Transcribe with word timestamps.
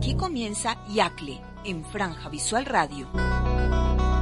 Aquí 0.00 0.14
comienza 0.14 0.78
Yacle 0.88 1.42
en 1.62 1.84
Franja 1.84 2.30
Visual 2.30 2.64
Radio, 2.64 3.06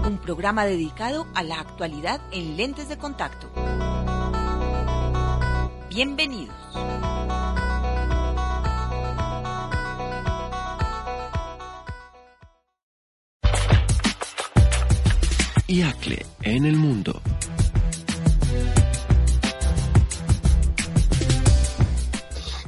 un 0.05 0.19
programa 0.21 0.65
dedicado 0.65 1.29
a 1.37 1.45
la 1.45 1.61
actualidad 1.61 2.21
en 2.33 2.57
lentes 2.57 2.89
de 2.89 2.99
contacto. 2.99 3.49
Bienvenidos. 5.89 6.53
Yacle 15.69 16.27
en 16.43 16.65
el 16.65 16.75
mundo. 16.75 17.23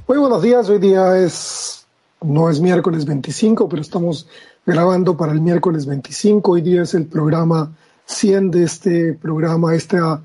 Muy 0.06 0.18
buenos 0.18 0.40
días, 0.42 0.68
hoy 0.68 0.78
día 0.78 1.18
es 1.18 1.79
no 2.22 2.50
es 2.50 2.60
miércoles 2.60 3.06
25, 3.06 3.68
pero 3.68 3.82
estamos 3.82 4.28
grabando 4.66 5.16
para 5.16 5.32
el 5.32 5.40
miércoles 5.40 5.86
25. 5.86 6.52
Hoy 6.52 6.60
día 6.60 6.82
es 6.82 6.94
el 6.94 7.06
programa 7.06 7.72
100 8.04 8.50
de 8.50 8.64
este 8.64 9.12
programa, 9.14 9.74
esta, 9.74 10.20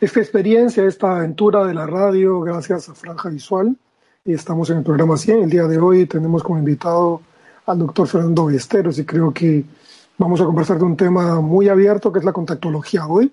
esta 0.00 0.20
experiencia, 0.20 0.84
esta 0.86 1.16
aventura 1.16 1.64
de 1.66 1.74
la 1.74 1.86
radio, 1.86 2.40
gracias 2.40 2.88
a 2.88 2.94
Franja 2.94 3.28
Visual. 3.28 3.76
Y 4.24 4.32
estamos 4.32 4.70
en 4.70 4.78
el 4.78 4.82
programa 4.82 5.16
100. 5.16 5.44
El 5.44 5.50
día 5.50 5.66
de 5.66 5.78
hoy 5.78 6.06
tenemos 6.06 6.42
como 6.42 6.58
invitado 6.58 7.20
al 7.66 7.78
doctor 7.78 8.08
Fernando 8.08 8.46
Besteros 8.46 8.98
y 8.98 9.04
creo 9.04 9.32
que 9.32 9.64
vamos 10.18 10.40
a 10.40 10.44
conversar 10.44 10.78
de 10.78 10.84
un 10.84 10.96
tema 10.96 11.40
muy 11.40 11.68
abierto 11.68 12.12
que 12.12 12.20
es 12.20 12.24
la 12.24 12.32
contactología 12.32 13.06
hoy, 13.06 13.30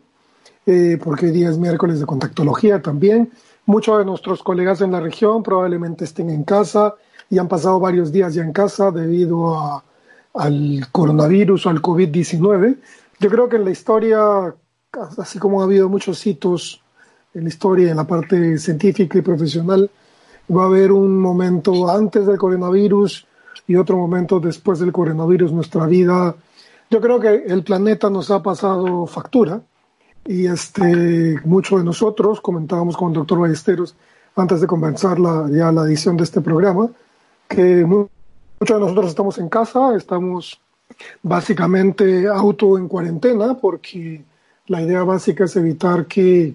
eh, 0.65 0.99
porque 1.01 1.27
hoy 1.27 1.31
día 1.31 1.49
es 1.49 1.57
miércoles 1.57 1.99
de 1.99 2.05
contactología 2.05 2.81
también. 2.81 3.31
Muchos 3.65 3.97
de 3.97 4.05
nuestros 4.05 4.43
colegas 4.43 4.81
en 4.81 4.91
la 4.91 4.99
región 4.99 5.41
probablemente 5.41 6.03
estén 6.03 6.29
en 6.29 6.43
casa 6.43 6.95
y 7.33 7.39
han 7.39 7.47
pasado 7.47 7.79
varios 7.79 8.11
días 8.11 8.35
ya 8.35 8.43
en 8.43 8.53
casa 8.53 8.91
debido 8.91 9.57
a, 9.57 9.83
al 10.35 10.85
coronavirus 10.91 11.65
o 11.65 11.69
al 11.69 11.81
COVID-19. 11.81 12.77
Yo 13.19 13.29
creo 13.29 13.49
que 13.49 13.55
en 13.55 13.65
la 13.65 13.71
historia, 13.71 14.53
así 15.17 15.39
como 15.39 15.59
ha 15.59 15.63
habido 15.63 15.89
muchos 15.89 16.25
hitos 16.27 16.83
en 17.33 17.43
la 17.43 17.49
historia, 17.49 17.89
en 17.89 17.97
la 17.97 18.03
parte 18.05 18.59
científica 18.59 19.17
y 19.17 19.21
profesional, 19.21 19.89
va 20.55 20.63
a 20.63 20.65
haber 20.67 20.91
un 20.91 21.19
momento 21.19 21.89
antes 21.89 22.27
del 22.27 22.37
coronavirus 22.37 23.25
y 23.67 23.77
otro 23.77 23.97
momento 23.97 24.39
después 24.39 24.77
del 24.77 24.91
coronavirus. 24.91 25.51
Nuestra 25.51 25.87
vida, 25.87 26.35
yo 26.91 27.01
creo 27.01 27.19
que 27.19 27.45
el 27.47 27.63
planeta 27.63 28.11
nos 28.11 28.29
ha 28.29 28.43
pasado 28.43 29.07
factura 29.07 29.59
y 30.23 30.45
este, 30.45 31.39
muchos 31.45 31.79
de 31.79 31.85
nosotros, 31.85 32.41
comentábamos 32.41 32.95
con 32.95 33.07
el 33.07 33.15
doctor 33.15 33.39
Ballesteros 33.39 33.95
antes 34.35 34.61
de 34.61 34.67
comenzar 34.67 35.19
la, 35.19 35.49
ya 35.49 35.71
la 35.71 35.81
edición 35.83 36.15
de 36.15 36.25
este 36.25 36.41
programa, 36.41 36.89
que 37.47 37.85
muchos 37.85 38.09
de 38.59 38.79
nosotros 38.79 39.07
estamos 39.07 39.37
en 39.37 39.49
casa, 39.49 39.95
estamos 39.95 40.59
básicamente 41.21 42.27
auto 42.27 42.77
en 42.77 42.87
cuarentena 42.87 43.55
porque 43.55 44.23
la 44.67 44.81
idea 44.81 45.03
básica 45.03 45.45
es 45.45 45.55
evitar 45.55 46.05
que 46.05 46.53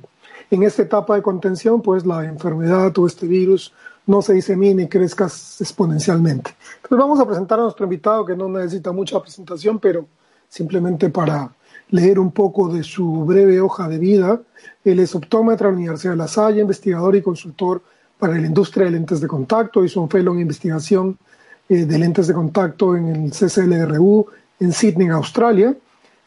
en 0.50 0.62
esta 0.62 0.82
etapa 0.82 1.14
de 1.14 1.22
contención 1.22 1.82
pues 1.82 2.06
la 2.06 2.24
enfermedad 2.24 2.96
o 2.98 3.06
este 3.06 3.26
virus 3.26 3.72
no 4.06 4.22
se 4.22 4.32
disemine 4.32 4.84
y 4.84 4.88
crezca 4.88 5.26
exponencialmente. 5.26 6.52
Entonces 6.76 6.98
vamos 6.98 7.20
a 7.20 7.26
presentar 7.26 7.58
a 7.58 7.64
nuestro 7.64 7.84
invitado 7.84 8.24
que 8.24 8.34
no 8.34 8.48
necesita 8.48 8.90
mucha 8.90 9.20
presentación, 9.20 9.78
pero 9.78 10.06
simplemente 10.48 11.10
para 11.10 11.52
leer 11.90 12.18
un 12.18 12.30
poco 12.30 12.68
de 12.68 12.82
su 12.82 13.26
breve 13.26 13.60
hoja 13.60 13.86
de 13.86 13.98
vida. 13.98 14.40
Él 14.82 15.00
es 15.00 15.14
optómetra 15.14 15.66
de 15.66 15.72
la 15.74 15.78
Universidad 15.78 16.12
de 16.14 16.18
La 16.18 16.28
Salle, 16.28 16.62
investigador 16.62 17.16
y 17.16 17.22
consultor 17.22 17.82
para 18.18 18.36
la 18.36 18.46
industria 18.46 18.86
de 18.86 18.92
lentes 18.92 19.20
de 19.20 19.28
contacto, 19.28 19.84
hizo 19.84 20.00
un 20.00 20.10
fellow 20.10 20.34
en 20.34 20.40
investigación 20.40 21.16
eh, 21.68 21.84
de 21.84 21.98
lentes 21.98 22.26
de 22.26 22.34
contacto 22.34 22.96
en 22.96 23.06
el 23.08 23.30
CCLRU 23.30 24.26
en 24.60 24.72
Sydney, 24.72 25.08
Australia. 25.08 25.76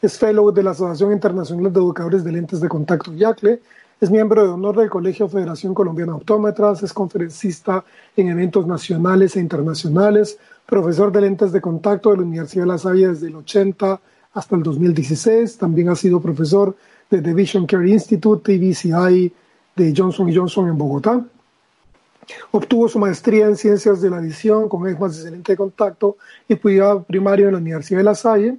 Es 0.00 0.18
fellow 0.18 0.50
de 0.50 0.62
la 0.62 0.70
Asociación 0.70 1.12
Internacional 1.12 1.72
de 1.72 1.78
Educadores 1.78 2.24
de 2.24 2.32
Lentes 2.32 2.60
de 2.60 2.68
Contacto 2.68 3.12
YACLE. 3.12 3.60
Es 4.00 4.10
miembro 4.10 4.42
de 4.42 4.48
honor 4.48 4.76
del 4.76 4.90
Colegio 4.90 5.28
Federación 5.28 5.74
Colombiana 5.74 6.12
de 6.12 6.18
Optómetras. 6.18 6.82
Es 6.82 6.92
conferencista 6.92 7.84
en 8.16 8.28
eventos 8.28 8.66
nacionales 8.66 9.36
e 9.36 9.40
internacionales. 9.40 10.38
Profesor 10.66 11.12
de 11.12 11.20
lentes 11.20 11.52
de 11.52 11.60
contacto 11.60 12.10
de 12.10 12.16
la 12.16 12.22
Universidad 12.22 12.64
de 12.64 12.68
La 12.68 12.78
Salle 12.78 13.08
desde 13.08 13.28
el 13.28 13.36
80 13.36 14.00
hasta 14.34 14.56
el 14.56 14.62
2016. 14.62 15.58
También 15.58 15.88
ha 15.88 15.94
sido 15.94 16.20
profesor 16.20 16.74
de 17.10 17.22
The 17.22 17.34
Vision 17.34 17.66
Care 17.66 17.88
Institute, 17.88 18.42
TVCI 18.42 19.32
de 19.76 19.94
Johnson 19.96 20.34
Johnson 20.34 20.68
en 20.68 20.78
Bogotá. 20.78 21.24
Obtuvo 22.50 22.88
su 22.88 22.98
maestría 22.98 23.46
en 23.46 23.56
Ciencias 23.56 24.00
de 24.00 24.10
la 24.10 24.20
Visión 24.20 24.68
con 24.68 24.86
énfasis 24.88 25.24
en 25.24 25.32
lente 25.32 25.52
de 25.52 25.56
contacto 25.56 26.16
y 26.48 26.56
cuidado 26.56 27.02
primario 27.02 27.46
en 27.46 27.52
la 27.52 27.58
Universidad 27.58 27.98
de 27.98 28.04
La 28.04 28.14
Salle. 28.14 28.58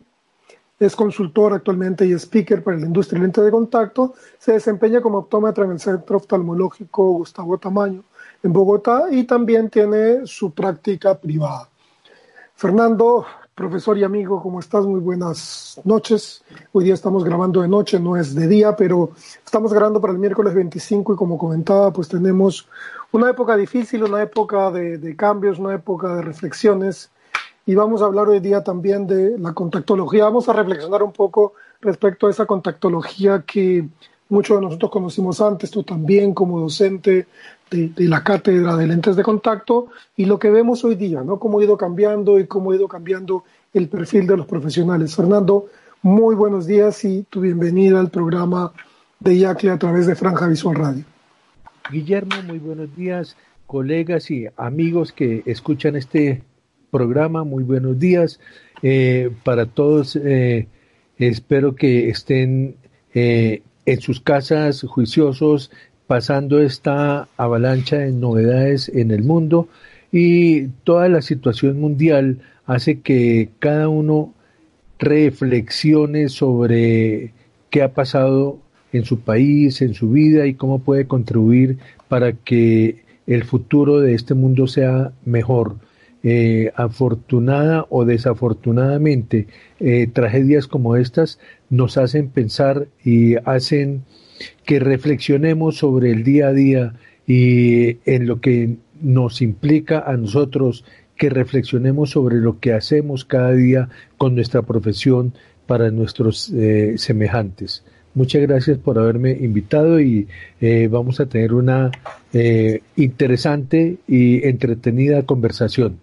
Es 0.79 0.95
consultor 0.95 1.53
actualmente 1.53 2.05
y 2.05 2.13
speaker 2.13 2.63
para 2.63 2.77
la 2.77 2.87
industria 2.87 3.19
de 3.19 3.27
lente 3.27 3.41
de 3.41 3.51
contacto. 3.51 4.15
Se 4.37 4.53
desempeña 4.53 5.01
como 5.01 5.19
optómetra 5.19 5.63
en 5.65 5.71
el 5.71 5.79
Centro 5.79 6.17
Oftalmológico 6.17 7.11
Gustavo 7.11 7.57
Tamaño 7.57 8.03
en 8.43 8.51
Bogotá 8.51 9.05
y 9.09 9.23
también 9.23 9.69
tiene 9.69 10.27
su 10.27 10.51
práctica 10.51 11.17
privada. 11.17 11.69
Fernando, 12.55 13.25
profesor 13.55 13.97
y 13.97 14.03
amigo, 14.03 14.41
¿cómo 14.41 14.59
estás? 14.59 14.85
Muy 14.85 14.99
buenas 14.99 15.79
noches. 15.83 16.43
Hoy 16.71 16.85
día 16.85 16.95
estamos 16.95 17.23
grabando 17.23 17.61
de 17.61 17.67
noche, 17.67 17.99
no 17.99 18.17
es 18.17 18.33
de 18.33 18.47
día, 18.47 18.75
pero 18.75 19.11
estamos 19.45 19.71
grabando 19.71 20.01
para 20.01 20.13
el 20.13 20.19
miércoles 20.19 20.55
25 20.55 21.13
y 21.13 21.15
como 21.15 21.37
comentaba, 21.37 21.93
pues 21.93 22.07
tenemos 22.07 22.67
una 23.11 23.29
época 23.29 23.55
difícil, 23.55 24.03
una 24.03 24.23
época 24.23 24.71
de, 24.71 25.15
cambios, 25.15 25.59
una 25.59 25.75
época 25.75 26.15
de 26.15 26.21
reflexiones. 26.23 27.11
Y 27.65 27.75
vamos 27.75 28.01
a 28.01 28.05
hablar 28.05 28.27
hoy 28.27 28.39
día 28.39 28.63
también 28.63 29.05
de 29.05 29.37
la 29.37 29.53
contactología. 29.53 30.25
Vamos 30.25 30.49
a 30.49 30.53
reflexionar 30.53 31.03
un 31.03 31.13
poco 31.13 31.53
respecto 31.79 32.27
a 32.27 32.31
esa 32.31 32.45
contactología 32.45 33.43
que 33.45 33.87
muchos 34.29 34.57
de 34.57 34.65
nosotros 34.65 34.89
conocimos 34.89 35.39
antes, 35.41 35.69
tú 35.69 35.83
también 35.83 36.33
como 36.33 36.59
docente 36.59 37.27
de, 37.73 38.07
la 38.07 38.23
cátedra 38.23 38.75
de 38.75 38.87
lentes 38.87 39.15
de 39.15 39.23
contacto, 39.23 39.87
y 40.15 40.25
lo 40.25 40.39
que 40.39 40.49
vemos 40.49 40.83
hoy 40.83 40.95
día, 40.95 41.21
¿no? 41.23 41.39
Cómo 41.39 41.59
ha 41.59 41.63
ido 41.63 41.77
cambiando 41.77 42.39
y 42.39 42.47
cómo 42.47 42.71
ha 42.71 42.75
ido 42.75 42.87
cambiando 42.87 43.43
el 43.73 43.87
perfil 43.89 44.27
de 44.27 44.37
los 44.37 44.45
profesionales. 44.45 45.15
Fernando, 45.15 45.67
muy 46.01 46.35
buenos 46.35 46.67
días 46.67 47.03
y 47.05 47.23
tu 47.23 47.41
bienvenida 47.41 47.99
al 47.99 48.09
programa 48.09 48.71
de 49.19 49.35
IACLE 49.35 49.71
a 49.71 49.79
través 49.79 50.05
de 50.05 50.15
Franja 50.15 50.47
Visual 50.47 50.75
Radio. 50.75 51.03
Guillermo, 51.91 52.35
muy 52.45 52.59
buenos 52.59 52.95
días, 52.95 53.35
colegas 53.65 54.29
y 54.31 54.47
amigos 54.57 55.11
que 55.11 55.43
escuchan 55.45 55.95
este 55.95 56.43
programa, 56.91 57.43
muy 57.43 57.63
buenos 57.63 57.97
días 57.99 58.39
eh, 58.81 59.31
para 59.43 59.65
todos. 59.65 60.15
Eh, 60.15 60.67
espero 61.17 61.75
que 61.75 62.09
estén 62.09 62.75
eh, 63.13 63.63
en 63.85 64.01
sus 64.01 64.21
casas 64.21 64.83
juiciosos, 64.83 65.71
pasando 66.07 66.59
esta 66.59 67.27
avalancha 67.37 67.97
de 67.97 68.11
novedades 68.11 68.89
en 68.89 69.11
el 69.11 69.23
mundo 69.23 69.67
y 70.11 70.67
toda 70.83 71.09
la 71.09 71.21
situación 71.21 71.79
mundial 71.79 72.39
hace 72.65 73.01
que 73.01 73.49
cada 73.59 73.89
uno 73.89 74.33
reflexione 74.99 76.29
sobre 76.29 77.33
qué 77.69 77.81
ha 77.81 77.93
pasado 77.93 78.59
en 78.91 79.05
su 79.05 79.21
país, 79.21 79.81
en 79.81 79.93
su 79.93 80.11
vida 80.11 80.45
y 80.45 80.53
cómo 80.53 80.79
puede 80.79 81.07
contribuir 81.07 81.79
para 82.07 82.33
que 82.33 83.03
el 83.25 83.43
futuro 83.43 83.99
de 83.99 84.13
este 84.13 84.33
mundo 84.33 84.67
sea 84.67 85.11
mejor. 85.25 85.75
Eh, 86.25 86.71
afortunada 86.75 87.85
o 87.89 88.05
desafortunadamente, 88.05 89.47
eh, 89.81 90.07
tragedias 90.07 90.67
como 90.67 90.95
estas 90.95 91.37
nos 91.69 91.97
hacen 91.97 92.29
pensar 92.29 92.87
y 93.03 93.35
hacen 93.43 94.03
que 94.65 94.79
reflexionemos 94.79 95.77
sobre 95.77 96.11
el 96.11 96.23
día 96.23 96.47
a 96.47 96.53
día 96.53 96.93
y 97.27 97.97
en 98.05 98.27
lo 98.27 98.41
que 98.41 98.75
nos 99.01 99.41
implica 99.41 99.99
a 99.99 100.17
nosotros 100.17 100.85
que 101.17 101.29
reflexionemos 101.29 102.11
sobre 102.11 102.37
lo 102.37 102.59
que 102.59 102.73
hacemos 102.73 103.25
cada 103.25 103.51
día 103.51 103.89
con 104.17 104.35
nuestra 104.35 104.61
profesión 104.63 105.33
para 105.67 105.91
nuestros 105.91 106.51
eh, 106.53 106.95
semejantes. 106.97 107.83
Muchas 108.15 108.41
gracias 108.43 108.77
por 108.77 108.99
haberme 108.99 109.31
invitado 109.31 109.99
y 109.99 110.27
eh, 110.61 110.87
vamos 110.91 111.19
a 111.19 111.25
tener 111.25 111.53
una 111.53 111.91
eh, 112.31 112.81
interesante 112.95 113.97
y 114.07 114.47
entretenida 114.47 115.23
conversación. 115.23 115.99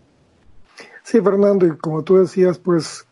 Sí, 1.05 1.21
Fernando, 1.21 1.67
y 1.67 1.77
como 1.77 2.03
tú 2.03 2.17
decías, 2.17 2.59
pues 2.59 3.07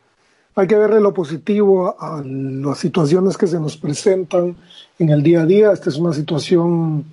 hay 0.59 0.67
que 0.67 0.75
verle 0.75 0.99
lo 0.99 1.15
positivo 1.15 1.95
a, 2.01 2.21
las 2.25 2.79
situaciones 2.79 3.39
que 3.39 3.47
se 3.47 3.61
nos 3.61 3.77
presentan 3.77 4.57
en 4.99 5.09
el 5.09 5.23
día 5.23 5.43
a 5.43 5.47
día. 5.47 5.71
Esta 5.71 5.89
es 5.89 5.97
una 5.99 6.13
situación 6.13 7.05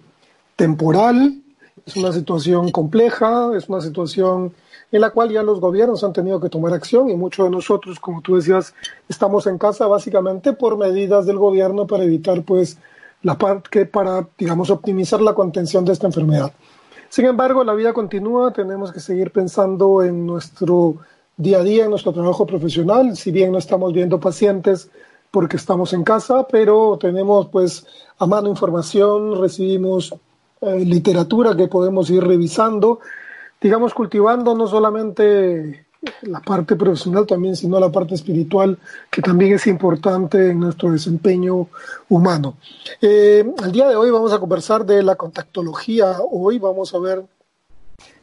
temporal, 0.56 1.44
es 1.86 1.96
una 1.96 2.12
situación 2.12 2.72
compleja, 2.72 3.56
es 3.56 3.70
una 3.70 3.82
situación 3.82 4.52
en 4.92 5.00
la 5.00 5.12
cual 5.12 5.30
ya 5.30 5.44
los 5.44 5.60
gobiernos 5.60 6.04
han 6.04 6.12
tenido 6.12 6.40
que 6.40 6.50
tomar 6.50 6.74
acción 6.74 7.08
y 7.12 7.16
muchos 7.16 7.46
de 7.46 7.52
nosotros, 7.52 8.00
como 8.00 8.20
tú 8.22 8.36
decías, 8.36 8.74
estamos 9.08 9.46
en 9.46 9.60
casa 9.60 9.86
básicamente 9.86 10.54
por 10.54 10.76
medidas 10.76 11.28
del 11.28 11.38
gobierno 11.38 11.86
para 11.86 12.04
evitar 12.04 12.42
pues 12.42 12.80
la 13.22 13.38
parte 13.38 13.86
para 13.86 14.28
digamos 14.40 14.72
optimizar 14.72 15.22
la 15.22 15.36
contención 15.36 15.86
de 15.86 15.94
esta 15.94 16.08
enfermedad. 16.08 16.52
Sin 17.10 17.26
embargo, 17.26 17.64
la 17.64 17.76
vida 17.76 17.94
continúa, 17.94 18.52
tenemos 18.52 18.92
que 18.92 19.00
seguir 19.00 19.32
pensando 19.32 20.02
en 20.02 20.26
nuestro 20.26 20.98
día 21.38 21.60
a 21.60 21.64
día, 21.64 21.86
en 21.86 21.90
nuestro 21.90 22.14
trabajo 22.14 22.46
profesional, 22.46 23.16
si 23.16 23.32
bien 23.32 23.52
no 23.52 23.58
estamos 23.58 23.94
viendo 23.94 24.20
pacientes 24.20 24.90
porque 25.32 25.58
estamos 25.58 25.94
en 25.94 26.04
casa, 26.04 26.48
pero 26.48 26.98
tenemos 27.00 27.48
pues 27.48 27.86
a 28.18 28.26
mano 28.26 28.50
información, 28.50 29.40
recibimos 29.40 30.16
eh, 30.62 30.80
literatura 30.80 31.56
que 31.56 31.68
podemos 31.68 32.10
ir 32.10 32.24
revisando, 32.24 33.00
digamos 33.60 33.94
cultivando 33.94 34.56
no 34.56 34.68
solamente 34.68 35.86
la 36.22 36.40
parte 36.40 36.76
profesional 36.76 37.26
también, 37.26 37.56
sino 37.56 37.80
la 37.80 37.92
parte 37.92 38.16
espiritual, 38.16 38.78
que 39.12 39.22
también 39.22 39.54
es 39.54 39.68
importante 39.68 40.52
en 40.52 40.60
nuestro 40.60 40.92
desempeño 40.92 41.68
humano. 42.10 42.56
Eh, 43.02 43.44
el 43.64 43.72
día 43.72 43.90
de 43.90 43.96
hoy 43.96 44.10
vamos 44.12 44.32
a 44.32 44.40
conversar 44.40 44.86
de 44.86 45.04
la 45.04 45.16
contactología. 45.16 46.18
Hoy 46.32 46.60
vamos 46.60 46.94
a 46.94 47.00
ver, 47.00 47.26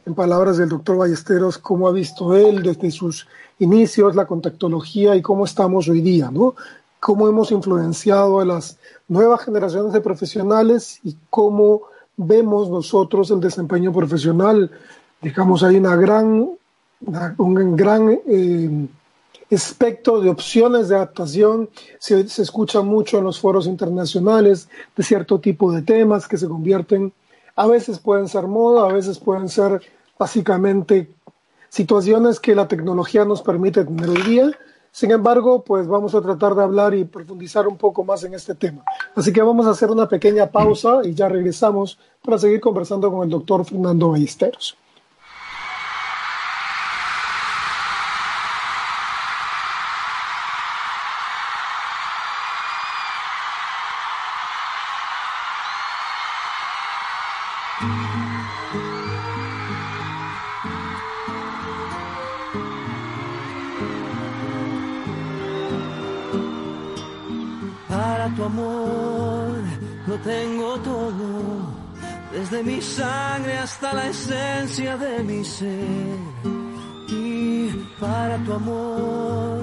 en 0.05 0.15
palabras 0.15 0.57
del 0.57 0.69
doctor 0.69 0.97
Ballesteros, 0.97 1.57
cómo 1.57 1.87
ha 1.87 1.91
visto 1.91 2.35
él 2.35 2.61
desde 2.61 2.91
sus 2.91 3.27
inicios 3.59 4.15
la 4.15 4.25
contactología 4.25 5.15
y 5.15 5.21
cómo 5.21 5.45
estamos 5.45 5.87
hoy 5.87 6.01
día, 6.01 6.29
¿no? 6.31 6.55
Cómo 6.99 7.27
hemos 7.27 7.51
influenciado 7.51 8.39
a 8.39 8.45
las 8.45 8.77
nuevas 9.07 9.43
generaciones 9.43 9.93
de 9.93 10.01
profesionales 10.01 10.99
y 11.03 11.15
cómo 11.29 11.83
vemos 12.17 12.69
nosotros 12.69 13.31
el 13.31 13.39
desempeño 13.39 13.91
profesional. 13.91 14.71
Digamos, 15.21 15.63
hay 15.63 15.77
una 15.77 15.95
gran 15.95 16.49
un 17.37 17.75
gran 17.75 18.21
eh, 18.25 18.87
espectro 19.49 20.21
de 20.21 20.29
opciones 20.29 20.87
de 20.87 20.95
adaptación. 20.95 21.69
Se, 21.99 22.27
se, 22.29 22.41
escucha 22.41 22.81
mucho 22.81 23.17
en 23.17 23.25
los 23.25 23.39
foros 23.39 23.67
internacionales 23.67 24.69
de 24.95 25.03
cierto 25.03 25.39
tipo 25.39 25.71
de 25.73 25.81
temas 25.81 26.27
que 26.27 26.37
se 26.37 26.47
convierten, 26.47 27.11
a 27.55 27.67
veces 27.67 27.99
pueden 27.99 28.27
ser 28.27 28.47
moda, 28.47 28.89
a 28.89 28.93
veces 28.93 29.19
pueden 29.19 29.49
ser 29.49 29.81
básicamente 30.17 31.13
situaciones 31.69 32.39
que 32.39 32.55
la 32.55 32.67
tecnología 32.67 33.25
nos 33.25 33.41
permite 33.41 33.83
tener 33.83 34.09
hoy 34.09 34.21
día. 34.23 34.51
Sin 34.91 35.09
embargo, 35.09 35.63
pues 35.63 35.87
vamos 35.87 36.13
a 36.13 36.21
tratar 36.21 36.53
de 36.53 36.63
hablar 36.63 36.93
y 36.93 37.03
profundizar 37.03 37.67
un 37.67 37.77
poco 37.77 38.03
más 38.03 38.23
en 38.23 38.35
este 38.35 38.53
tema. 38.53 38.83
Así 39.15 39.33
que 39.33 39.41
vamos 39.41 39.65
a 39.65 39.71
hacer 39.71 39.89
una 39.89 40.07
pequeña 40.07 40.51
pausa 40.51 40.99
y 41.03 41.15
ya 41.15 41.27
regresamos 41.27 41.97
para 42.23 42.37
seguir 42.37 42.59
conversando 42.59 43.11
con 43.11 43.23
el 43.23 43.29
doctor 43.29 43.65
Fernando 43.65 44.11
Ballesteros. 44.11 44.77
Sangre 72.95 73.57
hasta 73.57 73.93
la 73.93 74.07
esencia 74.07 74.97
de 74.97 75.23
mi 75.23 75.43
ser. 75.43 76.17
Y 77.09 77.69
para 77.99 78.37
tu 78.45 78.53
amor, 78.53 79.61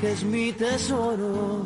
que 0.00 0.12
es 0.12 0.22
mi 0.24 0.52
tesoro, 0.52 1.64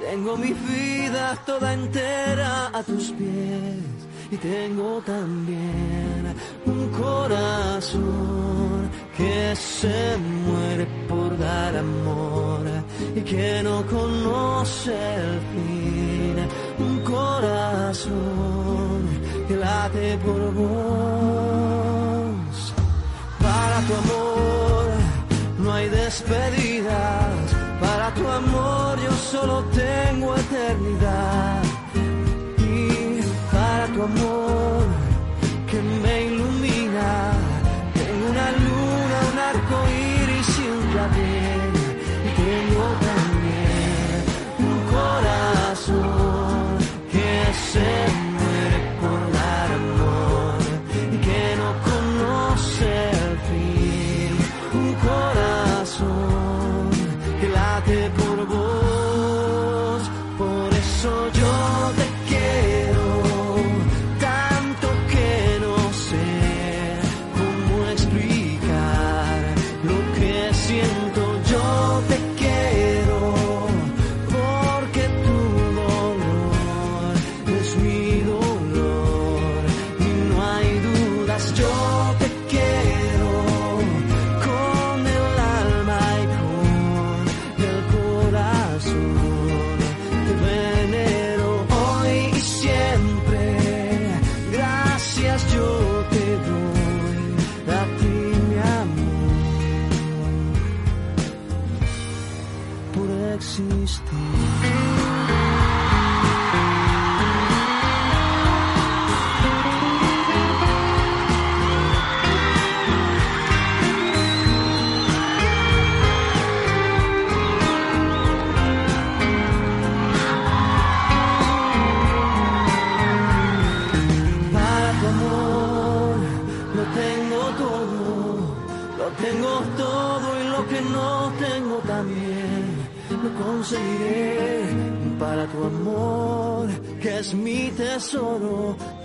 tengo 0.00 0.36
mi 0.36 0.52
vida 0.52 1.36
toda 1.46 1.72
entera 1.72 2.70
a 2.78 2.82
tus 2.82 3.12
pies. 3.12 4.00
Y 4.32 4.36
tengo 4.36 5.00
también 5.04 6.34
un 6.66 6.88
corazón 7.04 8.88
que 9.16 9.56
se 9.56 10.16
muere 10.46 10.86
por 11.08 11.36
dar 11.36 11.76
amor 11.76 12.60
y 13.16 13.20
que 13.22 13.62
no 13.62 13.84
conoce 13.86 14.94
el 15.16 15.32
fin. 15.52 16.36
Un 16.78 17.00
corazón 17.00 18.59
que 19.50 19.56
late 19.56 20.16
por 20.24 20.42
vos. 20.54 20.72
Para 23.46 23.78
tu 23.86 23.92
amor 24.02 24.84
no 25.58 25.72
hay 25.72 25.88
despedidas, 25.88 27.34
para 27.80 28.14
tu 28.14 28.24
amor 28.28 28.92
yo 29.06 29.12
solo 29.32 29.64
tengo 29.82 30.36
eternidad. 30.36 31.62
Y 32.58 33.20
para 33.52 33.86
tu 33.94 34.02
amor 34.04 34.39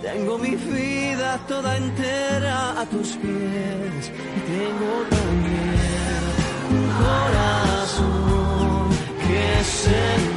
Tengo 0.01 0.38
mi 0.38 0.55
vida 0.55 1.39
toda 1.48 1.77
entera 1.77 2.81
a 2.81 2.86
tus 2.86 3.10
pies. 3.17 4.12
Tengo 4.48 4.93
también 5.10 6.22
un 6.72 6.88
corazón 7.03 8.89
que 9.27 9.63
se 9.63 10.35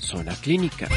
Zona 0.00 0.32
Clínica. 0.40 0.88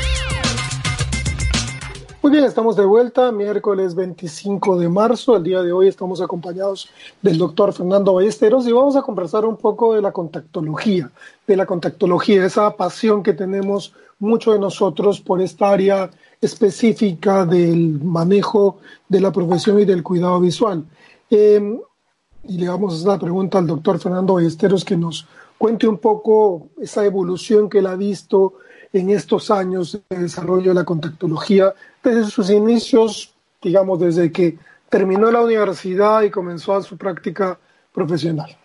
Muy 2.21 2.31
bien, 2.31 2.43
estamos 2.43 2.75
de 2.75 2.85
vuelta, 2.85 3.31
miércoles 3.31 3.95
25 3.95 4.77
de 4.77 4.87
marzo. 4.87 5.37
El 5.37 5.43
día 5.43 5.63
de 5.63 5.71
hoy 5.71 5.87
estamos 5.87 6.21
acompañados 6.21 6.87
del 7.23 7.39
doctor 7.39 7.73
Fernando 7.73 8.13
Ballesteros 8.13 8.67
y 8.67 8.71
vamos 8.73 8.95
a 8.95 9.01
conversar 9.01 9.45
un 9.45 9.57
poco 9.57 9.95
de 9.95 10.03
la 10.03 10.11
contactología, 10.11 11.09
de 11.47 11.57
la 11.57 11.65
contactología, 11.65 12.45
esa 12.45 12.69
pasión 12.75 13.23
que 13.23 13.33
tenemos 13.33 13.95
muchos 14.19 14.53
de 14.53 14.59
nosotros 14.59 15.19
por 15.19 15.41
esta 15.41 15.71
área 15.71 16.11
específica 16.39 17.47
del 17.47 17.99
manejo 18.03 18.77
de 19.09 19.21
la 19.21 19.31
profesión 19.31 19.79
y 19.79 19.85
del 19.85 20.03
cuidado 20.03 20.39
visual. 20.39 20.85
Eh, 21.31 21.79
y 22.43 22.57
le 22.59 22.69
vamos 22.69 22.93
a 22.93 22.97
hacer 22.97 23.07
la 23.07 23.17
pregunta 23.19 23.57
al 23.57 23.65
doctor 23.65 23.97
Fernando 23.97 24.35
Ballesteros 24.35 24.85
que 24.85 24.95
nos 24.95 25.27
cuente 25.57 25.87
un 25.87 25.97
poco 25.97 26.69
esa 26.81 27.05
evolución 27.05 27.69
que 27.69 27.79
él 27.79 27.87
ha 27.87 27.95
visto 27.95 28.55
en 28.93 29.09
estos 29.09 29.51
años 29.51 29.99
de 30.09 30.17
desarrollo 30.17 30.69
de 30.69 30.75
la 30.75 30.85
contactología, 30.85 31.73
desde 32.03 32.25
sus 32.25 32.49
inicios, 32.49 33.33
digamos, 33.61 33.99
desde 33.99 34.31
que 34.31 34.57
terminó 34.89 35.31
la 35.31 35.41
universidad 35.41 36.21
y 36.21 36.29
comenzó 36.29 36.81
su 36.81 36.97
práctica 36.97 37.59
profesional. 37.93 38.55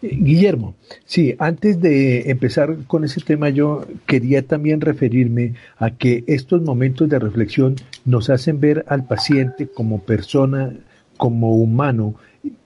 Guillermo, 0.00 0.76
sí, 1.04 1.34
antes 1.40 1.80
de 1.80 2.30
empezar 2.30 2.76
con 2.86 3.04
ese 3.04 3.20
tema, 3.20 3.48
yo 3.48 3.84
quería 4.06 4.46
también 4.46 4.80
referirme 4.80 5.54
a 5.76 5.90
que 5.90 6.22
estos 6.28 6.62
momentos 6.62 7.08
de 7.08 7.18
reflexión 7.18 7.74
nos 8.04 8.30
hacen 8.30 8.60
ver 8.60 8.84
al 8.88 9.06
paciente 9.06 9.66
como 9.66 10.00
persona, 10.00 10.72
como 11.16 11.56
humano, 11.56 12.14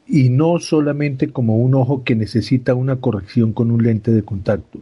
y 0.07 0.29
no 0.31 0.59
solamente 0.59 1.29
como 1.29 1.57
un 1.57 1.75
ojo 1.75 2.05
que 2.05 2.15
necesita 2.15 2.75
una 2.75 2.97
corrección 2.97 3.53
con 3.53 3.71
un 3.71 3.83
lente 3.83 4.11
de 4.13 4.23
contacto. 4.23 4.81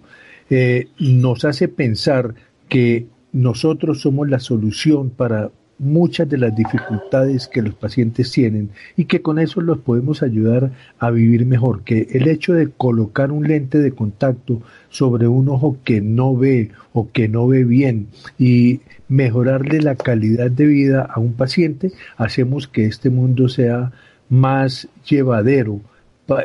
Eh, 0.48 0.88
nos 0.98 1.44
hace 1.44 1.68
pensar 1.68 2.34
que 2.68 3.06
nosotros 3.32 4.00
somos 4.00 4.28
la 4.28 4.40
solución 4.40 5.10
para 5.10 5.50
muchas 5.80 6.28
de 6.28 6.36
las 6.36 6.54
dificultades 6.54 7.48
que 7.48 7.62
los 7.62 7.74
pacientes 7.74 8.30
tienen 8.30 8.70
y 8.96 9.06
que 9.06 9.22
con 9.22 9.38
eso 9.38 9.62
los 9.62 9.78
podemos 9.78 10.22
ayudar 10.22 10.72
a 10.98 11.10
vivir 11.10 11.46
mejor, 11.46 11.82
que 11.84 12.06
el 12.10 12.28
hecho 12.28 12.52
de 12.52 12.68
colocar 12.68 13.32
un 13.32 13.48
lente 13.48 13.78
de 13.78 13.92
contacto 13.92 14.60
sobre 14.90 15.26
un 15.26 15.48
ojo 15.48 15.78
que 15.82 16.02
no 16.02 16.36
ve 16.36 16.70
o 16.92 17.10
que 17.10 17.28
no 17.28 17.46
ve 17.48 17.64
bien 17.64 18.08
y 18.38 18.80
mejorarle 19.08 19.80
la 19.80 19.94
calidad 19.94 20.50
de 20.50 20.66
vida 20.66 21.02
a 21.02 21.18
un 21.18 21.32
paciente, 21.32 21.92
hacemos 22.18 22.68
que 22.68 22.84
este 22.84 23.08
mundo 23.08 23.48
sea 23.48 23.90
más 24.30 24.88
llevadero 25.06 25.80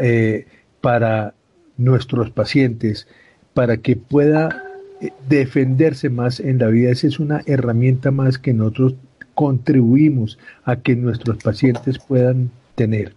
eh, 0.02 0.48
para 0.82 1.34
nuestros 1.78 2.32
pacientes 2.32 3.08
para 3.54 3.78
que 3.78 3.96
pueda 3.96 4.64
eh, 5.00 5.12
defenderse 5.30 6.10
más 6.10 6.40
en 6.40 6.60
la 6.60 6.68
vida. 6.68 6.92
Esa 6.92 7.08
es 7.08 7.20
una 7.20 7.42
herramienta 7.46 8.12
más 8.12 8.38
que 8.38 8.54
nosotros 8.54 8.96
contribuimos 9.34 10.38
a 10.64 10.78
que 10.78 10.96
nuestros 10.96 11.38
pacientes 11.38 12.00
puedan 12.00 12.52
tener. 12.76 13.14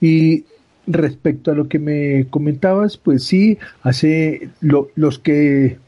Y 0.00 0.44
respecto 0.86 1.50
a 1.50 1.54
lo 1.54 1.68
que 1.68 1.78
me 1.78 2.26
comentabas, 2.30 2.96
pues 2.96 3.24
sí, 3.24 3.58
hace 3.82 4.50
los 4.60 5.18
que 5.18 5.78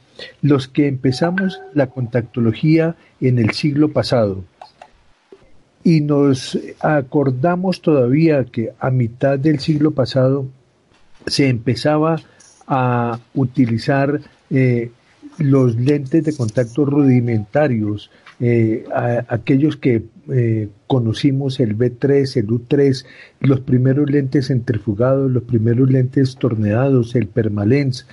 los 0.40 0.66
que 0.66 0.88
empezamos 0.88 1.60
la 1.74 1.88
contactología 1.88 2.96
en 3.20 3.38
el 3.38 3.50
siglo 3.50 3.92
pasado 3.92 4.44
y 5.86 6.00
nos 6.00 6.58
acordamos 6.80 7.80
todavía 7.80 8.44
que 8.44 8.72
a 8.80 8.90
mitad 8.90 9.38
del 9.38 9.60
siglo 9.60 9.92
pasado 9.92 10.48
se 11.28 11.48
empezaba 11.48 12.16
a 12.66 13.20
utilizar 13.34 14.20
eh, 14.50 14.90
los 15.38 15.76
lentes 15.76 16.24
de 16.24 16.34
contacto 16.34 16.84
rudimentarios, 16.86 18.10
eh, 18.40 18.82
aquellos 19.28 19.76
que 19.76 20.02
eh, 20.28 20.70
conocimos 20.88 21.60
el 21.60 21.78
B3, 21.78 22.36
el 22.36 22.48
U3, 22.48 23.06
los 23.38 23.60
primeros 23.60 24.10
lentes 24.10 24.48
centrifugados, 24.48 25.30
los 25.30 25.44
primeros 25.44 25.88
lentes 25.88 26.34
torneados, 26.34 27.14
el 27.14 27.28
Permalens, 27.28 28.08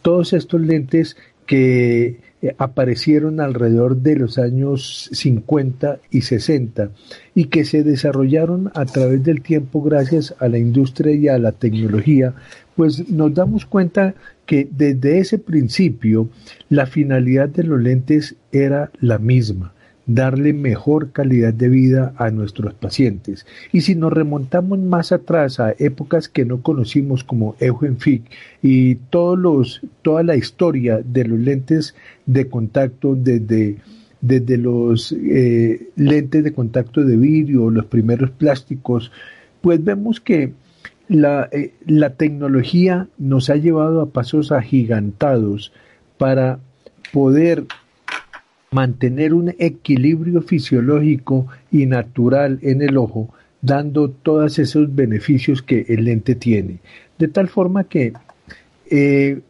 todos 0.00 0.32
estos 0.32 0.62
lentes 0.62 1.18
que 1.44 2.20
aparecieron 2.56 3.40
alrededor 3.40 3.96
de 3.96 4.16
los 4.16 4.38
años 4.38 5.08
50 5.12 5.98
y 6.10 6.22
60 6.22 6.90
y 7.34 7.46
que 7.46 7.64
se 7.64 7.82
desarrollaron 7.82 8.70
a 8.74 8.84
través 8.84 9.24
del 9.24 9.42
tiempo 9.42 9.82
gracias 9.82 10.34
a 10.38 10.48
la 10.48 10.58
industria 10.58 11.14
y 11.14 11.28
a 11.28 11.38
la 11.38 11.52
tecnología 11.52 12.34
pues 12.76 13.08
nos 13.08 13.34
damos 13.34 13.66
cuenta 13.66 14.14
que 14.46 14.68
desde 14.70 15.18
ese 15.18 15.38
principio 15.38 16.28
la 16.68 16.86
finalidad 16.86 17.48
de 17.48 17.64
los 17.64 17.80
lentes 17.80 18.36
era 18.52 18.92
la 19.00 19.18
misma, 19.18 19.74
darle 20.08 20.54
mejor 20.54 21.12
calidad 21.12 21.52
de 21.52 21.68
vida 21.68 22.14
a 22.16 22.30
nuestros 22.30 22.72
pacientes. 22.74 23.46
Y 23.72 23.82
si 23.82 23.94
nos 23.94 24.12
remontamos 24.12 24.78
más 24.78 25.12
atrás 25.12 25.60
a 25.60 25.74
épocas 25.78 26.28
que 26.30 26.46
no 26.46 26.62
conocimos 26.62 27.22
como 27.22 27.54
Eugen 27.60 27.98
Fick 27.98 28.22
y 28.62 28.96
toda 28.96 30.22
la 30.24 30.34
historia 30.34 31.00
de 31.04 31.24
los 31.24 31.38
lentes 31.38 31.94
de 32.24 32.48
contacto 32.48 33.14
desde, 33.14 33.76
desde 34.22 34.56
los 34.56 35.12
eh, 35.12 35.88
lentes 35.94 36.42
de 36.42 36.54
contacto 36.54 37.04
de 37.04 37.16
vidrio, 37.16 37.68
los 37.70 37.84
primeros 37.84 38.30
plásticos, 38.30 39.12
pues 39.60 39.84
vemos 39.84 40.20
que 40.20 40.54
la, 41.06 41.50
eh, 41.52 41.74
la 41.86 42.14
tecnología 42.14 43.08
nos 43.18 43.50
ha 43.50 43.56
llevado 43.56 44.00
a 44.00 44.08
pasos 44.08 44.52
agigantados 44.52 45.70
para 46.16 46.60
poder 47.12 47.64
mantener 48.70 49.34
un 49.34 49.54
equilibrio 49.58 50.42
fisiológico 50.42 51.46
y 51.70 51.86
natural 51.86 52.58
en 52.62 52.82
el 52.82 52.96
ojo, 52.96 53.32
dando 53.62 54.10
todos 54.10 54.58
esos 54.58 54.94
beneficios 54.94 55.62
que 55.62 55.86
el 55.88 56.04
lente 56.04 56.34
tiene. 56.34 56.78
De 57.18 57.28
tal 57.28 57.48
forma 57.48 57.84
que 57.84 58.12
eh, 58.90 59.40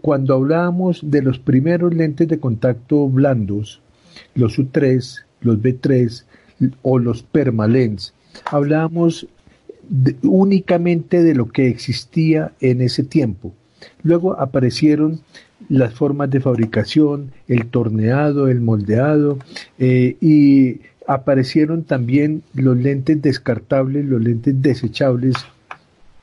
cuando 0.00 0.34
hablábamos 0.34 1.00
de 1.02 1.22
los 1.22 1.38
primeros 1.38 1.94
lentes 1.94 2.28
de 2.28 2.38
contacto 2.38 3.08
blandos, 3.08 3.80
los 4.34 4.58
U3, 4.58 5.24
los 5.40 5.58
B3 5.58 6.24
o 6.82 6.98
los 6.98 7.22
Permalens, 7.22 8.14
hablábamos 8.44 9.26
únicamente 10.22 11.22
de 11.22 11.34
lo 11.34 11.48
que 11.48 11.68
existía 11.68 12.52
en 12.60 12.80
ese 12.80 13.02
tiempo. 13.02 13.52
Luego 14.02 14.38
aparecieron 14.38 15.20
las 15.70 15.94
formas 15.94 16.28
de 16.30 16.40
fabricación, 16.40 17.30
el 17.46 17.66
torneado, 17.68 18.48
el 18.48 18.60
moldeado 18.60 19.38
eh, 19.78 20.16
y 20.20 20.80
aparecieron 21.06 21.84
también 21.84 22.42
los 22.54 22.76
lentes 22.76 23.22
descartables, 23.22 24.04
los 24.04 24.20
lentes 24.20 24.60
desechables 24.60 25.36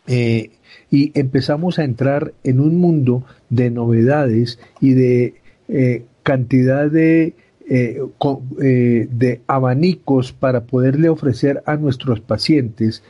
eh, 0.06 0.52
y 0.92 1.18
empezamos 1.18 1.80
a 1.80 1.86
entrar 1.86 2.34
en 2.44 2.60
un 2.60 2.76
mundo 2.76 3.24
de 3.50 3.72
novedades 3.72 4.60
y 4.82 4.92
de 4.92 5.36
eh, 5.70 6.04
cantidad 6.24 6.92
de, 6.92 7.34
de 7.70 9.42
abanicos 9.48 10.34
para 10.34 10.66
poderle 10.66 11.08
ofrecer 11.08 11.64
a 11.66 11.78
nuestros 11.78 12.20
pacientes 12.20 13.02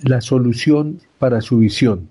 la 0.00 0.22
solución 0.22 1.00
para 1.18 1.42
su 1.42 1.58
visión. 1.58 2.08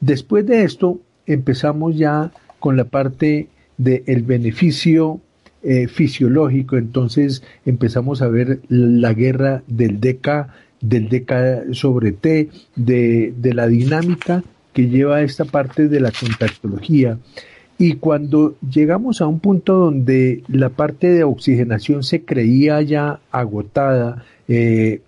Después 0.00 0.46
de 0.46 0.64
esto, 0.64 1.00
empezamos 1.26 1.96
ya 1.96 2.32
con 2.62 2.76
la 2.76 2.84
parte 2.84 3.48
del 3.76 4.22
beneficio 4.22 5.20
eh, 5.64 5.88
fisiológico, 5.88 6.76
entonces 6.76 7.42
empezamos 7.66 8.22
a 8.22 8.28
ver 8.28 8.60
la 8.68 9.12
guerra 9.14 9.64
del 9.66 9.98
DK, 10.00 10.46
del 10.80 11.74
sobre 11.74 12.12
T, 12.12 12.50
de, 12.76 13.34
de 13.36 13.54
la 13.54 13.66
dinámica 13.66 14.44
que 14.72 14.88
lleva 14.88 15.22
esta 15.22 15.44
parte 15.44 15.88
de 15.88 15.98
la 15.98 16.12
contactología. 16.12 17.18
Y 17.78 17.94
cuando 17.94 18.54
llegamos 18.60 19.20
a 19.20 19.26
un 19.26 19.40
punto 19.40 19.74
donde 19.74 20.44
la 20.46 20.68
parte 20.68 21.08
de 21.08 21.24
oxigenación 21.24 22.04
se 22.04 22.22
creía 22.24 22.80
ya 22.82 23.18
agotada, 23.32 24.24
eh, 24.46 25.00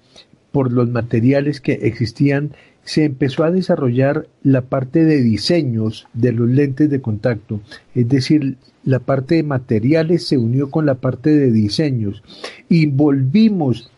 por 0.51 0.73
los 0.73 0.89
materiales 0.89 1.61
que 1.61 1.73
existían, 1.73 2.51
se 2.85 3.05
empezó 3.05 3.45
a 3.45 3.51
desarrollar 3.51 4.27
la 4.43 4.63
parte 4.63 5.05
de 5.05 5.23
diseños 5.23 6.07
de 6.13 6.33
los 6.33 6.49
lentes 6.49 6.91
de 6.91 7.01
contacto, 7.01 7.61
es 7.95 8.09
decir, 8.09 8.57
la 8.85 8.99
parte 8.99 9.37
de 9.37 9.43
materiales 9.43 10.27
se 10.27 10.37
unió 10.37 10.71
con 10.71 10.87
la 10.87 10.97
parte 10.97 11.31
de 11.31 11.51
diseños. 11.51 12.23
Y 12.69 12.87
volvimos 12.87 13.91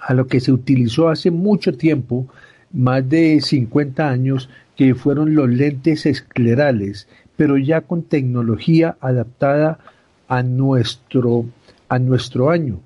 a 0.00 0.14
lo 0.14 0.26
que 0.26 0.40
se 0.40 0.52
utilizó 0.52 1.08
hace 1.08 1.30
mucho 1.30 1.76
tiempo, 1.76 2.26
más 2.72 3.08
de 3.08 3.40
50 3.40 4.08
años, 4.08 4.48
que 4.74 4.94
fueron 4.94 5.34
los 5.34 5.48
lentes 5.48 6.06
esclerales, 6.06 7.08
pero 7.36 7.58
ya 7.58 7.82
con 7.82 8.02
tecnología 8.02 8.96
adaptada 9.00 9.78
a 10.28 10.42
nuestro, 10.42 11.46
a 11.88 11.98
nuestro 11.98 12.50
año, 12.50 12.80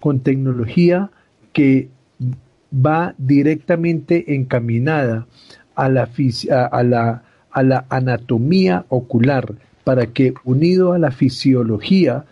con 0.00 0.20
tecnología 0.20 1.10
que 1.52 1.88
va 2.76 3.14
directamente 3.18 4.34
encaminada 4.34 5.26
a 5.74 5.88
la, 5.88 6.08
a 6.70 6.82
la, 6.82 7.22
a 7.50 7.62
la 7.62 7.86
anatomía 7.88 8.84
ocular 8.88 9.54
para 9.84 10.06
que 10.06 10.34
unido 10.44 10.92
a 10.92 10.98
la 10.98 11.10
fisiología 11.10 12.24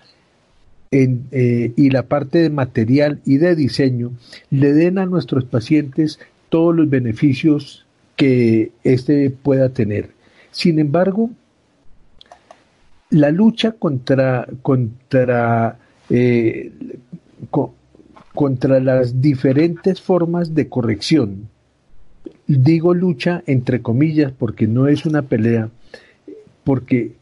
eh, 0.91 1.73
y 1.77 1.91
la 1.91 2.05
parte 2.05 2.39
de 2.39 2.51
material 2.51 3.21
y 3.25 3.39
de 3.39 3.57
diseño 3.57 4.13
le 4.51 4.73
den 4.73 4.99
a 4.99 5.07
nuestros 5.07 5.45
pacientes 5.45 6.21
todos 6.51 6.75
los 6.75 6.89
beneficios 6.89 7.85
que 8.17 8.71
éste 8.85 9.31
pueda 9.31 9.71
tener. 9.71 10.11
Sin 10.53 10.79
embargo, 10.79 11.31
la 13.11 13.31
lucha 13.31 13.73
contra, 13.73 14.47
contra, 14.63 15.79
eh, 16.11 16.73
contra 18.35 18.81
las 18.81 19.21
diferentes 19.21 20.01
formas 20.01 20.55
de 20.55 20.69
corrección, 20.69 21.49
digo 22.47 22.95
lucha 22.95 23.43
entre 23.47 23.81
comillas 23.81 24.33
porque 24.33 24.67
no 24.67 24.89
es 24.89 25.07
una 25.07 25.23
pelea, 25.23 25.69
porque 26.65 27.13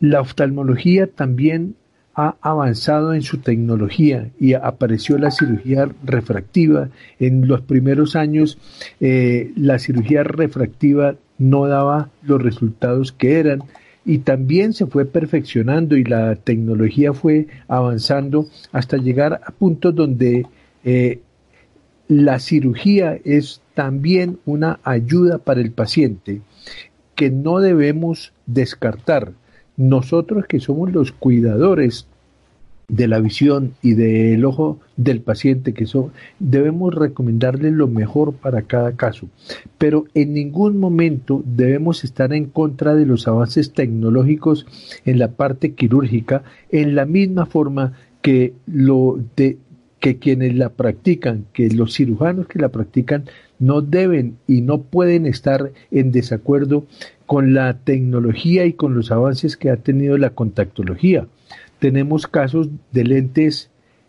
la 0.00 0.20
oftalmología 0.20 1.06
también 1.06 1.76
ha 2.14 2.36
avanzado 2.40 3.12
en 3.12 3.22
su 3.22 3.38
tecnología 3.38 4.30
y 4.40 4.54
apareció 4.54 5.18
la 5.18 5.30
cirugía 5.30 5.86
refractiva. 6.02 6.88
En 7.18 7.46
los 7.46 7.60
primeros 7.60 8.16
años 8.16 8.58
eh, 9.00 9.52
la 9.54 9.78
cirugía 9.78 10.24
refractiva 10.24 11.16
no 11.38 11.66
daba 11.66 12.08
los 12.22 12.42
resultados 12.42 13.12
que 13.12 13.38
eran 13.38 13.64
y 14.06 14.18
también 14.18 14.72
se 14.72 14.86
fue 14.86 15.04
perfeccionando 15.04 15.96
y 15.96 16.04
la 16.04 16.36
tecnología 16.36 17.12
fue 17.12 17.48
avanzando 17.68 18.46
hasta 18.72 18.96
llegar 18.96 19.42
a 19.44 19.50
puntos 19.50 19.94
donde 19.94 20.46
eh, 20.86 21.20
la 22.06 22.38
cirugía 22.38 23.18
es 23.24 23.60
también 23.74 24.38
una 24.46 24.78
ayuda 24.84 25.38
para 25.38 25.60
el 25.60 25.72
paciente 25.72 26.40
que 27.16 27.28
no 27.28 27.58
debemos 27.58 28.32
descartar. 28.46 29.32
Nosotros 29.76 30.46
que 30.46 30.60
somos 30.60 30.92
los 30.92 31.10
cuidadores 31.10 32.06
de 32.86 33.08
la 33.08 33.18
visión 33.18 33.74
y 33.82 33.94
del 33.94 34.44
ojo 34.44 34.78
del 34.96 35.20
paciente 35.20 35.74
que 35.74 35.86
son, 35.86 36.12
debemos 36.38 36.94
recomendarle 36.94 37.72
lo 37.72 37.88
mejor 37.88 38.34
para 38.34 38.62
cada 38.62 38.92
caso, 38.92 39.28
pero 39.76 40.04
en 40.14 40.34
ningún 40.34 40.78
momento 40.78 41.42
debemos 41.44 42.04
estar 42.04 42.32
en 42.32 42.44
contra 42.44 42.94
de 42.94 43.04
los 43.04 43.26
avances 43.26 43.72
tecnológicos 43.72 44.66
en 45.04 45.18
la 45.18 45.32
parte 45.32 45.74
quirúrgica 45.74 46.44
en 46.70 46.94
la 46.94 47.06
misma 47.06 47.46
forma 47.46 47.94
que 48.22 48.54
lo 48.66 49.18
de 49.36 49.58
que 50.06 50.18
quienes 50.18 50.54
la 50.54 50.68
practican, 50.68 51.46
que 51.52 51.68
los 51.68 51.94
cirujanos 51.94 52.46
que 52.46 52.60
la 52.60 52.68
practican 52.68 53.24
no 53.58 53.82
deben 53.82 54.36
y 54.46 54.60
no 54.60 54.82
pueden 54.82 55.26
estar 55.26 55.72
en 55.90 56.12
desacuerdo 56.12 56.86
con 57.26 57.54
la 57.54 57.78
tecnología 57.78 58.66
y 58.66 58.74
con 58.74 58.94
los 58.94 59.10
avances 59.10 59.56
que 59.56 59.68
ha 59.68 59.78
tenido 59.78 60.16
la 60.16 60.30
contactología. 60.30 61.26
Tenemos 61.80 62.28
casos 62.28 62.68
de 62.92 63.02
lentes 63.02 63.68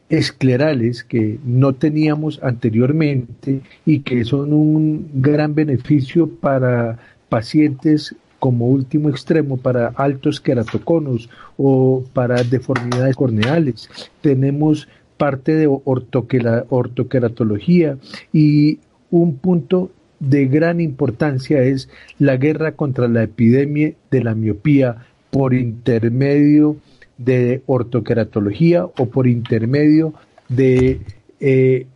esclerales 0.09 1.03
que 1.03 1.39
no 1.43 1.73
teníamos 1.73 2.39
anteriormente 2.43 3.61
y 3.83 4.01
que 4.01 4.23
son 4.23 4.53
un 4.53 5.09
gran 5.15 5.55
beneficio 5.55 6.29
para 6.29 6.99
pacientes 7.27 8.15
como 8.37 8.67
último 8.67 9.09
extremo 9.09 9.57
para 9.57 9.87
altos 9.87 10.39
queratoconos 10.41 11.27
o 11.57 12.03
para 12.13 12.43
deformidades 12.43 13.15
corneales. 13.15 13.89
Tenemos 14.21 14.87
parte 15.17 15.55
de 15.55 15.67
ortoqueratología 15.67 17.97
y 18.31 18.79
un 19.09 19.37
punto 19.37 19.89
de 20.19 20.47
gran 20.47 20.81
importancia 20.81 21.61
es 21.61 21.89
la 22.17 22.37
guerra 22.37 22.71
contra 22.73 23.07
la 23.07 23.21
epidemia 23.23 23.93
de 24.09 24.23
la 24.23 24.33
miopía 24.35 25.05
por 25.29 25.53
intermedio 25.53 26.77
de 27.17 27.61
ortoqueratología 27.65 28.85
o 28.85 29.07
por 29.07 29.27
intermedio 29.27 30.13
de 30.49 31.01
eh, 31.39 31.87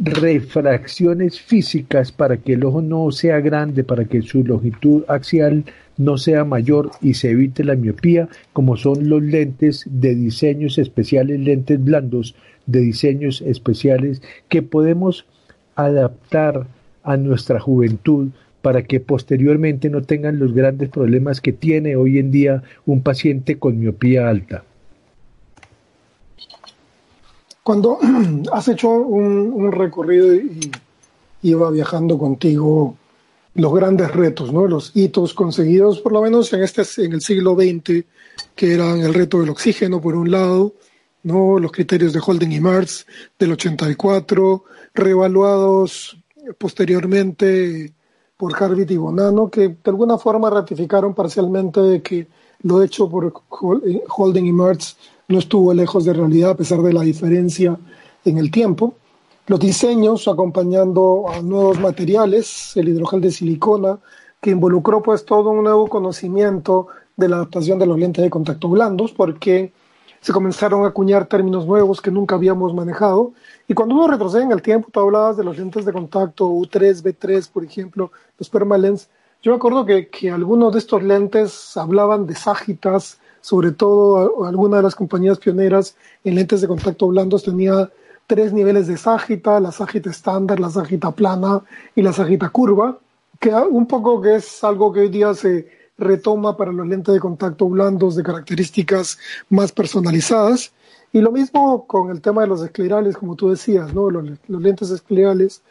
refracciones 0.00 1.40
físicas 1.40 2.12
para 2.12 2.36
que 2.36 2.52
el 2.52 2.64
ojo 2.64 2.82
no 2.82 3.10
sea 3.10 3.40
grande, 3.40 3.82
para 3.82 4.04
que 4.04 4.22
su 4.22 4.44
longitud 4.44 5.04
axial 5.08 5.64
no 5.96 6.16
sea 6.18 6.44
mayor 6.44 6.90
y 7.02 7.14
se 7.14 7.30
evite 7.30 7.64
la 7.64 7.74
miopía, 7.74 8.28
como 8.52 8.76
son 8.76 9.08
los 9.08 9.22
lentes 9.22 9.84
de 9.90 10.14
diseños 10.14 10.78
especiales, 10.78 11.40
lentes 11.40 11.82
blandos 11.82 12.36
de 12.66 12.80
diseños 12.80 13.42
especiales 13.42 14.22
que 14.48 14.62
podemos 14.62 15.26
adaptar 15.74 16.66
a 17.02 17.16
nuestra 17.16 17.58
juventud 17.58 18.28
para 18.62 18.82
que 18.82 19.00
posteriormente 19.00 19.90
no 19.90 20.02
tengan 20.02 20.38
los 20.38 20.52
grandes 20.52 20.90
problemas 20.90 21.40
que 21.40 21.52
tiene 21.52 21.96
hoy 21.96 22.18
en 22.18 22.30
día 22.30 22.62
un 22.86 23.02
paciente 23.02 23.58
con 23.58 23.78
miopía 23.78 24.28
alta. 24.28 24.64
Cuando 27.68 27.98
has 28.52 28.66
hecho 28.68 28.88
un, 28.88 29.70
recorrido 29.70 30.34
y 30.34 30.70
iba 31.42 31.70
viajando 31.70 32.16
contigo 32.16 32.96
los 33.56 33.74
grandes 33.74 34.10
retos, 34.10 34.54
¿no? 34.54 34.66
los 34.66 34.92
hitos 34.96 35.34
conseguidos, 35.34 36.00
por 36.00 36.12
lo 36.12 36.22
menos 36.22 36.50
en, 36.54 36.62
este, 36.62 36.82
en 37.04 37.12
el 37.12 37.20
siglo 37.20 37.54
XX, 37.54 38.06
que 38.54 38.72
eran 38.72 39.00
el 39.00 39.12
reto 39.12 39.40
del 39.40 39.50
oxígeno, 39.50 40.00
por 40.00 40.14
un 40.14 40.30
lado, 40.30 40.72
¿no? 41.24 41.58
los 41.58 41.70
criterios 41.70 42.14
de 42.14 42.22
Holden 42.26 42.52
y 42.52 42.58
Merz 42.58 43.04
del 43.38 43.52
84, 43.52 44.64
reevaluados 44.94 46.16
posteriormente 46.56 47.92
por 48.38 48.56
Harvit 48.56 48.92
y 48.92 48.96
Bonanno, 48.96 49.50
que 49.50 49.68
de 49.68 49.78
alguna 49.84 50.16
forma 50.16 50.48
ratificaron 50.48 51.12
parcialmente 51.12 52.00
que 52.00 52.28
lo 52.62 52.82
hecho 52.82 53.10
por 53.10 53.30
Holden 53.50 54.46
y 54.46 54.52
Merz 54.52 54.96
no 55.28 55.38
estuvo 55.38 55.74
lejos 55.74 56.06
de 56.06 56.14
realidad 56.14 56.52
a 56.52 56.56
pesar 56.56 56.80
de 56.80 56.94
la 56.94 57.02
diferencia 57.02 57.78
en 58.24 58.38
el 58.38 58.50
tiempo. 58.50 58.94
Los 59.46 59.60
diseños 59.60 60.26
acompañando 60.26 61.26
a 61.28 61.42
nuevos 61.42 61.78
materiales, 61.78 62.72
el 62.76 62.88
hidrogel 62.88 63.20
de 63.20 63.30
silicona, 63.30 63.98
que 64.40 64.50
involucró 64.50 65.02
pues 65.02 65.26
todo 65.26 65.50
un 65.50 65.64
nuevo 65.64 65.86
conocimiento 65.86 66.86
de 67.14 67.28
la 67.28 67.36
adaptación 67.36 67.78
de 67.78 67.86
los 67.86 67.98
lentes 67.98 68.24
de 68.24 68.30
contacto 68.30 68.70
blandos, 68.70 69.12
porque 69.12 69.72
se 70.20 70.32
comenzaron 70.32 70.84
a 70.84 70.88
acuñar 70.88 71.26
términos 71.26 71.66
nuevos 71.66 72.00
que 72.00 72.10
nunca 72.10 72.36
habíamos 72.36 72.72
manejado. 72.72 73.32
Y 73.66 73.74
cuando 73.74 73.96
uno 73.96 74.08
retrocede 74.08 74.44
en 74.44 74.52
el 74.52 74.62
tiempo, 74.62 74.88
tú 74.90 75.00
hablabas 75.00 75.36
de 75.36 75.44
los 75.44 75.58
lentes 75.58 75.84
de 75.84 75.92
contacto 75.92 76.48
U3, 76.48 77.02
B3, 77.02 77.50
por 77.52 77.64
ejemplo, 77.64 78.12
los 78.38 78.48
permalens. 78.48 79.10
Yo 79.42 79.52
me 79.52 79.56
acuerdo 79.56 79.84
que, 79.84 80.08
que 80.08 80.30
algunos 80.30 80.72
de 80.72 80.78
estos 80.78 81.02
lentes 81.02 81.76
hablaban 81.76 82.26
de 82.26 82.34
ságitas, 82.34 83.20
sobre 83.40 83.72
todo 83.72 84.44
alguna 84.44 84.78
de 84.78 84.82
las 84.82 84.94
compañías 84.94 85.38
pioneras 85.38 85.96
en 86.24 86.34
lentes 86.34 86.60
de 86.60 86.68
contacto 86.68 87.08
blandos 87.08 87.44
tenía 87.44 87.90
tres 88.26 88.52
niveles 88.52 88.86
de 88.86 88.96
ságita, 88.96 89.58
la 89.58 89.72
ságita 89.72 90.10
estándar, 90.10 90.60
la 90.60 90.70
ságita 90.70 91.10
plana 91.12 91.62
y 91.96 92.02
la 92.02 92.12
ságita 92.12 92.50
curva, 92.50 92.98
que 93.40 93.52
un 93.52 93.86
poco 93.86 94.20
que 94.20 94.36
es 94.36 94.62
algo 94.62 94.92
que 94.92 95.00
hoy 95.00 95.08
día 95.08 95.32
se 95.34 95.66
retoma 95.96 96.56
para 96.56 96.70
los 96.70 96.86
lentes 96.86 97.14
de 97.14 97.20
contacto 97.20 97.68
blandos 97.68 98.16
de 98.16 98.22
características 98.22 99.18
más 99.48 99.72
personalizadas. 99.72 100.72
Y 101.12 101.20
lo 101.20 101.32
mismo 101.32 101.86
con 101.86 102.10
el 102.10 102.20
tema 102.20 102.42
de 102.42 102.48
los 102.48 102.62
esclerales, 102.62 103.16
como 103.16 103.34
tú 103.34 103.48
decías, 103.48 103.94
¿no? 103.94 104.10
los, 104.10 104.38
lentes 104.46 104.90
esclerales 104.90 105.62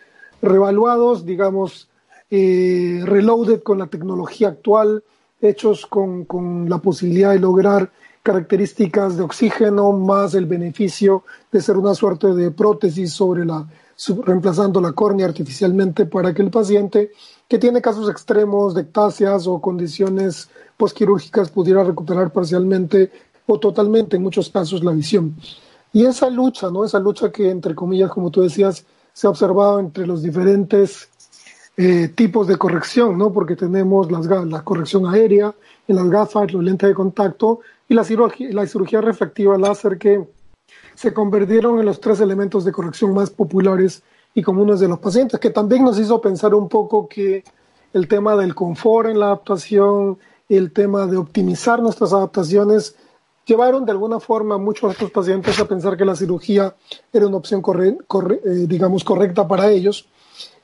revaluados, 0.42 1.26
digamos, 1.26 1.88
eh, 2.32 3.02
reloaded 3.06 3.62
con 3.62 3.78
la 3.78 3.88
tecnología 3.88 4.50
actual, 4.50 5.04
hechos 5.42 5.86
con, 5.86 6.26
con 6.26 6.70
la 6.70 6.80
posibilidad 6.80 7.32
de 7.32 7.40
lograr 7.40 7.92
características 8.24 9.18
de 9.18 9.24
oxígeno 9.24 9.94
más 9.94 10.34
el 10.34 10.46
beneficio 10.46 11.24
de 11.52 11.62
ser 11.62 11.78
una 11.78 11.94
suerte 11.94 12.34
de 12.34 12.52
prótesis 12.52 13.14
sobre 13.14 13.46
la 13.46 13.66
reemplazando 14.26 14.80
la 14.80 14.92
córnea 14.92 15.26
artificialmente 15.26 16.06
para 16.06 16.34
que 16.34 16.44
el 16.44 16.52
paciente 16.52 17.12
que 17.48 17.58
tiene 17.58 17.82
casos 17.82 18.10
extremos 18.10 18.76
de 18.76 18.82
ectasias 18.82 19.48
o 19.48 19.60
condiciones 19.60 20.50
postquirúrgicas 20.78 21.50
pudiera 21.50 21.84
recuperar 21.84 22.32
parcialmente 22.32 23.12
o 23.48 23.60
totalmente 23.60 24.18
en 24.18 24.24
muchos 24.24 24.50
casos 24.50 24.84
la 24.84 24.92
visión. 24.92 25.36
Y 25.94 26.06
esa 26.06 26.30
lucha, 26.30 26.70
¿no? 26.70 26.86
Esa 26.86 27.00
lucha 27.00 27.32
que 27.32 27.50
entre 27.50 27.74
comillas, 27.74 28.12
como 28.12 28.30
tú 28.30 28.42
decías, 28.42 28.86
se 29.14 29.26
ha 29.26 29.32
observado 29.32 29.80
entre 29.80 30.06
los 30.06 30.22
diferentes 30.22 31.10
eh, 31.78 32.08
tipos 32.10 32.48
de 32.48 32.58
corrección, 32.58 33.18
¿no? 33.18 33.32
Porque 33.32 33.56
tenemos 33.56 34.12
las, 34.12 34.26
la 34.26 34.64
corrección 34.64 35.06
aérea 35.06 35.54
en 35.88 35.96
las 35.96 36.10
gafas, 36.10 36.52
los 36.52 36.64
lentes 36.64 36.90
de 36.90 36.96
contacto 36.96 37.60
y 37.88 37.94
la 37.94 38.04
cirugía, 38.04 38.50
la 38.52 38.66
cirugía 38.66 39.00
refractiva 39.00 39.58
láser 39.58 40.00
que 40.00 40.28
se 40.96 41.14
convirtieron 41.14 41.80
en 41.80 41.86
los 41.86 42.02
tres 42.02 42.20
elementos 42.20 42.66
de 42.66 42.72
corrección 42.72 43.14
más 43.14 43.30
populares 43.30 44.02
y 44.34 44.42
comunes 44.42 44.80
de 44.80 44.88
los 44.88 44.98
pacientes, 45.00 45.40
que 45.40 45.52
también 45.52 45.84
nos 45.84 46.00
hizo 46.00 46.20
pensar 46.20 46.56
un 46.56 46.68
poco 46.68 47.08
que 47.08 47.44
el 47.94 48.08
tema 48.08 48.36
del 48.36 48.56
confort 48.56 49.10
en 49.10 49.20
la 49.20 49.28
adaptación, 49.28 50.18
el 50.50 50.72
tema 50.72 51.06
de 51.06 51.18
optimizar 51.18 51.80
nuestras 51.82 52.12
adaptaciones, 52.14 52.96
llevaron 53.46 53.86
de 53.86 53.92
alguna 53.92 54.20
forma 54.20 54.56
a 54.56 54.58
muchos 54.58 54.90
de 54.90 54.94
estos 54.94 55.12
pacientes 55.12 55.60
a 55.60 55.68
pensar 55.68 55.96
que 55.96 56.06
la 56.06 56.16
cirugía 56.16 56.76
era 57.14 57.28
una 57.28 57.38
opción 57.38 57.64
eh, 57.66 58.66
digamos 58.68 59.04
correcta 59.04 59.48
para 59.48 59.70
ellos. 59.70 60.08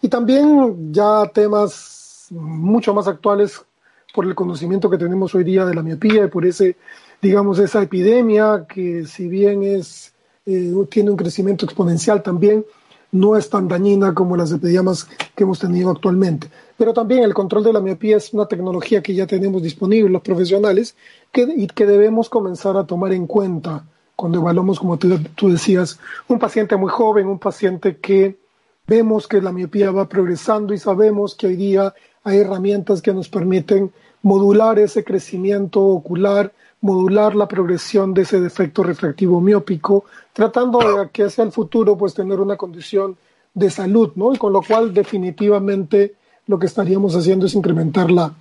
Y 0.04 0.10
también 0.10 0.92
ya 0.92 1.32
temas 1.34 2.28
mucho 2.30 2.94
más 2.94 3.08
actuales 3.08 3.66
por 4.14 4.26
el 4.26 4.36
conocimiento 4.36 4.90
que 4.90 4.98
tenemos 4.98 5.34
hoy 5.34 5.46
día 5.46 5.66
de 5.66 5.74
la 5.74 5.82
miopía 5.82 6.26
y 6.26 6.28
por 6.28 6.46
ese, 6.46 6.76
digamos, 7.22 7.58
esa 7.58 7.82
epidemia 7.82 8.66
que 8.68 9.06
si 9.06 9.30
bien 9.30 9.64
es, 9.64 10.14
eh, 10.46 10.74
tiene 10.90 11.10
un 11.10 11.16
crecimiento 11.16 11.64
exponencial 11.64 12.22
también, 12.22 12.66
no 13.14 13.38
es 13.38 13.50
tan 13.50 13.70
dañina 13.70 14.14
como 14.14 14.36
las 14.36 14.52
epidemias 14.52 15.08
que 15.34 15.44
hemos 15.46 15.60
tenido 15.60 15.90
actualmente. 15.90 16.50
Pero 16.78 16.94
también 16.94 17.24
el 17.24 17.34
control 17.34 17.64
de 17.64 17.72
la 17.72 17.80
miopía 17.80 18.18
es 18.18 18.34
una 18.34 18.46
tecnología 18.46 19.02
que 19.02 19.16
ya 19.16 19.26
tenemos 19.26 19.64
disponible 19.64 20.10
los 20.10 20.22
profesionales 20.22 20.98
que, 21.32 21.44
y 21.44 21.68
que 21.68 21.86
debemos 21.86 22.28
comenzar 22.28 22.76
a 22.76 22.86
tomar 22.86 23.14
en 23.14 23.26
cuenta 23.26 23.86
cuando 24.18 24.40
evaluamos, 24.40 24.82
como 24.82 24.98
tú, 24.98 25.18
tú 25.34 25.48
decías, 25.48 25.98
un 26.28 26.40
paciente 26.40 26.76
muy 26.76 26.90
joven, 26.90 27.28
un 27.28 27.40
paciente 27.40 27.96
que 27.96 28.43
vemos 28.88 29.28
que 29.28 29.42
la 29.42 29.52
miopía 29.52 29.92
va 29.92 30.10
progresando 30.10 30.74
y 30.74 30.78
sabemos 30.78 31.36
que 31.36 31.48
hoy 31.48 31.56
día 31.56 31.94
hay 32.24 32.40
herramientas 32.40 33.02
que 33.02 33.14
nos 33.14 33.30
permiten 33.30 33.92
modular 34.22 34.80
ese 34.80 35.04
crecimiento 35.04 35.82
ocular, 35.82 36.52
modular 36.82 37.36
la 37.36 37.48
progresión 37.48 38.14
de 38.14 38.24
ese 38.24 38.40
defecto 38.42 38.84
refractivo 38.84 39.40
miópico, 39.40 40.06
tratando 40.34 40.80
de 40.80 41.10
que 41.10 41.24
hacia 41.24 41.44
el 41.44 41.52
futuro 41.52 41.98
pues 41.98 42.14
tener 42.14 42.40
una 42.40 42.58
condición 42.58 43.18
de 43.54 43.70
salud, 43.70 44.12
¿no? 44.16 44.34
Y 44.34 44.38
con 44.38 44.52
lo 44.52 44.62
cual 44.62 44.94
definitivamente 44.94 46.16
lo 46.48 46.60
que 46.60 46.66
estaríamos 46.66 47.16
haciendo 47.16 47.46
es 47.46 47.56
incrementarla, 47.56 48.34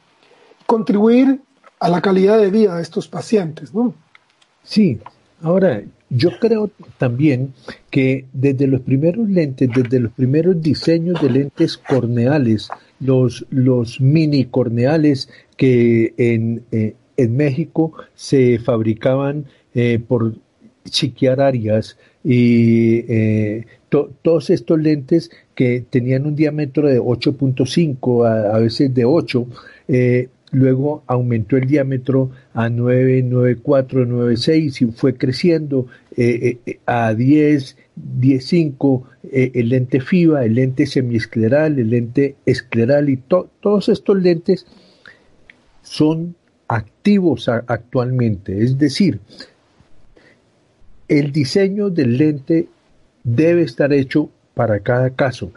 contribuir 0.67 1.41
a 1.79 1.89
la 1.89 2.01
calidad 2.01 2.39
de 2.39 2.51
vida 2.51 2.77
de 2.77 2.83
estos 2.83 3.09
pacientes, 3.09 3.75
¿no? 3.75 3.95
Sí, 4.65 5.01
ahora 5.43 5.83
yo 6.11 6.31
creo 6.41 6.71
también 6.99 7.55
que 7.91 8.27
desde 8.33 8.67
los 8.67 8.83
primeros 8.83 9.29
lentes, 9.29 9.69
desde 9.75 10.01
los 10.01 10.13
primeros 10.13 10.61
diseños 10.61 11.21
de 11.23 11.31
lentes 11.31 11.77
corneales, 11.77 12.69
los, 13.01 13.47
los 13.51 14.01
mini 14.01 14.45
corneales 14.45 15.29
que 15.57 16.15
en, 16.17 16.63
eh, 16.71 16.95
en 17.17 17.37
México 17.37 17.95
se 18.15 18.59
fabricaban 18.59 19.47
eh, 19.75 19.99
por 20.07 20.35
chiquiararias 20.85 21.97
y 22.25 23.05
eh, 23.09 23.67
todos 23.89 24.51
estos 24.51 24.81
lentes 24.81 25.31
que 25.55 25.85
tenían 25.89 26.27
un 26.27 26.35
diámetro 26.35 26.89
de 26.89 27.01
8.5 27.01 28.27
a, 28.27 28.57
a, 28.57 28.59
veces 28.59 28.93
de 28.95 29.05
8 29.05 29.47
eh, 29.89 30.29
luego 30.53 31.03
aumentó 31.07 31.57
el 31.57 31.67
diámetro 31.67 32.31
a 32.55 32.69
9, 32.69 33.25
9.4, 33.25 34.07
9.6 34.07 34.83
y 34.83 34.93
fue 34.93 35.17
creciendo 35.17 35.87
eh, 36.17 36.59
eh, 36.67 36.79
a 36.87 37.15
10, 37.15 37.77
10.5 38.21 39.03
eh, 39.25 39.51
el 39.55 39.71
lente 39.71 40.01
FIBA, 40.01 40.45
el 40.45 40.55
lente 40.55 40.87
semiescleral, 40.87 41.79
el 41.79 41.91
lente 41.91 42.37
escleral 42.45 43.09
y 43.09 43.17
to 43.17 43.51
todos 43.61 43.89
estos 43.89 44.23
lentes 44.23 44.67
son 45.83 46.37
activos 46.69 47.49
actualmente, 47.49 48.63
es 48.63 48.79
decir, 48.79 49.21
el 51.09 51.33
diseño 51.33 51.91
del 51.91 52.17
lente 52.17 52.69
debe 53.25 53.63
estar 53.63 53.93
hecho 53.93 54.31
para 54.55 54.81
cada 54.81 55.11
caso. 55.11 55.53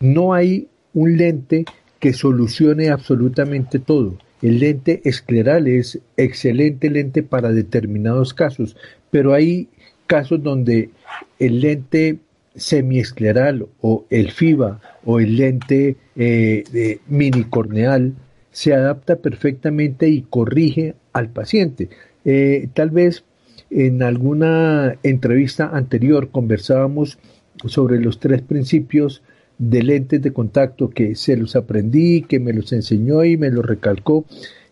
No 0.00 0.32
hay 0.32 0.68
un 0.94 1.16
lente 1.16 1.64
que 2.02 2.12
solucione 2.12 2.90
absolutamente 2.90 3.78
todo. 3.78 4.18
El 4.42 4.58
lente 4.58 5.02
escleral 5.04 5.68
es 5.68 6.00
excelente 6.16 6.90
lente 6.90 7.22
para 7.22 7.52
determinados 7.52 8.34
casos, 8.34 8.76
pero 9.12 9.34
hay 9.34 9.68
casos 10.08 10.42
donde 10.42 10.90
el 11.38 11.60
lente 11.60 12.18
semiescleral 12.56 13.68
o 13.80 14.04
el 14.10 14.32
FIBA 14.32 14.80
o 15.04 15.20
el 15.20 15.36
lente 15.36 15.96
eh, 16.16 16.98
mini 17.06 17.44
corneal 17.44 18.14
se 18.50 18.74
adapta 18.74 19.14
perfectamente 19.14 20.08
y 20.08 20.22
corrige 20.22 20.96
al 21.12 21.28
paciente. 21.28 21.88
Eh, 22.24 22.66
tal 22.74 22.90
vez 22.90 23.22
en 23.70 24.02
alguna 24.02 24.96
entrevista 25.04 25.70
anterior 25.72 26.30
conversábamos 26.32 27.20
sobre 27.64 28.00
los 28.00 28.18
tres 28.18 28.42
principios 28.42 29.22
de 29.62 29.80
lentes 29.84 30.20
de 30.20 30.32
contacto 30.32 30.90
que 30.90 31.14
se 31.14 31.36
los 31.36 31.54
aprendí, 31.54 32.22
que 32.22 32.40
me 32.40 32.52
los 32.52 32.72
enseñó 32.72 33.22
y 33.22 33.36
me 33.36 33.48
los 33.48 33.64
recalcó 33.64 34.24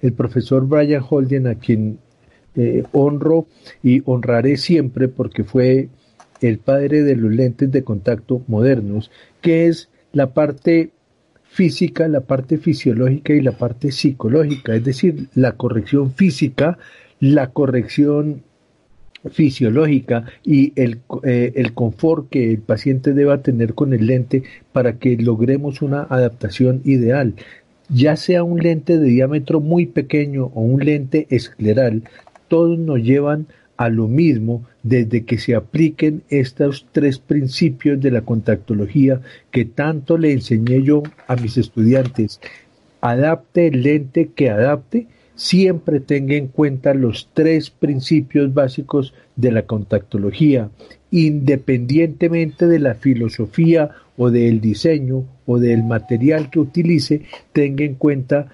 el 0.02 0.12
profesor 0.14 0.66
Brian 0.66 1.04
Holden, 1.08 1.46
a 1.46 1.54
quien 1.54 1.98
eh, 2.56 2.82
honro 2.90 3.46
y 3.84 4.02
honraré 4.04 4.56
siempre 4.56 5.06
porque 5.06 5.44
fue 5.44 5.90
el 6.40 6.58
padre 6.58 7.04
de 7.04 7.14
los 7.14 7.30
lentes 7.32 7.70
de 7.70 7.84
contacto 7.84 8.42
modernos, 8.48 9.12
que 9.40 9.68
es 9.68 9.90
la 10.12 10.34
parte 10.34 10.90
física, 11.44 12.08
la 12.08 12.22
parte 12.22 12.58
fisiológica 12.58 13.32
y 13.32 13.42
la 13.42 13.52
parte 13.52 13.92
psicológica, 13.92 14.74
es 14.74 14.84
decir, 14.84 15.28
la 15.36 15.52
corrección 15.52 16.14
física, 16.14 16.78
la 17.20 17.50
corrección 17.52 18.42
fisiológica 19.28 20.24
y 20.44 20.72
el, 20.76 21.00
eh, 21.24 21.52
el, 21.56 21.74
confort 21.74 22.30
que 22.30 22.52
el 22.52 22.58
paciente 22.58 23.12
deba 23.12 23.42
tener 23.42 23.74
con 23.74 23.92
el 23.92 24.06
lente 24.06 24.44
para 24.72 24.94
que 24.98 25.16
logremos 25.16 25.82
una 25.82 26.02
adaptación 26.02 26.80
ideal. 26.84 27.34
Ya 27.88 28.16
sea 28.16 28.44
un 28.44 28.60
lente 28.60 28.98
de 28.98 29.08
diámetro 29.08 29.60
muy 29.60 29.86
pequeño 29.86 30.46
o 30.54 30.60
un 30.60 30.84
lente 30.84 31.26
escleral, 31.30 32.04
todos 32.48 32.78
nos 32.78 33.02
llevan 33.02 33.46
a 33.76 33.88
lo 33.88 34.08
mismo 34.08 34.64
desde 34.82 35.24
que 35.24 35.38
se 35.38 35.54
apliquen 35.54 36.22
estos 36.28 36.86
tres 36.92 37.18
principios 37.18 38.00
de 38.00 38.10
la 38.10 38.22
contactología 38.22 39.20
que 39.50 39.64
tanto 39.64 40.18
le 40.18 40.32
enseñé 40.32 40.82
yo 40.82 41.02
a 41.26 41.36
mis 41.36 41.56
estudiantes. 41.56 42.40
Adapte 43.00 43.68
el 43.68 43.82
lente 43.82 44.30
que 44.34 44.50
adapte 44.50 45.06
siempre 45.40 46.00
tenga 46.00 46.34
en 46.34 46.48
cuenta 46.48 46.92
los 46.92 47.30
tres 47.32 47.70
principios 47.70 48.52
básicos 48.52 49.14
de 49.36 49.50
la 49.50 49.62
contactología, 49.62 50.68
independientemente 51.10 52.66
de 52.66 52.78
la 52.78 52.94
filosofía 52.94 53.88
o 54.18 54.30
del 54.30 54.60
diseño 54.60 55.24
o 55.46 55.58
del 55.58 55.82
material 55.82 56.50
que 56.50 56.60
utilice, 56.60 57.22
tenga 57.54 57.86
en 57.86 57.94
cuenta 57.94 58.48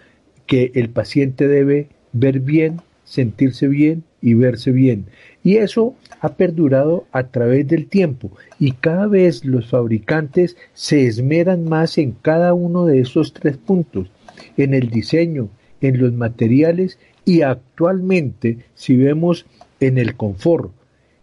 que 0.47 0.71
el 0.77 0.91
paciente 0.91 1.49
debe 1.49 1.89
ver 2.13 2.39
bien, 2.39 2.81
sentirse 3.03 3.67
bien 3.67 4.05
y 4.23 4.35
verse 4.35 4.71
bien. 4.71 5.07
Y 5.43 5.57
eso 5.57 5.97
ha 6.21 6.35
perdurado 6.35 7.09
a 7.11 7.25
través 7.25 7.67
del 7.67 7.89
tiempo 7.89 8.31
y 8.61 8.71
cada 8.71 9.09
vez 9.09 9.45
los 9.45 9.69
fabricantes 9.71 10.57
se 10.73 11.09
esmeran 11.09 11.65
más 11.65 11.99
en 11.99 12.13
cada 12.13 12.55
uno 12.55 12.87
de 12.87 13.01
esos 13.01 13.33
tres 13.33 13.57
puntos, 13.57 14.09
en 14.57 14.73
el 14.73 14.89
diseño, 14.89 15.49
en 15.87 16.01
los 16.01 16.13
materiales 16.13 16.99
y 17.25 17.43
actualmente 17.43 18.59
si 18.75 18.97
vemos 18.97 19.47
en 19.81 19.99
el 19.99 20.17
confort. 20.17 20.73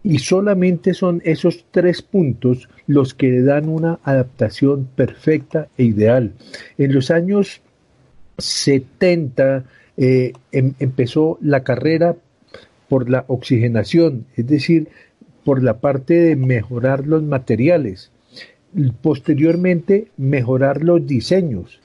Y 0.03 0.19
solamente 0.19 0.93
son 0.93 1.21
esos 1.23 1.65
tres 1.71 2.01
puntos 2.01 2.67
los 2.87 3.13
que 3.13 3.41
dan 3.41 3.69
una 3.69 3.99
adaptación 4.03 4.87
perfecta 4.95 5.69
e 5.77 5.85
ideal. 5.85 6.33
En 6.77 6.93
los 6.93 7.09
años 7.09 7.61
70 8.37 9.63
eh, 9.95 10.33
em, 10.51 10.73
empezó 10.79 11.37
la 11.41 11.63
carrera 11.63 12.15
por 12.89 13.09
la 13.09 13.23
oxigenación, 13.27 14.25
es 14.35 14.45
decir, 14.45 14.89
por 15.45 15.63
la 15.63 15.79
parte 15.79 16.15
de 16.15 16.35
mejorar 16.35 17.07
los 17.07 17.23
materiales. 17.23 18.11
Posteriormente, 19.01 20.07
mejorar 20.17 20.83
los 20.83 21.05
diseños 21.07 21.79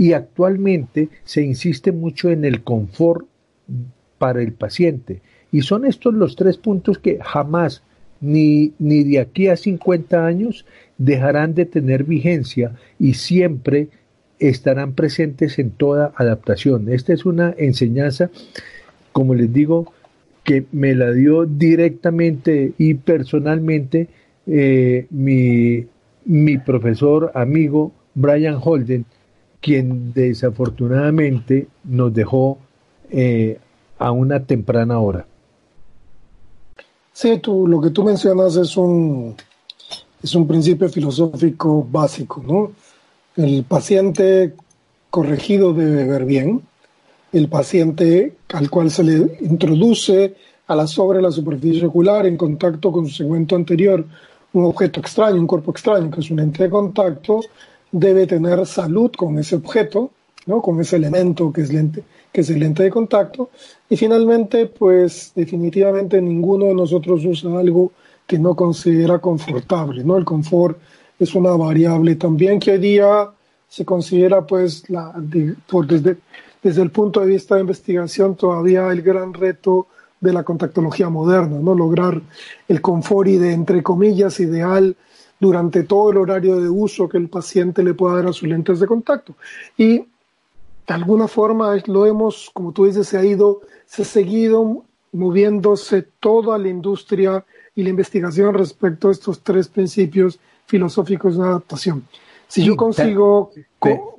y 0.00 0.14
actualmente 0.14 1.10
se 1.24 1.42
insiste 1.42 1.92
mucho 1.92 2.30
en 2.30 2.46
el 2.46 2.62
confort 2.62 3.26
para 4.16 4.40
el 4.40 4.54
paciente. 4.54 5.20
Y 5.52 5.60
son 5.60 5.84
estos 5.84 6.14
los 6.14 6.36
tres 6.36 6.56
puntos 6.56 6.98
que 6.98 7.18
jamás, 7.20 7.82
ni, 8.22 8.72
ni 8.78 9.04
de 9.04 9.20
aquí 9.20 9.48
a 9.48 9.58
50 9.58 10.24
años, 10.24 10.64
dejarán 10.96 11.54
de 11.54 11.66
tener 11.66 12.04
vigencia 12.04 12.76
y 12.98 13.12
siempre 13.12 13.88
estarán 14.38 14.94
presentes 14.94 15.58
en 15.58 15.70
toda 15.70 16.14
adaptación. 16.16 16.90
Esta 16.90 17.12
es 17.12 17.26
una 17.26 17.54
enseñanza, 17.58 18.30
como 19.12 19.34
les 19.34 19.52
digo, 19.52 19.92
que 20.44 20.64
me 20.72 20.94
la 20.94 21.12
dio 21.12 21.44
directamente 21.44 22.72
y 22.78 22.94
personalmente 22.94 24.08
eh, 24.46 25.06
mi, 25.10 25.84
mi 26.24 26.56
profesor 26.56 27.32
amigo 27.34 27.92
Brian 28.14 28.58
Holden, 28.58 29.04
quien 29.60 30.12
desafortunadamente 30.12 31.68
nos 31.84 32.12
dejó 32.12 32.58
eh, 33.10 33.58
a 33.98 34.10
una 34.10 34.44
temprana 34.44 34.98
hora. 34.98 35.26
Sí, 37.12 37.38
tú, 37.38 37.66
lo 37.66 37.80
que 37.80 37.90
tú 37.90 38.02
mencionas 38.02 38.56
es 38.56 38.76
un, 38.76 39.36
es 40.22 40.34
un 40.34 40.46
principio 40.46 40.88
filosófico 40.88 41.86
básico, 41.90 42.42
¿no? 42.46 42.72
El 43.36 43.64
paciente 43.64 44.54
corregido 45.10 45.72
debe 45.74 46.04
ver 46.06 46.24
bien, 46.24 46.62
el 47.32 47.48
paciente 47.48 48.36
al 48.52 48.70
cual 48.70 48.90
se 48.90 49.04
le 49.04 49.38
introduce 49.40 50.34
a 50.66 50.74
la 50.74 50.86
sobre 50.86 51.20
la 51.20 51.30
superficie 51.30 51.86
ocular 51.86 52.26
en 52.26 52.36
contacto 52.36 52.90
con 52.92 53.06
su 53.06 53.16
segmento 53.16 53.56
anterior 53.56 54.04
un 54.52 54.64
objeto 54.64 55.00
extraño, 55.00 55.40
un 55.40 55.46
cuerpo 55.46 55.70
extraño, 55.70 56.10
que 56.10 56.20
es 56.20 56.30
un 56.30 56.40
ente 56.40 56.64
de 56.64 56.70
contacto, 56.70 57.40
debe 57.92 58.26
tener 58.26 58.66
salud 58.66 59.10
con 59.16 59.38
ese 59.38 59.56
objeto 59.56 60.10
¿no? 60.46 60.60
Con 60.60 60.80
ese 60.80 60.96
elemento 60.96 61.52
que 61.52 61.62
es 61.62 61.72
lente, 61.72 62.02
que 62.32 62.40
es 62.40 62.50
el 62.50 62.60
lente 62.60 62.82
de 62.82 62.90
contacto. 62.90 63.50
Y 63.88 63.96
finalmente, 63.96 64.66
pues 64.66 65.32
definitivamente 65.34 66.20
ninguno 66.20 66.66
de 66.66 66.74
nosotros 66.74 67.24
usa 67.24 67.58
algo 67.58 67.92
que 68.26 68.38
no 68.38 68.54
considera 68.54 69.18
confortable, 69.18 70.04
¿no? 70.04 70.16
El 70.16 70.24
confort 70.24 70.78
es 71.18 71.34
una 71.34 71.50
variable 71.50 72.16
también 72.16 72.58
que 72.60 72.72
hoy 72.72 72.78
día 72.78 73.30
se 73.68 73.84
considera, 73.84 74.46
pues, 74.46 74.84
desde, 75.86 76.16
desde 76.62 76.82
el 76.82 76.90
punto 76.90 77.20
de 77.20 77.26
vista 77.26 77.54
de 77.54 77.60
investigación, 77.60 78.34
todavía 78.36 78.90
el 78.90 79.02
gran 79.02 79.34
reto 79.34 79.86
de 80.20 80.32
la 80.32 80.42
contactología 80.42 81.08
moderna, 81.08 81.58
¿no? 81.60 81.74
Lograr 81.74 82.20
el 82.68 82.80
confort 82.80 83.28
y 83.28 83.38
de, 83.38 83.52
entre 83.52 83.82
comillas, 83.82 84.40
ideal 84.40 84.96
durante 85.40 85.82
todo 85.84 86.10
el 86.10 86.18
horario 86.18 86.60
de 86.60 86.68
uso 86.68 87.08
que 87.08 87.16
el 87.18 87.28
paciente 87.28 87.82
le 87.82 87.94
pueda 87.94 88.16
dar 88.16 88.26
a 88.26 88.32
sus 88.32 88.48
lentes 88.48 88.78
de 88.78 88.86
contacto. 88.86 89.34
Y 89.76 89.98
de 89.98 90.94
alguna 90.94 91.26
forma 91.26 91.74
lo 91.86 92.06
hemos, 92.06 92.50
como 92.52 92.72
tú 92.72 92.84
dices, 92.84 93.08
se 93.08 93.16
ha 93.16 93.24
ido, 93.24 93.62
se 93.86 94.02
ha 94.02 94.04
seguido 94.04 94.84
moviéndose 95.12 96.06
toda 96.20 96.58
la 96.58 96.68
industria 96.68 97.44
y 97.74 97.82
la 97.82 97.88
investigación 97.88 98.54
respecto 98.54 99.08
a 99.08 99.12
estos 99.12 99.40
tres 99.40 99.68
principios 99.68 100.38
filosóficos 100.66 101.36
de 101.36 101.42
adaptación. 101.42 102.04
Si 102.46 102.64
yo 102.64 102.76
consigo 102.76 103.52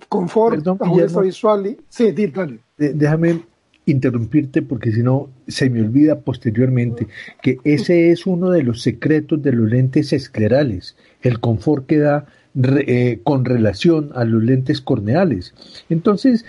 confort, 0.09 0.65
agudeza 0.67 1.21
visual, 1.21 1.67
y, 1.67 1.77
sí, 1.89 2.11
dale. 2.11 2.59
Déjame 2.77 3.41
interrumpirte 3.85 4.61
porque 4.61 4.91
si 4.91 5.03
no 5.03 5.29
se 5.47 5.69
me 5.69 5.81
olvida 5.81 6.19
posteriormente 6.19 7.07
que 7.41 7.57
ese 7.63 8.11
es 8.11 8.25
uno 8.25 8.51
de 8.51 8.63
los 8.63 8.81
secretos 8.81 9.41
de 9.41 9.51
los 9.51 9.69
lentes 9.69 10.13
esclerales, 10.13 10.95
el 11.21 11.39
confort 11.39 11.85
que 11.85 11.99
da 11.99 12.25
eh, 12.53 13.19
con 13.23 13.45
relación 13.45 14.11
a 14.13 14.25
los 14.25 14.43
lentes 14.43 14.81
corneales. 14.81 15.53
Entonces, 15.89 16.45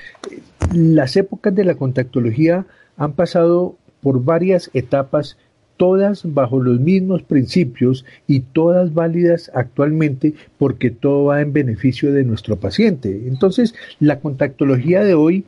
las 0.75 1.17
épocas 1.17 1.55
de 1.55 1.65
la 1.65 1.77
contactología 1.77 2.67
han 2.97 3.13
pasado 3.13 3.77
por 4.01 4.25
varias 4.25 4.71
etapas 4.75 5.37
todas 5.77 6.23
bajo 6.25 6.61
los 6.61 6.81
mismos 6.81 7.23
principios 7.23 8.05
y 8.27 8.41
todas 8.41 8.95
válidas 8.95 9.51
actualmente 9.55 10.35
porque 10.59 10.91
todo 10.91 11.25
va 11.25 11.41
en 11.41 11.53
beneficio 11.53 12.13
de 12.13 12.25
nuestro 12.25 12.57
paciente. 12.57 13.25
Entonces, 13.27 13.75
la 13.99 14.21
contactología 14.21 15.05
de 15.05 15.15
hoy 15.15 15.45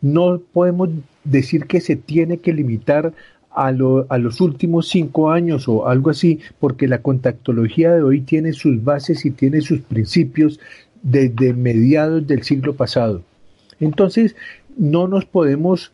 no 0.00 0.40
podemos 0.52 0.90
decir 1.24 1.66
que 1.66 1.80
se 1.80 1.96
tiene 1.96 2.38
que 2.38 2.52
limitar 2.52 3.12
a, 3.66 4.18
los 4.18 4.40
últimos 4.40 4.88
cinco 4.88 5.30
años 5.30 5.68
o 5.68 5.88
algo 5.88 6.10
así, 6.10 6.38
porque 6.60 6.86
la 6.86 7.02
contactología 7.02 7.92
de 7.92 8.02
hoy 8.02 8.20
tiene 8.20 8.52
sus 8.52 8.82
bases 8.84 9.24
y 9.24 9.32
tiene 9.32 9.60
sus 9.60 9.80
principios 9.80 10.60
desde 11.02 11.54
mediados 11.54 12.26
del 12.26 12.44
siglo 12.44 12.74
pasado. 12.74 13.22
Entonces, 13.80 14.36
no 14.76 15.08
nos 15.08 15.24
podemos 15.24 15.92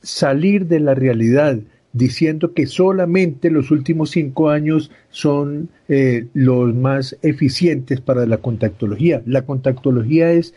salir 0.00 0.66
de 0.66 0.80
la 0.80 0.94
realidad 0.94 1.58
diciendo 1.92 2.54
que 2.54 2.66
solamente 2.66 3.50
los 3.50 3.70
últimos 3.70 4.10
cinco 4.10 4.48
años 4.48 4.90
son 5.10 5.68
eh, 5.88 6.26
los 6.32 6.74
más 6.74 7.18
eficientes 7.20 8.00
para 8.00 8.24
la 8.24 8.38
contactología. 8.38 9.22
La 9.26 9.42
contactología 9.42 10.32
es 10.32 10.54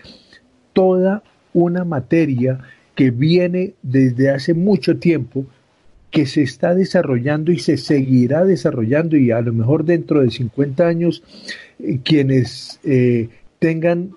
toda 0.71 1.23
una 1.53 1.83
materia 1.83 2.59
que 2.95 3.11
viene 3.11 3.73
desde 3.83 4.29
hace 4.29 4.53
mucho 4.53 4.97
tiempo, 4.97 5.45
que 6.15 6.25
se 6.25 6.43
está 6.43 6.73
desarrollando 6.73 7.51
y 7.51 7.59
se 7.59 7.75
seguirá 7.75 8.45
desarrollando 8.45 9.17
y 9.17 9.31
a 9.31 9.41
lo 9.41 9.51
mejor 9.51 9.83
dentro 9.83 10.21
de 10.21 10.31
50 10.31 10.87
años 10.87 11.21
eh, 11.77 11.99
quienes 12.05 12.79
eh, 12.85 13.27
tengan 13.59 14.11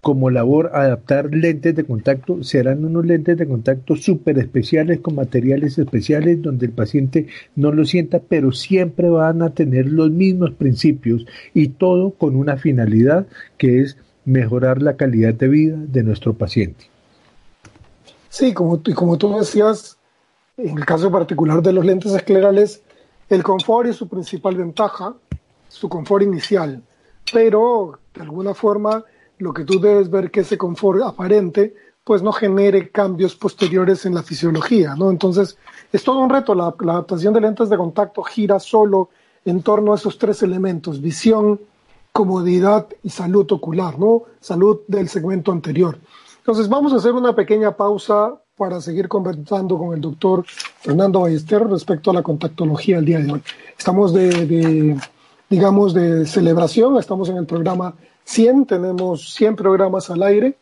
como 0.00 0.30
labor 0.30 0.72
adaptar 0.74 1.32
lentes 1.32 1.76
de 1.76 1.84
contacto, 1.84 2.42
serán 2.42 2.84
unos 2.84 3.06
lentes 3.06 3.36
de 3.36 3.46
contacto 3.46 3.94
súper 3.94 4.38
especiales 4.38 4.98
con 4.98 5.14
materiales 5.14 5.78
especiales 5.78 6.42
donde 6.42 6.66
el 6.66 6.72
paciente 6.72 7.28
no 7.54 7.70
lo 7.70 7.84
sienta, 7.84 8.20
pero 8.20 8.50
siempre 8.50 9.08
van 9.08 9.42
a 9.42 9.50
tener 9.50 9.86
los 9.86 10.10
mismos 10.10 10.52
principios 10.52 11.26
y 11.54 11.68
todo 11.68 12.10
con 12.10 12.34
una 12.34 12.56
finalidad 12.56 13.28
que 13.56 13.82
es 13.82 13.98
mejorar 14.24 14.82
la 14.82 14.96
calidad 14.96 15.34
de 15.34 15.48
vida 15.48 15.76
de 15.76 16.02
nuestro 16.02 16.34
paciente. 16.34 16.86
Sí, 18.28 18.52
como, 18.52 18.82
como 18.94 19.16
tú 19.16 19.36
decías, 19.38 19.95
en 20.56 20.78
el 20.78 20.86
caso 20.86 21.10
particular 21.10 21.62
de 21.62 21.72
los 21.72 21.84
lentes 21.84 22.12
esclerales, 22.12 22.82
el 23.28 23.42
confort 23.42 23.88
es 23.88 23.96
su 23.96 24.08
principal 24.08 24.56
ventaja, 24.56 25.14
su 25.68 25.88
confort 25.88 26.22
inicial, 26.22 26.82
pero 27.32 27.98
de 28.14 28.22
alguna 28.22 28.54
forma 28.54 29.04
lo 29.38 29.52
que 29.52 29.64
tú 29.64 29.80
debes 29.80 30.08
ver 30.08 30.30
que 30.30 30.40
ese 30.40 30.56
confort 30.56 31.02
aparente 31.02 31.74
pues 32.04 32.22
no 32.22 32.30
genere 32.30 32.90
cambios 32.90 33.34
posteriores 33.34 34.06
en 34.06 34.14
la 34.14 34.22
fisiología, 34.22 34.94
¿no? 34.94 35.10
Entonces, 35.10 35.58
es 35.92 36.04
todo 36.04 36.20
un 36.20 36.30
reto. 36.30 36.54
La, 36.54 36.66
adaptación 36.66 37.34
de 37.34 37.40
lentes 37.40 37.68
de 37.68 37.76
contacto 37.76 38.22
gira 38.22 38.60
solo 38.60 39.10
en 39.44 39.60
torno 39.60 39.92
a 39.92 39.96
esos 39.96 40.16
tres 40.16 40.40
elementos, 40.44 41.00
visión, 41.00 41.60
comodidad 42.12 42.86
y 43.02 43.10
salud 43.10 43.50
ocular, 43.50 43.98
¿no? 43.98 44.22
Salud 44.40 44.82
del 44.86 45.08
segmento 45.08 45.50
anterior. 45.50 45.98
Entonces, 46.38 46.68
vamos 46.68 46.92
a 46.92 46.96
hacer 46.96 47.10
una 47.10 47.34
pequeña 47.34 47.76
pausa 47.76 48.40
para 48.56 48.80
seguir 48.80 49.08
conversando 49.08 49.76
con 49.78 49.94
el 49.94 50.00
doctor 50.00 50.44
Fernando 50.80 51.20
Ballester 51.20 51.66
respecto 51.66 52.10
a 52.10 52.14
la 52.14 52.22
contactología 52.22 52.98
el 52.98 53.04
día 53.04 53.18
de 53.18 53.32
hoy. 53.32 53.42
Estamos 53.76 54.14
de 54.14 54.96
digamos, 55.48 55.94
de 55.94 56.26
celebración, 56.26 56.96
estamos 56.98 57.28
en 57.28 57.36
el 57.36 57.46
programa 57.46 57.94
100, 58.24 58.66
tenemos 58.66 59.34
100 59.34 59.56
programas 59.56 60.10
al 60.10 60.22
aire. 60.22 60.56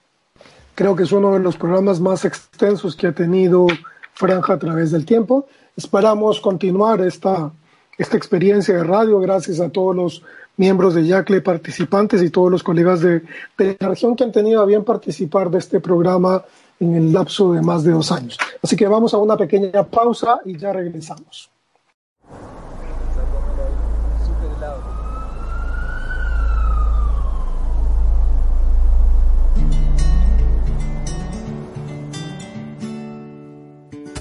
Creo 0.74 0.94
que 0.96 1.04
es 1.04 1.12
uno 1.12 1.32
de 1.32 1.40
los 1.40 1.56
programas 1.56 2.00
más 2.00 2.24
extensos 2.24 2.96
que 2.96 3.06
ha 3.06 3.12
tenido 3.12 3.66
Franja 4.12 4.54
a 4.54 4.58
través 4.58 4.90
del 4.90 5.06
tiempo. 5.06 5.46
Esperamos 5.76 6.40
continuar 6.40 7.00
esta, 7.00 7.50
esta 7.96 8.16
experiencia 8.16 8.74
de 8.74 8.84
radio 8.84 9.18
gracias 9.20 9.60
a 9.60 9.70
todos 9.70 9.96
los 9.96 10.22
miembros 10.56 10.94
de 10.94 11.06
YACLE 11.06 11.40
participantes 11.40 12.22
y 12.22 12.30
todos 12.30 12.50
los 12.50 12.62
colegas 12.62 13.00
de, 13.00 13.22
de 13.58 13.76
la 13.80 13.88
región 13.88 14.14
que 14.14 14.24
han 14.24 14.32
tenido 14.32 14.62
a 14.62 14.66
bien 14.66 14.84
participar 14.84 15.50
de 15.50 15.58
este 15.58 15.80
programa 15.80 16.44
en 16.80 16.94
el 16.96 17.12
lapso 17.12 17.52
de 17.52 17.62
más 17.62 17.84
de 17.84 17.92
dos 17.92 18.10
años. 18.12 18.38
Así 18.62 18.76
que 18.76 18.86
vamos 18.86 19.14
a 19.14 19.18
una 19.18 19.36
pequeña 19.36 19.82
pausa 19.84 20.40
y 20.44 20.56
ya 20.56 20.72
regresamos. 20.72 21.50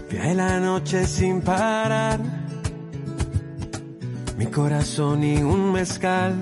Viaje 0.09 0.35
la 0.35 0.59
noche 0.59 1.07
sin 1.07 1.41
parar, 1.41 2.19
mi 4.37 4.45
corazón 4.45 5.23
y 5.23 5.41
un 5.41 5.73
mezcal, 5.73 6.35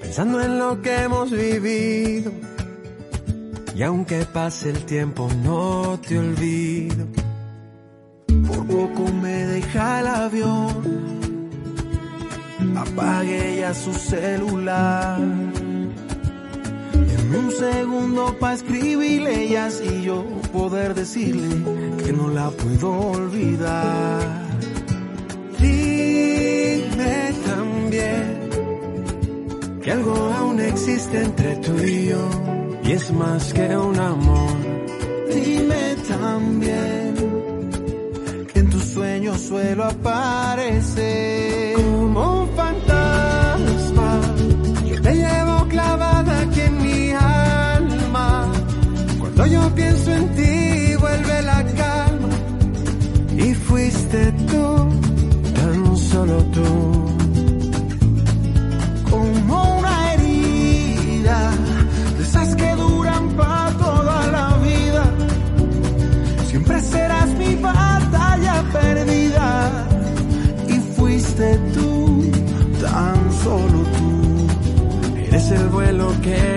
pensando 0.00 0.40
en 0.40 0.58
lo 0.58 0.80
que 0.80 0.94
hemos 0.94 1.32
vivido. 1.32 2.51
Y 3.74 3.82
aunque 3.82 4.26
pase 4.26 4.68
el 4.70 4.84
tiempo 4.84 5.28
no 5.42 5.98
te 6.06 6.18
olvido, 6.18 7.06
por 8.46 8.66
poco 8.66 9.10
me 9.10 9.46
deja 9.46 10.00
el 10.00 10.06
avión, 10.08 11.48
apague 12.76 13.56
ya 13.60 13.72
su 13.72 13.94
celular. 13.94 15.18
Un 17.34 17.50
segundo 17.50 18.36
para 18.38 18.54
escribirle 18.54 19.46
y 19.46 19.56
así 19.56 20.02
yo 20.02 20.22
poder 20.52 20.92
decirle 20.94 21.48
que 22.04 22.12
no 22.12 22.28
la 22.28 22.50
puedo 22.50 22.90
olvidar. 22.92 24.20
Dime 25.58 27.32
también 27.46 28.50
que 29.82 29.92
algo 29.92 30.14
aún 30.14 30.60
existe 30.60 31.22
entre 31.22 31.56
tú 31.56 31.74
y 31.82 32.08
yo 32.08 32.61
y 32.84 32.92
es 32.92 33.12
más 33.12 33.52
que 33.52 33.76
un 33.76 33.98
amor. 33.98 34.56
Dime 35.32 35.96
también 36.08 37.14
que 38.52 38.58
en 38.58 38.70
tus 38.70 38.84
sueños 38.84 39.40
suelo 39.40 39.84
aparecer 39.84 41.61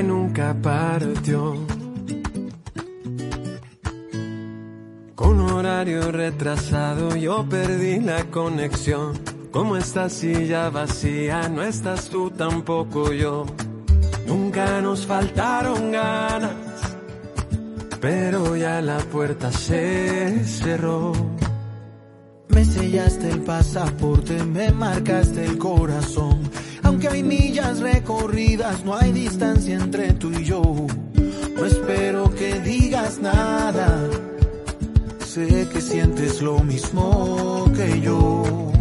nunca 0.04 0.56
partió. 0.62 1.56
Con 5.16 5.40
horario 5.40 6.12
retrasado 6.12 7.16
yo 7.16 7.46
perdí 7.48 8.00
la 8.00 8.26
conexión. 8.26 9.14
Como 9.52 9.78
esta 9.78 10.10
silla 10.10 10.70
vacía, 10.70 11.48
no 11.50 11.64
estás 11.64 12.10
tú 12.10 12.30
tampoco 12.30 13.14
yo. 13.14 13.46
Nunca 14.28 14.82
nos 14.82 15.06
faltaron 15.06 15.92
ganas, 15.92 16.98
pero 18.02 18.56
ya 18.56 18.82
la 18.82 18.98
puerta 18.98 19.52
se 19.52 20.44
cerró. 20.46 21.14
Me 22.50 22.66
sellaste 22.66 23.30
el 23.30 23.42
pasaporte, 23.42 24.44
me 24.44 24.72
marcaste 24.72 25.46
el 25.46 25.58
corazón. 25.58 26.42
Aunque 27.06 27.18
hay 27.18 27.24
millas 27.24 27.82
recorridas, 27.82 28.84
no 28.84 28.96
hay 28.96 29.12
distancia 29.12 29.76
entre 29.76 30.14
tú 30.14 30.32
y 30.32 30.44
yo. 30.44 30.88
No 31.56 31.66
espero 31.66 32.34
que 32.34 32.60
digas 32.62 33.20
nada. 33.20 34.10
Sé 35.24 35.68
que 35.72 35.82
sientes 35.82 36.42
lo 36.42 36.64
mismo 36.64 37.72
que 37.76 38.02
yo. 38.02 38.72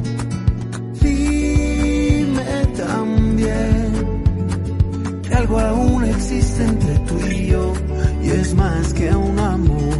Dime 1.03 2.67
también 2.77 3.93
que 5.23 5.35
algo 5.35 5.61
aún 5.61 6.05
existe 6.05 6.65
entre 6.65 6.99
tú 7.01 7.19
y 7.31 7.49
yo 7.49 7.75
y 8.23 8.31
es 8.31 8.55
más 8.55 8.95
que 8.95 9.15
un 9.15 9.39
amor. 9.39 9.99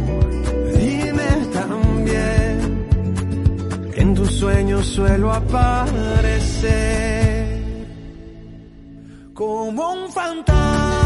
Dime 0.73 1.45
también 1.53 2.87
que 3.93 4.01
en 4.01 4.15
tus 4.15 4.31
sueños 4.31 4.87
suelo 4.87 5.31
aparecer 5.31 7.34
como 9.35 9.91
un 9.91 10.11
fantasma. 10.11 11.04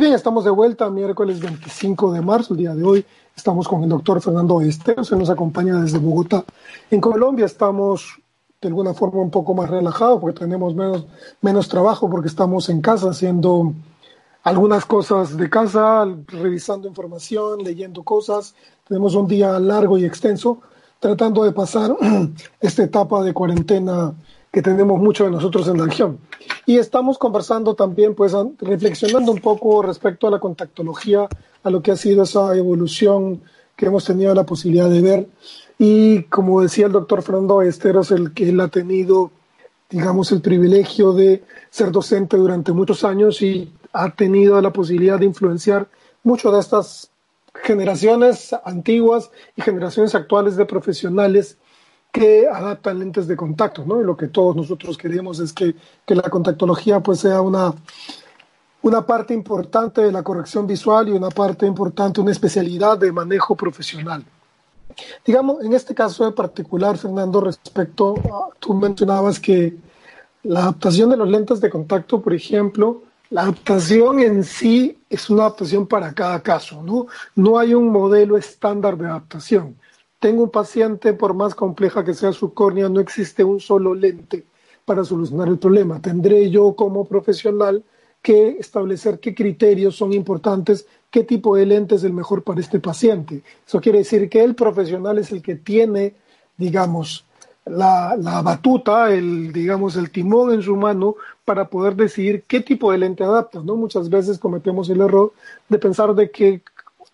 Bien, 0.00 0.14
estamos 0.14 0.44
de 0.44 0.50
vuelta, 0.50 0.88
miércoles 0.88 1.40
25 1.40 2.12
de 2.12 2.22
marzo, 2.22 2.54
el 2.54 2.60
día 2.60 2.74
de 2.74 2.82
hoy. 2.82 3.04
Estamos 3.36 3.68
con 3.68 3.82
el 3.82 3.90
doctor 3.90 4.20
Fernando 4.22 4.62
Esteros, 4.62 5.08
se 5.08 5.14
nos 5.14 5.28
acompaña 5.28 5.78
desde 5.78 5.98
Bogotá. 5.98 6.42
En 6.90 7.02
Colombia 7.02 7.44
estamos 7.44 8.18
de 8.62 8.68
alguna 8.68 8.94
forma 8.94 9.20
un 9.20 9.30
poco 9.30 9.52
más 9.52 9.68
relajados 9.68 10.18
porque 10.18 10.40
tenemos 10.40 10.74
menos, 10.74 11.04
menos 11.42 11.68
trabajo, 11.68 12.08
porque 12.08 12.28
estamos 12.28 12.70
en 12.70 12.80
casa 12.80 13.10
haciendo 13.10 13.74
algunas 14.42 14.86
cosas 14.86 15.36
de 15.36 15.50
casa, 15.50 16.06
revisando 16.28 16.88
información, 16.88 17.62
leyendo 17.62 18.02
cosas. 18.02 18.54
Tenemos 18.88 19.14
un 19.14 19.28
día 19.28 19.58
largo 19.58 19.98
y 19.98 20.06
extenso, 20.06 20.62
tratando 20.98 21.44
de 21.44 21.52
pasar 21.52 21.94
esta 22.60 22.82
etapa 22.84 23.22
de 23.22 23.34
cuarentena 23.34 24.14
que 24.50 24.62
tenemos 24.62 25.00
muchos 25.00 25.26
de 25.26 25.32
nosotros 25.32 25.68
en 25.68 25.78
la 25.78 25.86
región. 25.86 26.18
Y 26.66 26.78
estamos 26.78 27.18
conversando 27.18 27.74
también, 27.74 28.14
pues, 28.14 28.34
reflexionando 28.58 29.32
un 29.32 29.40
poco 29.40 29.82
respecto 29.82 30.26
a 30.26 30.30
la 30.30 30.40
contactología, 30.40 31.28
a 31.62 31.70
lo 31.70 31.82
que 31.82 31.92
ha 31.92 31.96
sido 31.96 32.24
esa 32.24 32.56
evolución 32.56 33.42
que 33.76 33.86
hemos 33.86 34.04
tenido 34.04 34.34
la 34.34 34.44
posibilidad 34.44 34.90
de 34.90 35.00
ver. 35.00 35.28
Y 35.78 36.24
como 36.24 36.60
decía 36.60 36.86
el 36.86 36.92
doctor 36.92 37.22
Fernando 37.22 37.62
Esteros, 37.62 38.10
el 38.10 38.34
que 38.34 38.50
él 38.50 38.60
ha 38.60 38.68
tenido, 38.68 39.30
digamos, 39.88 40.32
el 40.32 40.40
privilegio 40.42 41.12
de 41.12 41.44
ser 41.70 41.90
docente 41.90 42.36
durante 42.36 42.72
muchos 42.72 43.04
años 43.04 43.40
y 43.42 43.72
ha 43.92 44.10
tenido 44.10 44.60
la 44.60 44.72
posibilidad 44.72 45.18
de 45.18 45.26
influenciar 45.26 45.88
mucho 46.22 46.52
de 46.52 46.60
estas 46.60 47.10
generaciones 47.54 48.54
antiguas 48.64 49.30
y 49.56 49.62
generaciones 49.62 50.14
actuales 50.14 50.56
de 50.56 50.66
profesionales 50.66 51.56
que 52.12 52.48
adaptan 52.48 52.98
lentes 52.98 53.26
de 53.26 53.36
contacto, 53.36 53.84
¿no? 53.84 54.00
Y 54.00 54.04
lo 54.04 54.16
que 54.16 54.28
todos 54.28 54.56
nosotros 54.56 54.98
queremos 54.98 55.38
es 55.38 55.52
que, 55.52 55.74
que 56.04 56.14
la 56.14 56.28
contactología 56.28 57.00
pues 57.00 57.20
sea 57.20 57.40
una, 57.40 57.72
una 58.82 59.06
parte 59.06 59.34
importante 59.34 60.00
de 60.00 60.12
la 60.12 60.22
corrección 60.22 60.66
visual 60.66 61.08
y 61.08 61.12
una 61.12 61.28
parte 61.28 61.66
importante, 61.66 62.20
una 62.20 62.32
especialidad 62.32 62.98
de 62.98 63.12
manejo 63.12 63.54
profesional. 63.54 64.24
Digamos, 65.24 65.62
en 65.64 65.72
este 65.72 65.94
caso 65.94 66.26
en 66.26 66.34
particular, 66.34 66.98
Fernando, 66.98 67.40
respecto 67.40 68.14
a, 68.16 68.48
tú 68.58 68.74
mencionabas 68.74 69.38
que 69.38 69.76
la 70.42 70.60
adaptación 70.60 71.10
de 71.10 71.16
los 71.16 71.28
lentes 71.28 71.60
de 71.60 71.70
contacto, 71.70 72.20
por 72.20 72.34
ejemplo, 72.34 73.02
la 73.30 73.42
adaptación 73.42 74.20
en 74.20 74.42
sí 74.42 74.98
es 75.08 75.30
una 75.30 75.42
adaptación 75.42 75.86
para 75.86 76.12
cada 76.12 76.40
caso, 76.42 76.82
¿no? 76.82 77.06
No 77.36 77.58
hay 77.58 77.74
un 77.74 77.90
modelo 77.90 78.36
estándar 78.36 78.96
de 78.96 79.06
adaptación. 79.06 79.76
Tengo 80.20 80.44
un 80.44 80.50
paciente, 80.50 81.14
por 81.14 81.32
más 81.34 81.54
compleja 81.54 82.04
que 82.04 82.14
sea 82.14 82.32
su 82.32 82.52
córnea, 82.52 82.88
no 82.90 83.00
existe 83.00 83.42
un 83.42 83.58
solo 83.58 83.94
lente 83.94 84.44
para 84.84 85.02
solucionar 85.02 85.48
el 85.48 85.58
problema. 85.58 86.00
Tendré 86.00 86.50
yo 86.50 86.74
como 86.74 87.06
profesional 87.06 87.82
que 88.22 88.58
establecer 88.58 89.18
qué 89.18 89.34
criterios 89.34 89.96
son 89.96 90.12
importantes, 90.12 90.86
qué 91.10 91.24
tipo 91.24 91.56
de 91.56 91.64
lente 91.64 91.94
es 91.94 92.04
el 92.04 92.12
mejor 92.12 92.42
para 92.42 92.60
este 92.60 92.80
paciente. 92.80 93.42
Eso 93.66 93.80
quiere 93.80 94.00
decir 94.00 94.28
que 94.28 94.44
el 94.44 94.54
profesional 94.54 95.18
es 95.18 95.32
el 95.32 95.40
que 95.40 95.56
tiene, 95.56 96.14
digamos, 96.58 97.24
la, 97.64 98.42
batuta, 98.44 99.12
el, 99.12 99.52
digamos, 99.52 99.96
el 99.96 100.10
timón 100.10 100.52
en 100.52 100.62
su 100.62 100.76
mano 100.76 101.16
para 101.46 101.68
poder 101.68 101.96
decidir 101.96 102.44
qué 102.46 102.60
tipo 102.60 102.92
de 102.92 102.98
lente 102.98 103.24
adapta. 103.24 103.60
¿no? 103.60 103.76
Muchas 103.76 104.10
veces 104.10 104.38
cometemos 104.38 104.90
el 104.90 105.00
error 105.00 105.32
de 105.68 105.78
pensar 105.78 106.14
de 106.14 106.30
que 106.30 106.62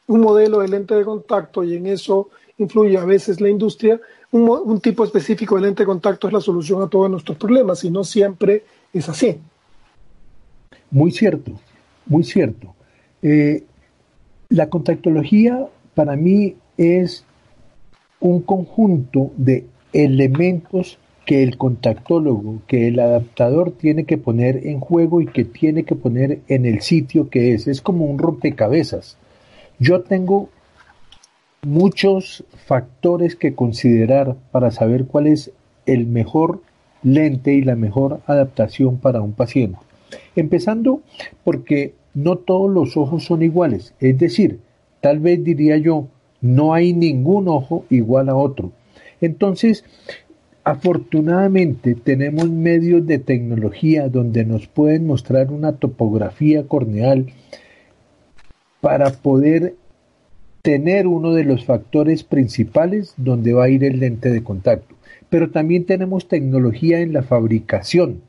un 0.09 0.21
modelo 0.21 0.59
de 0.61 0.69
lente 0.69 0.95
de 0.95 1.05
contacto 1.05 1.63
y 1.63 1.77
en 1.77 1.87
eso 1.87 2.31
influye 2.59 2.97
a 2.97 3.05
veces 3.05 3.41
la 3.41 3.49
industria, 3.49 4.01
un, 4.33 4.81
tipo 4.81 5.05
específico 5.05 5.57
de 5.57 5.63
lente 5.63 5.83
de 5.83 5.87
contacto 5.87 6.27
es 6.27 6.33
la 6.33 6.41
solución 6.41 6.83
a 6.83 6.89
todos 6.89 7.11
nuestros 7.11 7.39
problemas 7.39 7.85
y 7.85 7.91
no 7.91 8.05
siempre 8.05 8.65
es 8.93 9.09
así. 9.09 9.39
Muy 10.91 11.11
cierto, 11.11 11.53
muy 12.07 12.25
cierto. 12.25 12.75
Eh, 13.23 13.65
la 14.49 14.69
contactología 14.69 15.67
para 15.95 16.17
mí 16.17 16.57
es 16.77 17.25
un 18.21 18.43
conjunto 18.43 19.33
de 19.37 19.67
elementos 19.93 20.99
que 21.25 21.43
el 21.43 21.59
contactólogo, 21.59 22.63
que 22.69 22.89
el 22.89 23.01
adaptador 23.01 23.73
tiene 23.73 24.05
que 24.05 24.17
poner 24.17 24.67
en 24.67 24.79
juego 24.79 25.21
y 25.21 25.27
que 25.27 25.45
tiene 25.45 25.83
que 25.83 25.97
poner 25.97 26.41
en 26.47 26.67
el 26.67 26.83
sitio 26.83 27.29
que 27.29 27.53
es. 27.53 27.67
Es 27.67 27.81
como 27.81 28.05
un 28.05 28.19
rompecabezas. 28.19 29.17
Yo 29.81 30.03
tengo 30.03 30.49
muchos 31.67 32.45
factores 32.65 33.35
que 33.35 33.55
considerar 33.55 34.37
para 34.53 34.71
saber 34.71 35.07
cuál 35.07 35.27
es 35.27 35.51
el 35.85 36.07
mejor 36.07 36.63
lente 37.03 37.55
y 37.55 37.63
la 37.63 37.75
mejor 37.75 38.21
adaptación 38.27 38.99
para 38.99 39.21
un 39.21 39.33
paciente. 39.33 39.79
Empezando 40.37 41.01
porque 41.43 41.95
no 42.15 42.37
todos 42.37 42.71
los 42.71 42.97
ojos 42.97 43.25
son 43.25 43.43
iguales. 43.43 43.95
Es 43.99 44.17
decir, 44.17 44.61
tal 45.01 45.19
vez 45.19 45.43
diría 45.43 45.77
yo, 45.77 46.07
no 46.41 46.73
hay 46.73 46.93
ningún 46.93 47.49
ojo 47.49 47.85
igual 47.91 48.29
a 48.29 48.37
otro. 48.37 48.71
Entonces, 49.21 49.85
afortunadamente 50.63 51.97
tenemos 51.97 52.49
medios 52.49 53.05
de 53.07 53.19
tecnología 53.19 54.09
donde 54.09 54.45
nos 54.45 54.69
pueden 54.69 55.05
mostrar 55.05 55.51
una 55.51 55.73
topografía 55.73 56.63
corneal 56.69 57.27
para 58.81 59.11
poder 59.11 59.75
tener 60.67 61.07
uno 61.07 61.33
de 61.33 61.45
los 61.45 61.65
factores 61.65 62.25
principales 62.25 63.15
donde 63.17 63.53
va 63.53 63.67
a 63.67 63.69
ir 63.69 63.85
el 63.85 64.01
lente 64.01 64.31
de 64.31 64.43
contacto. 64.43 64.97
Pero 65.31 65.51
también 65.51 65.85
tenemos 65.85 66.27
tecnología 66.27 66.99
en 66.99 67.13
la 67.13 67.23
fabricación 67.23 68.23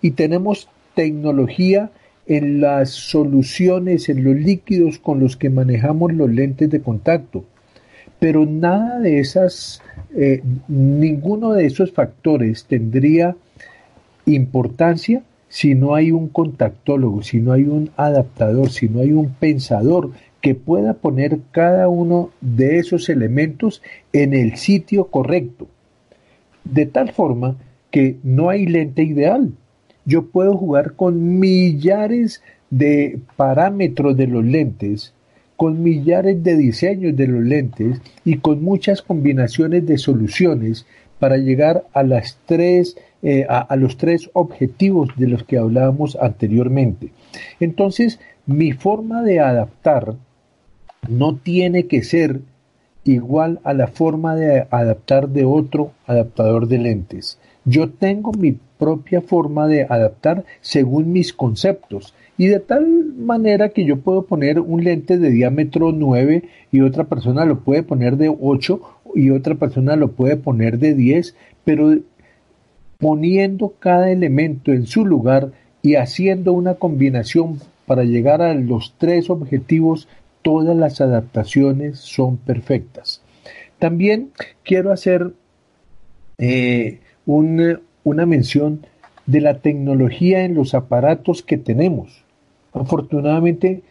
y 0.00 0.12
tenemos 0.12 0.70
tecnología 0.94 1.90
en 2.26 2.62
las 2.62 2.92
soluciones, 2.92 4.08
en 4.08 4.24
los 4.24 4.36
líquidos 4.36 4.98
con 4.98 5.20
los 5.20 5.36
que 5.36 5.50
manejamos 5.50 6.14
los 6.14 6.30
lentes 6.30 6.70
de 6.70 6.80
contacto. 6.80 7.44
Pero 8.18 8.46
nada 8.46 8.98
de 8.98 9.20
esas, 9.20 9.82
eh, 10.16 10.42
ninguno 10.68 11.52
de 11.52 11.66
esos 11.66 11.92
factores 11.92 12.64
tendría 12.64 13.36
importancia 14.24 15.22
si 15.50 15.74
no 15.74 15.94
hay 15.94 16.10
un 16.10 16.28
contactólogo, 16.28 17.22
si 17.22 17.38
no 17.38 17.52
hay 17.52 17.64
un 17.64 17.90
adaptador, 17.98 18.70
si 18.70 18.88
no 18.88 19.00
hay 19.00 19.12
un 19.12 19.28
pensador 19.28 20.12
que 20.40 20.54
pueda 20.54 20.94
poner 20.94 21.38
cada 21.50 21.88
uno 21.88 22.30
de 22.40 22.78
esos 22.78 23.08
elementos 23.08 23.82
en 24.12 24.34
el 24.34 24.56
sitio 24.56 25.06
correcto. 25.06 25.66
De 26.64 26.86
tal 26.86 27.12
forma 27.12 27.56
que 27.90 28.16
no 28.22 28.50
hay 28.50 28.66
lente 28.66 29.02
ideal, 29.02 29.52
yo 30.04 30.26
puedo 30.26 30.56
jugar 30.56 30.94
con 30.94 31.38
millares 31.38 32.42
de 32.70 33.18
parámetros 33.36 34.16
de 34.16 34.26
los 34.26 34.44
lentes, 34.44 35.14
con 35.56 35.82
millares 35.82 36.42
de 36.42 36.56
diseños 36.56 37.16
de 37.16 37.26
los 37.26 37.42
lentes 37.42 38.00
y 38.24 38.38
con 38.38 38.62
muchas 38.62 39.02
combinaciones 39.02 39.86
de 39.86 39.98
soluciones 39.98 40.86
para 41.18 41.38
llegar 41.38 41.84
a 41.92 42.02
las 42.02 42.38
tres 42.44 42.96
eh, 43.22 43.44
a, 43.48 43.74
los 43.74 43.96
tres 43.96 44.30
objetivos 44.34 45.08
de 45.16 45.26
los 45.26 45.42
que 45.42 45.58
hablábamos 45.58 46.16
anteriormente. 46.20 47.10
Entonces, 47.58 48.20
mi 48.46 48.70
forma 48.72 49.22
de 49.22 49.40
adaptar 49.40 50.14
no 51.08 51.36
tiene 51.36 51.86
que 51.86 52.02
ser 52.02 52.40
igual 53.04 53.60
a 53.64 53.72
la 53.72 53.86
forma 53.86 54.34
de 54.34 54.66
adaptar 54.70 55.28
de 55.28 55.44
otro 55.44 55.92
adaptador 56.06 56.68
de 56.68 56.78
lentes. 56.78 57.38
Yo 57.64 57.90
tengo 57.90 58.32
mi 58.32 58.58
propia 58.78 59.20
forma 59.20 59.66
de 59.66 59.86
adaptar 59.88 60.44
según 60.60 61.12
mis 61.12 61.32
conceptos 61.32 62.14
y 62.38 62.46
de 62.46 62.60
tal 62.60 62.86
manera 63.16 63.70
que 63.70 63.84
yo 63.84 63.98
puedo 64.00 64.22
poner 64.22 64.60
un 64.60 64.84
lente 64.84 65.18
de 65.18 65.30
diámetro 65.30 65.92
9 65.92 66.44
y 66.70 66.80
otra 66.80 67.04
persona 67.04 67.44
lo 67.44 67.60
puede 67.60 67.82
poner 67.82 68.16
de 68.16 68.28
8 68.28 68.80
y 69.14 69.30
otra 69.30 69.54
persona 69.54 69.96
lo 69.96 70.12
puede 70.12 70.36
poner 70.36 70.78
de 70.78 70.94
10, 70.94 71.34
pero 71.64 71.96
poniendo 72.98 73.74
cada 73.78 74.10
elemento 74.10 74.72
en 74.72 74.86
su 74.86 75.06
lugar 75.06 75.52
y 75.82 75.94
haciendo 75.94 76.52
una 76.52 76.74
combinación 76.74 77.60
para 77.86 78.04
llegar 78.04 78.42
a 78.42 78.54
los 78.54 78.94
tres 78.98 79.30
objetivos, 79.30 80.08
todas 80.46 80.76
las 80.76 81.00
adaptaciones 81.00 81.98
son 81.98 82.36
perfectas. 82.36 83.20
También 83.80 84.30
quiero 84.62 84.92
hacer 84.92 85.32
eh, 86.38 87.00
una 87.26 88.26
mención 88.26 88.86
de 89.26 89.40
la 89.40 89.58
tecnología 89.58 90.44
en 90.44 90.54
los 90.54 90.74
aparatos 90.74 91.42
que 91.42 91.58
tenemos. 91.58 92.22
Afortunadamente 92.72 93.82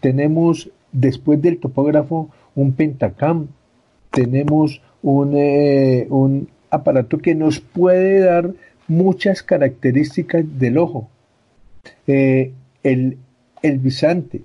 tenemos 0.00 0.68
después 0.90 1.40
del 1.40 1.60
topógrafo 1.60 2.28
un 2.56 2.72
pentacam, 2.72 3.46
tenemos 4.10 4.82
un, 5.00 5.36
eh, 5.36 6.08
un 6.10 6.48
aparato 6.70 7.18
que 7.18 7.36
nos 7.36 7.60
puede 7.60 8.18
dar 8.18 8.52
muchas 8.88 9.44
características 9.44 10.44
del 10.58 10.76
ojo. 10.76 11.08
Eh, 12.08 12.50
el, 12.82 13.18
el 13.62 13.78
bisante, 13.78 14.42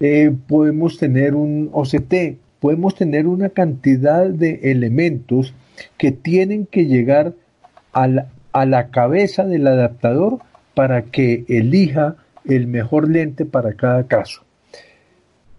eh, 0.00 0.32
podemos 0.46 0.98
tener 0.98 1.34
un 1.34 1.70
OCT, 1.72 2.36
podemos 2.60 2.94
tener 2.94 3.26
una 3.26 3.50
cantidad 3.50 4.26
de 4.26 4.60
elementos 4.64 5.54
que 5.98 6.12
tienen 6.12 6.66
que 6.66 6.86
llegar 6.86 7.34
a 7.92 8.06
la, 8.06 8.28
a 8.52 8.66
la 8.66 8.90
cabeza 8.90 9.44
del 9.44 9.66
adaptador 9.66 10.38
para 10.74 11.02
que 11.02 11.44
elija 11.48 12.16
el 12.44 12.66
mejor 12.66 13.08
lente 13.10 13.44
para 13.44 13.74
cada 13.74 14.06
caso. 14.06 14.42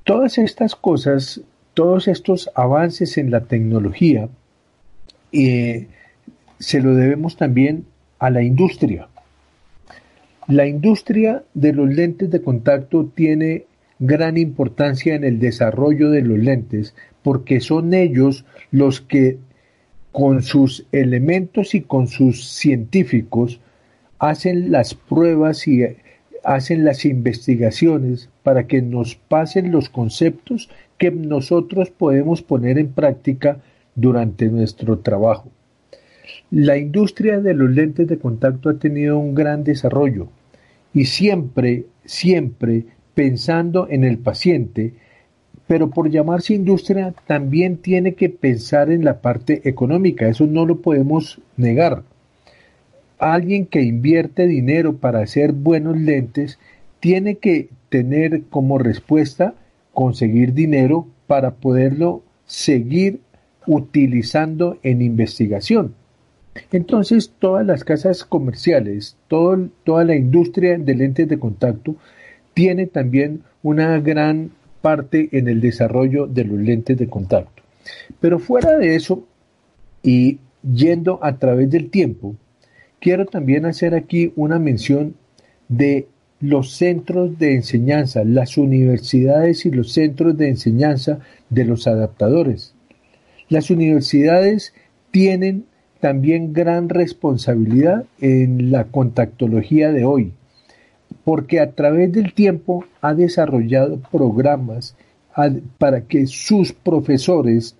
Todas 0.03 0.37
estas 0.37 0.75
cosas, 0.75 1.41
todos 1.73 2.07
estos 2.07 2.49
avances 2.53 3.17
en 3.17 3.31
la 3.31 3.41
tecnología, 3.41 4.29
eh, 5.31 5.87
se 6.59 6.81
lo 6.81 6.95
debemos 6.95 7.37
también 7.37 7.85
a 8.19 8.29
la 8.29 8.43
industria. 8.43 9.07
La 10.47 10.67
industria 10.67 11.43
de 11.53 11.73
los 11.73 11.89
lentes 11.89 12.29
de 12.29 12.41
contacto 12.41 13.05
tiene 13.13 13.65
gran 13.99 14.37
importancia 14.37 15.15
en 15.15 15.23
el 15.23 15.39
desarrollo 15.39 16.09
de 16.09 16.21
los 16.21 16.39
lentes 16.39 16.95
porque 17.23 17.59
son 17.59 17.93
ellos 17.93 18.45
los 18.71 19.01
que 19.01 19.37
con 20.11 20.43
sus 20.43 20.85
elementos 20.91 21.75
y 21.75 21.81
con 21.81 22.07
sus 22.07 22.47
científicos 22.47 23.59
hacen 24.19 24.71
las 24.71 24.93
pruebas 24.93 25.67
y 25.67 25.83
hacen 26.43 26.85
las 26.85 27.05
investigaciones 27.05 28.29
para 28.43 28.67
que 28.67 28.81
nos 28.81 29.15
pasen 29.15 29.71
los 29.71 29.89
conceptos 29.89 30.69
que 30.97 31.11
nosotros 31.11 31.89
podemos 31.89 32.41
poner 32.41 32.77
en 32.77 32.93
práctica 32.93 33.59
durante 33.95 34.47
nuestro 34.47 34.99
trabajo. 34.99 35.49
La 36.51 36.77
industria 36.77 37.41
de 37.41 37.53
los 37.53 37.71
lentes 37.71 38.07
de 38.07 38.19
contacto 38.19 38.69
ha 38.69 38.77
tenido 38.77 39.17
un 39.17 39.35
gran 39.35 39.63
desarrollo 39.63 40.29
y 40.93 41.05
siempre, 41.05 41.85
siempre 42.05 42.85
pensando 43.15 43.87
en 43.89 44.03
el 44.03 44.19
paciente 44.19 44.93
pero 45.67 45.89
por 45.89 46.09
llamarse 46.09 46.53
industria 46.53 47.13
también 47.25 47.77
tiene 47.77 48.13
que 48.13 48.29
pensar 48.29 48.91
en 48.91 49.03
la 49.03 49.21
parte 49.21 49.67
económica, 49.67 50.27
eso 50.27 50.45
no 50.45 50.65
lo 50.65 50.81
podemos 50.81 51.41
negar. 51.57 52.03
Alguien 53.17 53.65
que 53.65 53.81
invierte 53.81 54.45
dinero 54.45 54.97
para 54.97 55.21
hacer 55.21 55.53
buenos 55.53 55.97
lentes 55.97 56.59
tiene 56.99 57.35
que 57.35 57.69
tener 57.89 58.43
como 58.49 58.77
respuesta 58.77 59.55
conseguir 59.93 60.53
dinero 60.53 61.07
para 61.27 61.51
poderlo 61.51 62.21
seguir 62.45 63.21
utilizando 63.65 64.77
en 64.83 65.01
investigación. 65.01 65.95
Entonces, 66.71 67.33
todas 67.39 67.65
las 67.65 67.83
casas 67.83 68.23
comerciales, 68.23 69.17
toda 69.27 70.03
la 70.03 70.15
industria 70.15 70.77
de 70.77 70.95
lentes 70.95 71.27
de 71.27 71.39
contacto 71.39 71.95
tiene 72.55 72.87
también 72.87 73.43
una 73.61 73.99
gran 73.99 74.49
parte 74.81 75.29
en 75.33 75.47
el 75.47 75.61
desarrollo 75.61 76.25
de 76.25 76.45
los 76.45 76.57
lentes 76.57 76.97
de 76.97 77.07
contacto. 77.07 77.61
Pero 78.19 78.39
fuera 78.39 78.77
de 78.77 78.95
eso, 78.95 79.27
y 80.01 80.39
yendo 80.63 81.19
a 81.21 81.37
través 81.37 81.69
del 81.69 81.91
tiempo, 81.91 82.35
quiero 82.99 83.25
también 83.25 83.65
hacer 83.65 83.93
aquí 83.93 84.31
una 84.35 84.57
mención 84.57 85.15
de 85.67 86.07
los 86.39 86.71
centros 86.71 87.37
de 87.37 87.55
enseñanza, 87.55 88.23
las 88.23 88.57
universidades 88.57 89.65
y 89.65 89.71
los 89.71 89.91
centros 89.91 90.37
de 90.37 90.49
enseñanza 90.49 91.19
de 91.49 91.65
los 91.65 91.87
adaptadores. 91.87 92.73
Las 93.49 93.69
universidades 93.69 94.73
tienen 95.11 95.65
también 95.99 96.53
gran 96.53 96.87
responsabilidad 96.87 98.05
en 98.21 98.71
la 98.71 98.85
contactología 98.85 99.91
de 99.91 100.05
hoy 100.05 100.33
porque 101.25 101.59
a 101.59 101.71
través 101.71 102.11
del 102.13 102.33
tiempo 102.33 102.85
ha 103.01 103.13
desarrollado 103.13 103.99
programas 104.11 104.95
para 105.77 106.01
que 106.01 106.27
sus 106.27 106.71
profesores 106.71 107.75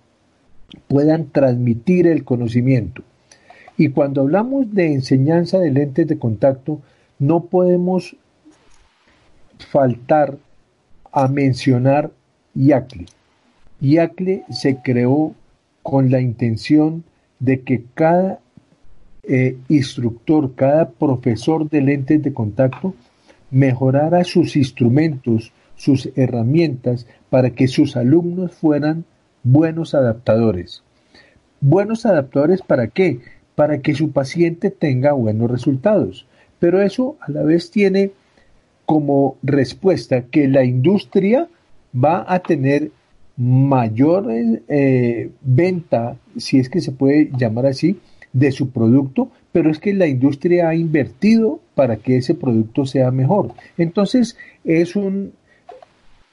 puedan 0.87 1.27
transmitir 1.27 2.07
el 2.07 2.25
conocimiento. 2.25 3.03
Y 3.77 3.89
cuando 3.89 4.21
hablamos 4.21 4.73
de 4.73 4.93
enseñanza 4.93 5.59
de 5.59 5.71
lentes 5.71 6.07
de 6.07 6.17
contacto, 6.17 6.81
no 7.19 7.45
podemos 7.45 8.15
faltar 9.69 10.37
a 11.11 11.27
mencionar 11.27 12.11
IACLE. 12.55 13.05
IACLE 13.79 14.43
se 14.49 14.77
creó 14.81 15.33
con 15.83 16.09
la 16.09 16.19
intención 16.19 17.03
de 17.39 17.61
que 17.61 17.83
cada 17.93 18.39
eh, 19.23 19.55
instructor, 19.69 20.55
cada 20.55 20.89
profesor 20.89 21.69
de 21.69 21.81
lentes 21.81 22.23
de 22.23 22.33
contacto 22.33 22.95
mejorara 23.51 24.23
sus 24.23 24.55
instrumentos, 24.55 25.53
sus 25.75 26.09
herramientas, 26.15 27.07
para 27.29 27.51
que 27.51 27.67
sus 27.67 27.95
alumnos 27.95 28.53
fueran 28.53 29.05
buenos 29.43 29.93
adaptadores. 29.93 30.83
¿Buenos 31.61 32.05
adaptadores 32.05 32.61
para 32.61 32.87
qué? 32.87 33.19
Para 33.55 33.81
que 33.81 33.95
su 33.95 34.11
paciente 34.11 34.71
tenga 34.71 35.13
buenos 35.13 35.49
resultados. 35.49 36.27
Pero 36.59 36.81
eso 36.81 37.17
a 37.21 37.31
la 37.31 37.43
vez 37.43 37.71
tiene 37.71 38.11
como 38.85 39.37
respuesta 39.41 40.23
que 40.23 40.47
la 40.47 40.63
industria 40.63 41.47
va 41.95 42.25
a 42.27 42.39
tener 42.39 42.91
mayor 43.37 44.27
eh, 44.29 45.29
venta, 45.41 46.17
si 46.37 46.59
es 46.59 46.69
que 46.69 46.81
se 46.81 46.91
puede 46.91 47.31
llamar 47.37 47.65
así, 47.65 47.99
de 48.35 48.51
su 48.51 48.69
producto, 48.69 49.31
pero 49.53 49.71
es 49.71 49.79
que 49.79 49.93
la 49.93 50.07
industria 50.07 50.67
ha 50.67 50.75
invertido 50.75 51.61
para 51.73 51.95
que 51.95 52.17
ese 52.17 52.35
producto 52.35 52.85
sea 52.85 53.09
mejor. 53.09 53.53
Entonces, 53.77 54.37
es 54.65 54.97
un, 54.97 55.31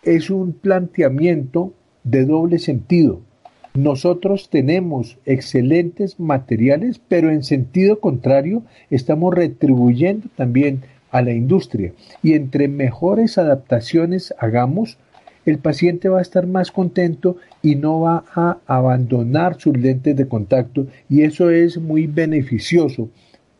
es 0.02 0.28
un 0.28 0.52
planteamiento 0.52 1.72
de 2.02 2.24
doble 2.24 2.58
sentido. 2.58 3.20
Nosotros 3.74 4.50
tenemos 4.50 5.16
excelentes 5.26 6.18
materiales, 6.18 7.00
pero 7.06 7.30
en 7.30 7.44
sentido 7.44 8.00
contrario 8.00 8.64
estamos 8.90 9.32
retribuyendo 9.32 10.26
también 10.36 10.82
a 11.12 11.22
la 11.22 11.32
industria. 11.32 11.92
Y 12.20 12.32
entre 12.32 12.66
mejores 12.66 13.38
adaptaciones 13.38 14.34
hagamos, 14.38 14.98
el 15.44 15.58
paciente 15.58 16.08
va 16.08 16.18
a 16.18 16.22
estar 16.22 16.46
más 16.46 16.70
contento 16.70 17.36
y 17.62 17.74
no 17.74 18.00
va 18.00 18.24
a 18.34 18.58
abandonar 18.66 19.60
sus 19.60 19.76
lentes 19.76 20.16
de 20.16 20.28
contacto 20.28 20.86
y 21.08 21.22
eso 21.22 21.50
es 21.50 21.78
muy 21.78 22.06
beneficioso 22.06 23.08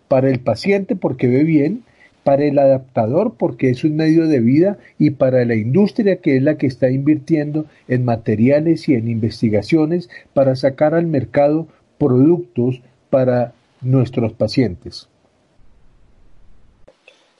para 0.09 0.31
el 0.31 0.41
paciente 0.41 0.97
porque 0.97 1.27
ve 1.27 1.45
bien, 1.45 1.83
para 2.25 2.45
el 2.45 2.59
adaptador 2.59 3.35
porque 3.37 3.71
es 3.71 3.85
un 3.85 3.97
medio 3.97 4.29
de 4.29 4.41
vida 4.41 4.79
y 4.99 5.11
para 5.11 5.45
la 5.45 5.55
industria 5.55 6.17
que 6.17 6.37
es 6.37 6.43
la 6.43 6.57
que 6.57 6.67
está 6.67 6.91
invirtiendo 6.91 7.67
en 7.89 8.05
materiales 8.05 8.89
y 8.89 8.95
en 8.95 9.09
investigaciones 9.09 10.09
para 10.35 10.55
sacar 10.55 10.95
al 10.95 11.07
mercado 11.07 11.67
productos 11.99 12.81
para 13.11 13.53
nuestros 13.81 14.33
pacientes. 14.33 15.09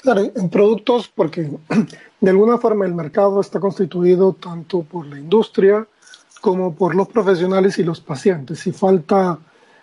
Claro, 0.03 0.23
en 0.35 0.49
productos 0.49 1.09
porque 1.09 1.49
de 2.21 2.31
alguna 2.31 2.59
forma 2.59 2.85
el 2.85 2.95
mercado 2.95 3.41
está 3.41 3.61
constituido 3.61 4.33
tanto 4.33 4.83
por 4.83 5.07
la 5.07 5.19
industria 5.19 5.87
como 6.41 6.75
por 6.75 6.97
los 6.97 7.09
profesionales 7.09 7.79
y 7.79 7.85
los 7.85 8.01
pacientes. 8.01 8.59
Si 8.59 8.73
falta 8.73 9.39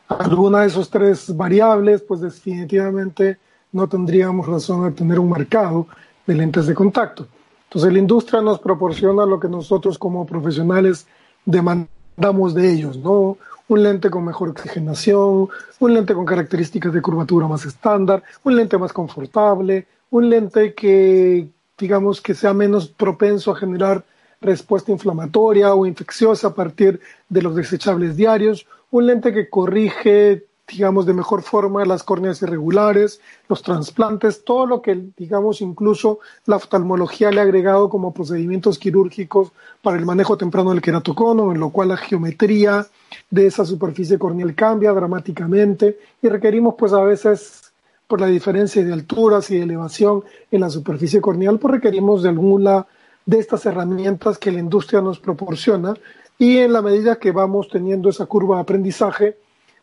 alguna 0.09 0.61
de 0.61 0.67
esas 0.67 0.89
tres 0.89 1.36
variables, 1.36 2.01
pues 2.01 2.20
definitivamente 2.20 3.38
no 3.72 3.88
tendríamos 3.88 4.45
razón 4.45 4.84
de 4.84 4.91
tener 4.91 5.20
un 5.20 5.30
mercado 5.30 5.88
de 6.28 6.36
lentes 6.36 6.67
de 6.67 6.76
contacto. 6.76 7.26
Entonces 7.70 7.93
la 7.93 7.99
industria 7.99 8.41
nos 8.41 8.59
proporciona 8.59 9.26
lo 9.26 9.39
que 9.39 9.47
nosotros 9.47 9.97
como 9.97 10.26
profesionales 10.26 11.07
demandamos 11.45 12.53
de 12.53 12.74
ellos, 12.74 12.97
¿no? 12.97 13.38
Un 13.70 13.84
lente 13.84 14.09
con 14.09 14.26
mejor 14.26 14.49
oxigenación, 14.49 15.47
un 15.80 15.93
lente 15.93 16.13
con 16.13 16.26
características 16.26 16.91
de 16.91 17.01
curvatura 17.01 17.47
más 17.47 17.63
estándar, 17.65 18.22
un 18.43 18.57
lente 18.57 18.78
más 18.78 18.91
confortable, 18.91 19.88
un 20.12 20.30
lente 20.30 20.74
que 20.74 21.47
digamos 21.78 22.22
que 22.22 22.34
sea 22.34 22.53
menos 22.53 22.88
propenso 22.88 23.51
a 23.51 23.55
generar 23.55 24.03
respuesta 24.41 24.91
inflamatoria 24.91 25.74
o 25.74 25.86
infecciosa 25.86 26.49
a 26.49 26.53
partir 26.53 26.99
de 27.28 27.41
los 27.41 27.55
desechables 27.55 28.16
diarios, 28.16 28.68
un 28.91 29.07
lente 29.07 29.34
que 29.34 29.49
corrige 29.49 30.43
digamos, 30.70 31.05
de 31.05 31.14
mejor 31.14 31.41
forma 31.41 31.86
las 31.86 32.03
córneas 32.03 32.41
irregulares, 32.41 33.20
los 33.47 33.62
trasplantes, 33.64 34.43
todo 34.43 34.66
lo 34.66 34.82
que, 34.82 35.10
digamos, 35.18 35.62
incluso 35.62 36.20
la 36.45 36.57
oftalmología 36.57 37.32
le 37.32 37.39
ha 37.39 37.43
agregado 37.43 37.89
como 37.89 38.14
procedimientos 38.14 38.78
quirúrgicos 38.78 39.51
para 39.82 39.97
el 39.97 40.05
manejo 40.05 40.38
temprano 40.38 40.72
del 40.72 40.82
queratocono, 40.82 41.51
en 41.51 41.60
lo 41.60 41.70
cual 41.70 41.89
la 41.89 41.97
geometría 41.97 42.86
de 43.30 43.47
esa 43.47 43.66
superficie 43.66 44.20
corneal 44.20 44.55
cambia 44.55 44.93
dramáticamente 44.93 45.97
y 46.22 46.28
requerimos, 46.28 46.76
pues, 46.78 46.93
a 46.93 47.01
veces 47.01 47.68
por 48.10 48.20
la 48.20 48.26
diferencia 48.26 48.84
de 48.84 48.91
alturas 48.91 49.51
y 49.51 49.57
elevación 49.57 50.24
en 50.49 50.62
la 50.62 50.72
superficie 50.72 51.22
corneal, 51.22 51.60
pues 51.60 51.76
requerimos 51.76 52.24
de 52.24 52.30
alguna 52.30 52.88
de 53.28 53.38
estas 53.38 53.68
herramientas 53.68 54.39
que 54.39 54.51
la 54.51 54.57
industria 54.57 54.99
nos 54.99 55.20
proporciona 55.20 55.93
y 56.39 56.57
en 56.57 56.74
la 56.74 56.82
medida 56.82 57.20
que 57.20 57.32
vamos 57.32 57.70
teniendo 57.70 58.10
esa 58.10 58.26
curva 58.26 58.55
de 58.55 58.62
aprendizaje, 58.64 59.38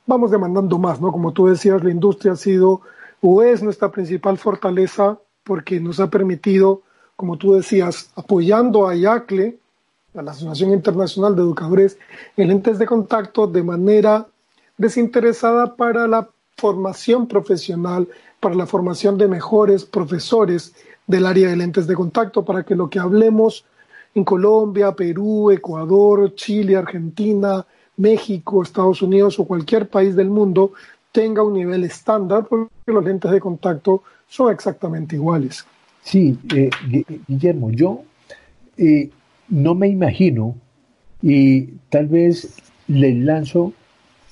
vamos 0.07 0.33
demandando 0.33 0.77
más, 0.77 1.01
¿no? 1.01 1.13
Como 1.13 1.33
tú 1.33 1.47
decías, 1.47 1.85
la 1.85 1.91
industria 1.93 2.33
ha 2.33 2.37
sido 2.37 2.81
o 3.21 3.45
es 3.45 3.63
nuestra 3.63 3.93
principal 3.93 4.39
fortaleza 4.39 5.21
porque 5.45 5.79
nos 5.79 6.01
ha 6.01 6.11
permitido, 6.11 6.83
como 7.15 7.37
tú 7.37 7.55
decías, 7.55 8.11
apoyando 8.17 8.89
a 8.89 8.97
IACLE, 8.97 9.57
a 10.17 10.23
la 10.23 10.33
Asociación 10.33 10.73
Internacional 10.73 11.37
de 11.37 11.43
Educadores 11.43 11.97
en 12.37 12.49
Lentes 12.49 12.81
de 12.81 12.87
Contacto, 12.87 13.47
de 13.47 13.63
manera 13.63 14.27
desinteresada 14.79 15.77
para 15.77 16.09
la 16.09 16.29
formación 16.57 17.27
profesional, 17.27 18.09
para 18.41 18.55
la 18.55 18.67
formación 18.67 19.19
de 19.19 19.29
mejores 19.29 19.85
profesores 19.85 20.75
del 21.07 21.27
área 21.27 21.49
de 21.49 21.57
lentes 21.57 21.87
de 21.87 21.95
contacto, 21.95 22.45
para 22.45 22.65
que 22.65 22.75
lo 22.75 22.89
que 22.89 22.99
hablemos 22.99 23.65
en 24.15 24.25
Colombia, 24.25 24.93
Perú, 24.93 25.51
Ecuador, 25.51 26.35
Chile, 26.35 26.77
Argentina, 26.77 27.67
México, 27.99 28.63
Estados 28.63 29.03
Unidos 29.03 29.39
o 29.39 29.45
cualquier 29.45 29.89
país 29.89 30.17
del 30.17 30.31
mundo 30.31 30.73
tenga 31.13 31.43
un 31.43 31.55
nivel 31.55 31.85
estándar, 31.85 32.47
porque 32.49 32.71
los 32.87 33.05
lentes 33.05 33.31
de 33.31 33.41
contacto 33.41 34.03
son 34.29 34.53
exactamente 34.53 35.17
iguales. 35.17 35.65
Sí, 36.03 36.39
eh, 36.55 36.71
Guillermo, 37.27 37.71
yo 37.71 38.03
eh, 38.77 39.11
no 39.49 39.75
me 39.75 39.89
imagino 39.89 40.55
y 41.23 41.63
tal 41.91 42.07
vez 42.07 42.57
le 42.89 43.15
lanzo 43.15 43.73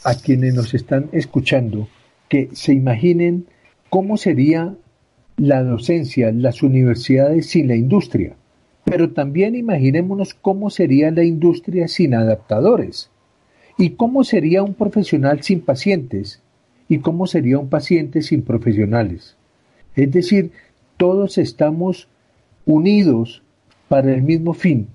a 0.04 0.14
quienes 0.14 0.54
nos 0.54 0.72
están 0.74 1.08
escuchando 1.12 1.88
que 2.34 2.48
se 2.52 2.72
imaginen 2.72 3.46
cómo 3.90 4.16
sería 4.16 4.74
la 5.36 5.62
docencia, 5.62 6.32
las 6.32 6.64
universidades 6.64 7.46
sin 7.46 7.68
la 7.68 7.76
industria. 7.76 8.34
Pero 8.82 9.12
también 9.12 9.54
imaginémonos 9.54 10.34
cómo 10.34 10.68
sería 10.68 11.12
la 11.12 11.22
industria 11.22 11.86
sin 11.86 12.12
adaptadores. 12.12 13.08
¿Y 13.78 13.90
cómo 13.90 14.24
sería 14.24 14.64
un 14.64 14.74
profesional 14.74 15.44
sin 15.44 15.60
pacientes? 15.60 16.42
¿Y 16.88 16.98
cómo 16.98 17.28
sería 17.28 17.60
un 17.60 17.68
paciente 17.68 18.20
sin 18.20 18.42
profesionales? 18.42 19.36
Es 19.94 20.10
decir, 20.10 20.50
todos 20.96 21.38
estamos 21.38 22.08
unidos 22.66 23.44
para 23.86 24.12
el 24.12 24.22
mismo 24.22 24.54
fin 24.54 24.88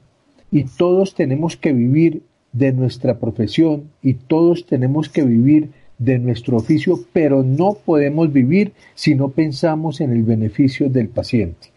y 0.52 0.66
todos 0.66 1.16
tenemos 1.16 1.56
que 1.56 1.72
vivir 1.72 2.22
de 2.52 2.74
nuestra 2.74 3.18
profesión 3.18 3.92
y 4.04 4.16
todos 4.16 4.66
tenemos 4.66 5.08
que 5.08 5.24
vivir 5.24 5.70
de 6.00 6.18
nuestro 6.18 6.58
oficio, 6.58 7.00
pero 7.14 7.44
no 7.44 7.78
podemos 7.86 8.34
vivir 8.34 8.72
si 8.96 9.16
no 9.16 9.30
pensamos 9.30 10.02
en 10.02 10.12
el 10.12 10.24
beneficio 10.24 10.90
del 10.90 11.10
paciente. 11.10 11.68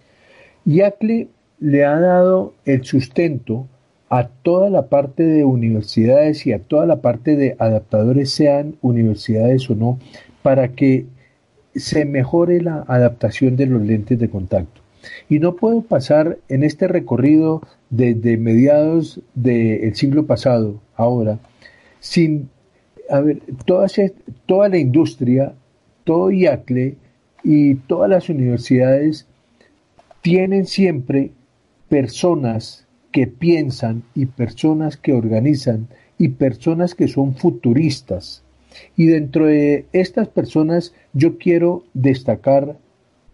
Yacle 0.64 1.28
le 1.60 1.84
ha 1.84 1.98
dado 1.98 2.54
el 2.64 2.84
sustento 2.84 3.66
a 4.08 4.28
toda 4.28 4.70
la 4.70 4.88
parte 4.88 5.24
de 5.24 5.44
universidades 5.44 6.46
y 6.46 6.52
a 6.52 6.60
toda 6.60 6.86
la 6.86 7.00
parte 7.00 7.34
de 7.34 7.56
adaptadores, 7.58 8.30
sean 8.30 8.76
universidades 8.82 9.68
o 9.70 9.74
no, 9.74 9.98
para 10.42 10.68
que 10.68 11.06
se 11.74 12.04
mejore 12.04 12.60
la 12.60 12.84
adaptación 12.86 13.56
de 13.56 13.66
los 13.66 13.82
lentes 13.82 14.18
de 14.18 14.28
contacto. 14.28 14.82
Y 15.28 15.38
no 15.38 15.56
puedo 15.56 15.82
pasar 15.82 16.38
en 16.48 16.62
este 16.62 16.88
recorrido 16.88 17.62
desde 17.90 18.36
mediados 18.36 19.20
del 19.34 19.94
siglo 19.94 20.26
pasado, 20.26 20.80
ahora, 20.94 21.38
sin 21.98 22.50
a 23.12 23.20
ver, 23.20 23.42
toda, 23.66 24.68
la 24.70 24.78
industria, 24.78 25.52
todo 26.04 26.30
IACLE 26.30 26.96
y 27.44 27.74
todas 27.74 28.08
las 28.08 28.30
universidades 28.30 29.26
tienen 30.22 30.64
siempre 30.64 31.30
personas 31.90 32.86
que 33.10 33.26
piensan 33.26 34.02
y 34.14 34.24
personas 34.24 34.96
que 34.96 35.12
organizan 35.12 35.88
y 36.16 36.28
personas 36.28 36.94
que 36.94 37.06
son 37.06 37.34
futuristas. 37.34 38.44
Y 38.96 39.04
dentro 39.04 39.44
de 39.44 39.84
estas 39.92 40.28
personas 40.28 40.94
yo 41.12 41.36
quiero 41.36 41.84
destacar 41.92 42.78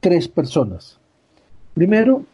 tres 0.01 0.27
personas. 0.27 0.99
Primero, 1.75 2.25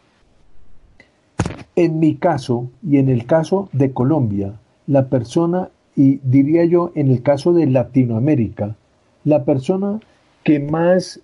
en 1.75 1.99
mi 1.99 2.15
caso 2.15 2.71
y 2.81 2.97
en 2.97 3.09
el 3.09 3.27
caso 3.27 3.69
de 3.71 3.91
Colombia, 3.91 4.59
la 4.87 5.09
persona 5.09 5.69
y 5.95 6.19
diría 6.23 6.65
yo 6.65 6.91
en 6.95 7.09
el 7.09 7.21
caso 7.21 7.53
de 7.53 7.67
Latinoamérica, 7.67 8.75
la 9.23 9.43
persona 9.43 9.99
que 10.43 10.59
más 10.59 11.21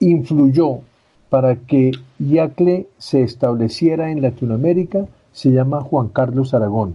influyó 0.00 0.80
para 1.28 1.56
que 1.56 1.92
Yacle 2.18 2.86
se 2.98 3.22
estableciera 3.22 4.10
en 4.10 4.22
Latinoamérica 4.22 5.06
se 5.32 5.50
llama 5.50 5.80
Juan 5.80 6.08
Carlos 6.08 6.54
Aragón. 6.54 6.94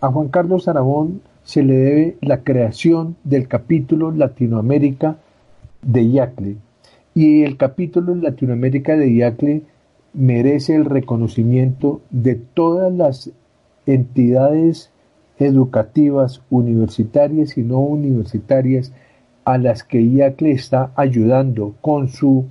a 0.00 0.08
Juan 0.10 0.28
Carlos 0.28 0.68
Aragón 0.68 1.20
se 1.44 1.62
le 1.62 1.74
debe 1.74 2.16
la 2.20 2.42
creación 2.42 3.16
del 3.24 3.48
capítulo 3.48 4.12
Latinoamérica 4.12 5.18
de 5.82 6.10
Yacle. 6.10 6.56
Y 7.14 7.42
el 7.42 7.56
capítulo 7.56 8.14
Latinoamérica 8.14 8.96
de 8.96 9.14
Yacle 9.14 9.62
merece 10.14 10.74
el 10.74 10.84
reconocimiento 10.84 12.00
de 12.10 12.36
todas 12.36 12.92
las 12.92 13.30
entidades 13.86 14.91
educativas, 15.38 16.42
universitarias 16.50 17.56
y 17.58 17.62
no 17.62 17.78
universitarias, 17.80 18.92
a 19.44 19.58
las 19.58 19.82
que 19.82 20.00
IACLE 20.00 20.52
está 20.52 20.92
ayudando 20.94 21.74
con 21.80 22.08
su, 22.08 22.46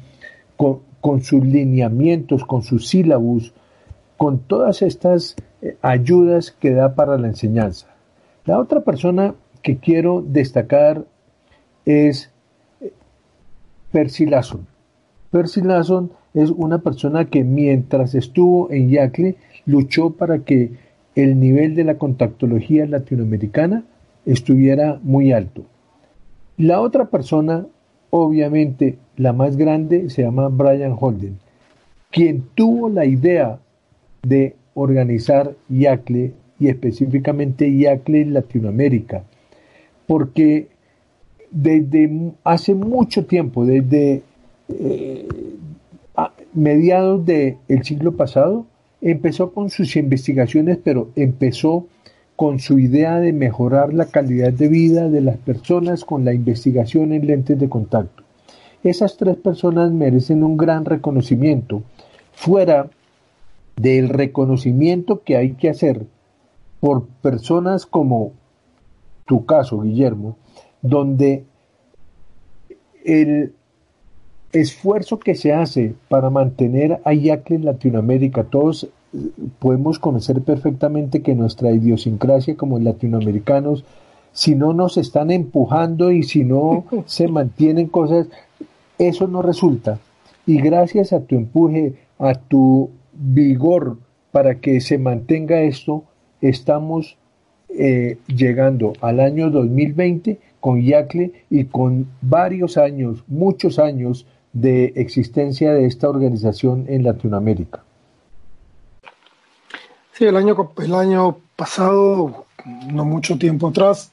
con 0.57 1.21
sus 1.21 1.45
lineamientos, 1.45 2.43
con 2.43 2.63
sus 2.63 2.87
sílabus, 2.87 3.53
con 4.17 4.39
todas 4.39 4.81
estas 4.81 5.35
eh, 5.61 5.77
ayudas 5.81 6.51
que 6.51 6.71
da 6.71 6.93
para 6.95 7.17
la 7.17 7.27
enseñanza. 7.27 7.87
La 8.45 8.59
otra 8.59 8.81
persona 8.81 9.33
que 9.61 9.77
quiero 9.77 10.21
destacar 10.21 11.05
es 11.85 12.31
eh, 12.81 12.91
Percy 13.91 14.25
Lasson. 14.25 14.67
Percy 15.31 15.61
Lasson 15.61 16.11
es 16.33 16.49
una 16.49 16.79
persona 16.79 17.25
que 17.25 17.43
mientras 17.43 18.15
estuvo 18.15 18.71
en 18.71 18.89
Yacle 18.89 19.37
luchó 19.65 20.11
para 20.11 20.39
que 20.39 20.71
el 21.15 21.39
nivel 21.39 21.75
de 21.75 21.83
la 21.83 21.97
contactología 21.97 22.85
latinoamericana 22.85 23.83
estuviera 24.25 24.99
muy 25.03 25.31
alto. 25.31 25.63
La 26.57 26.81
otra 26.81 27.05
persona, 27.05 27.65
obviamente 28.09 28.97
la 29.17 29.33
más 29.33 29.57
grande, 29.57 30.09
se 30.09 30.21
llama 30.23 30.49
Brian 30.49 30.95
Holden, 30.99 31.37
quien 32.11 32.43
tuvo 32.55 32.89
la 32.89 33.05
idea 33.05 33.59
de 34.23 34.55
organizar 34.73 35.55
IACLE 35.69 36.33
y 36.59 36.67
específicamente 36.67 37.67
IACLE 37.67 38.21
en 38.21 38.33
Latinoamérica, 38.33 39.23
porque 40.07 40.67
desde 41.49 42.31
hace 42.43 42.75
mucho 42.75 43.25
tiempo, 43.25 43.65
desde 43.65 44.21
eh, 44.69 45.27
mediados 46.53 47.25
del 47.25 47.57
siglo 47.83 48.15
pasado, 48.15 48.65
empezó 49.01 49.51
con 49.51 49.69
sus 49.69 49.95
investigaciones, 49.95 50.77
pero 50.83 51.09
empezó 51.15 51.87
con 52.35 52.59
su 52.59 52.79
idea 52.79 53.19
de 53.19 53.33
mejorar 53.33 53.93
la 53.93 54.05
calidad 54.05 54.53
de 54.53 54.67
vida 54.67 55.09
de 55.09 55.21
las 55.21 55.37
personas 55.37 56.05
con 56.05 56.25
la 56.25 56.33
investigación 56.33 57.13
en 57.13 57.27
lentes 57.27 57.59
de 57.59 57.69
contacto. 57.69 58.23
Esas 58.83 59.17
tres 59.17 59.37
personas 59.37 59.91
merecen 59.91 60.43
un 60.43 60.57
gran 60.57 60.85
reconocimiento, 60.85 61.83
fuera 62.31 62.89
del 63.75 64.09
reconocimiento 64.09 65.21
que 65.23 65.37
hay 65.37 65.53
que 65.53 65.69
hacer 65.69 66.05
por 66.79 67.05
personas 67.07 67.85
como 67.85 68.33
tu 69.25 69.45
caso, 69.45 69.81
Guillermo, 69.81 70.37
donde 70.81 71.45
el 73.05 73.53
esfuerzo 74.53 75.19
que 75.19 75.35
se 75.35 75.53
hace 75.53 75.95
para 76.09 76.29
mantener 76.29 76.99
a 77.05 77.13
Yacle 77.13 77.57
en 77.57 77.65
Latinoamérica, 77.65 78.43
todos 78.43 78.83
eh, 78.83 79.17
podemos 79.59 79.99
conocer 79.99 80.41
perfectamente 80.41 81.21
que 81.21 81.35
nuestra 81.35 81.71
idiosincrasia 81.71 82.55
como 82.55 82.79
latinoamericanos, 82.79 83.83
si 84.33 84.55
no 84.55 84.73
nos 84.73 84.97
están 84.97 85.31
empujando 85.31 86.11
y 86.11 86.23
si 86.23 86.43
no 86.43 86.85
se 87.05 87.27
mantienen 87.27 87.87
cosas, 87.87 88.27
eso 88.97 89.27
no 89.27 89.41
resulta. 89.41 89.99
Y 90.45 90.61
gracias 90.61 91.13
a 91.13 91.21
tu 91.21 91.35
empuje, 91.35 91.95
a 92.19 92.33
tu 92.33 92.89
vigor 93.13 93.97
para 94.31 94.55
que 94.55 94.79
se 94.81 94.97
mantenga 94.97 95.61
esto, 95.61 96.03
estamos 96.41 97.17
eh, 97.69 98.17
llegando 98.27 98.93
al 99.01 99.19
año 99.19 99.49
2020 99.49 100.39
con 100.59 100.81
Yacle 100.81 101.31
y 101.49 101.65
con 101.65 102.07
varios 102.21 102.77
años, 102.77 103.23
muchos 103.27 103.79
años 103.79 104.25
de 104.53 104.93
existencia 104.95 105.73
de 105.73 105.85
esta 105.85 106.09
organización 106.09 106.85
en 106.87 107.03
Latinoamérica. 107.03 107.83
Sí, 110.13 110.25
el 110.25 110.35
año, 110.35 110.73
el 110.77 110.93
año 110.93 111.37
pasado, 111.55 112.45
no 112.91 113.05
mucho 113.05 113.37
tiempo 113.37 113.69
atrás, 113.69 114.11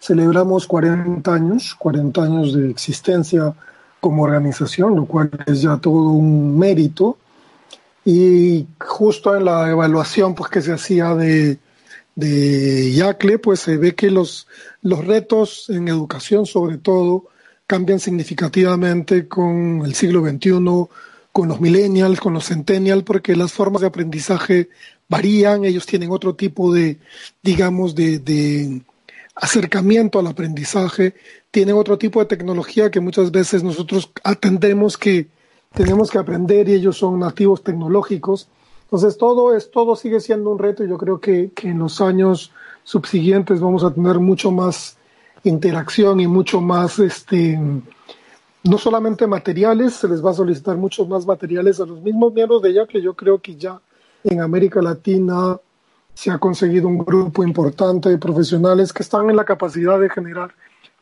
celebramos 0.00 0.66
40 0.66 1.32
años, 1.32 1.74
40 1.74 2.22
años 2.22 2.54
de 2.54 2.70
existencia 2.70 3.54
como 4.00 4.22
organización, 4.22 4.94
lo 4.94 5.06
cual 5.06 5.30
es 5.46 5.62
ya 5.62 5.76
todo 5.78 6.10
un 6.10 6.58
mérito 6.58 7.18
y 8.04 8.66
justo 8.78 9.36
en 9.36 9.44
la 9.44 9.68
evaluación 9.70 10.34
pues, 10.34 10.50
que 10.50 10.62
se 10.62 10.72
hacía 10.72 11.14
de, 11.14 11.58
de 12.14 12.92
Yacle, 12.92 13.38
pues 13.38 13.60
se 13.60 13.76
ve 13.76 13.94
que 13.94 14.10
los, 14.10 14.46
los 14.82 15.04
retos 15.04 15.68
en 15.68 15.88
educación, 15.88 16.46
sobre 16.46 16.78
todo, 16.78 17.24
cambian 17.68 18.00
significativamente 18.00 19.28
con 19.28 19.82
el 19.84 19.94
siglo 19.94 20.26
XXI, 20.26 20.88
con 21.32 21.48
los 21.48 21.60
millennials, 21.60 22.18
con 22.18 22.32
los 22.32 22.48
centennials, 22.48 23.04
porque 23.04 23.36
las 23.36 23.52
formas 23.52 23.82
de 23.82 23.88
aprendizaje 23.88 24.70
varían, 25.08 25.66
ellos 25.66 25.84
tienen 25.84 26.10
otro 26.10 26.34
tipo 26.34 26.72
de, 26.72 26.98
digamos, 27.42 27.94
de, 27.94 28.82
acercamiento 29.34 30.18
al 30.18 30.26
aprendizaje, 30.26 31.14
tienen 31.50 31.76
otro 31.76 31.96
tipo 31.98 32.18
de 32.18 32.26
tecnología 32.26 32.90
que 32.90 33.00
muchas 33.00 33.30
veces 33.30 33.62
nosotros 33.62 34.10
atendemos 34.24 34.96
que 34.96 35.28
tenemos 35.74 36.10
que 36.10 36.18
aprender 36.18 36.68
y 36.68 36.72
ellos 36.72 36.96
son 36.96 37.20
nativos 37.20 37.62
tecnológicos. 37.62 38.48
Entonces 38.84 39.16
todo 39.18 39.54
es, 39.54 39.70
todo 39.70 39.94
sigue 39.94 40.20
siendo 40.20 40.50
un 40.50 40.58
reto 40.58 40.82
y 40.82 40.88
yo 40.88 40.98
creo 40.98 41.20
que, 41.20 41.50
que 41.54 41.68
en 41.68 41.78
los 41.78 42.00
años 42.00 42.50
subsiguientes 42.82 43.60
vamos 43.60 43.84
a 43.84 43.92
tener 43.92 44.18
mucho 44.18 44.50
más 44.50 44.97
interacción 45.44 46.20
y 46.20 46.26
mucho 46.26 46.60
más, 46.60 46.98
este, 46.98 47.58
no 48.64 48.78
solamente 48.78 49.26
materiales, 49.26 49.94
se 49.94 50.08
les 50.08 50.24
va 50.24 50.30
a 50.30 50.34
solicitar 50.34 50.76
muchos 50.76 51.08
más 51.08 51.26
materiales 51.26 51.80
a 51.80 51.86
los 51.86 52.00
mismos 52.02 52.32
miembros 52.32 52.62
de 52.62 52.70
ella, 52.70 52.86
que 52.86 53.00
yo 53.00 53.14
creo 53.14 53.38
que 53.38 53.56
ya 53.56 53.80
en 54.24 54.40
América 54.40 54.82
Latina 54.82 55.58
se 56.14 56.30
ha 56.30 56.38
conseguido 56.38 56.88
un 56.88 56.98
grupo 56.98 57.44
importante 57.44 58.08
de 58.08 58.18
profesionales 58.18 58.92
que 58.92 59.02
están 59.02 59.30
en 59.30 59.36
la 59.36 59.44
capacidad 59.44 60.00
de 60.00 60.10
generar 60.10 60.52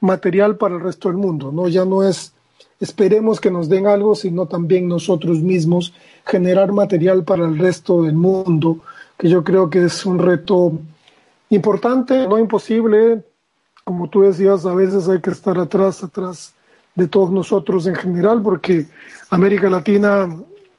material 0.01 0.57
para 0.57 0.75
el 0.75 0.83
resto 0.83 1.09
del 1.09 1.17
mundo, 1.17 1.51
¿no? 1.51 1.69
Ya 1.69 1.85
no 1.85 2.03
es 2.03 2.35
esperemos 2.81 3.41
que 3.41 3.51
nos 3.51 3.69
den 3.69 3.87
algo, 3.87 4.15
sino 4.15 4.47
también 4.47 4.89
nosotros 4.89 5.41
mismos 5.41 5.95
generar 6.27 6.73
material 6.73 7.25
para 7.25 7.47
el 7.47 7.59
resto 7.59 8.03
del 8.03 8.15
mundo, 8.15 8.79
que 9.17 9.29
yo 9.29 9.43
creo 9.43 9.71
que 9.71 9.85
es 9.85 10.05
un 10.05 10.19
reto 10.19 10.73
importante, 11.51 12.27
no 12.29 12.39
imposible. 12.39 13.25
Como 13.87 14.11
tú 14.11 14.23
decías, 14.23 14.67
a 14.67 14.75
veces 14.75 15.09
hay 15.09 15.21
que 15.21 15.31
estar 15.31 15.57
atrás, 15.59 16.03
atrás 16.03 16.53
de 16.97 17.07
todos 17.07 17.31
nosotros 17.31 17.87
en 17.87 17.95
general, 17.95 18.43
porque 18.43 18.87
América 19.31 19.71
Latina 19.71 20.29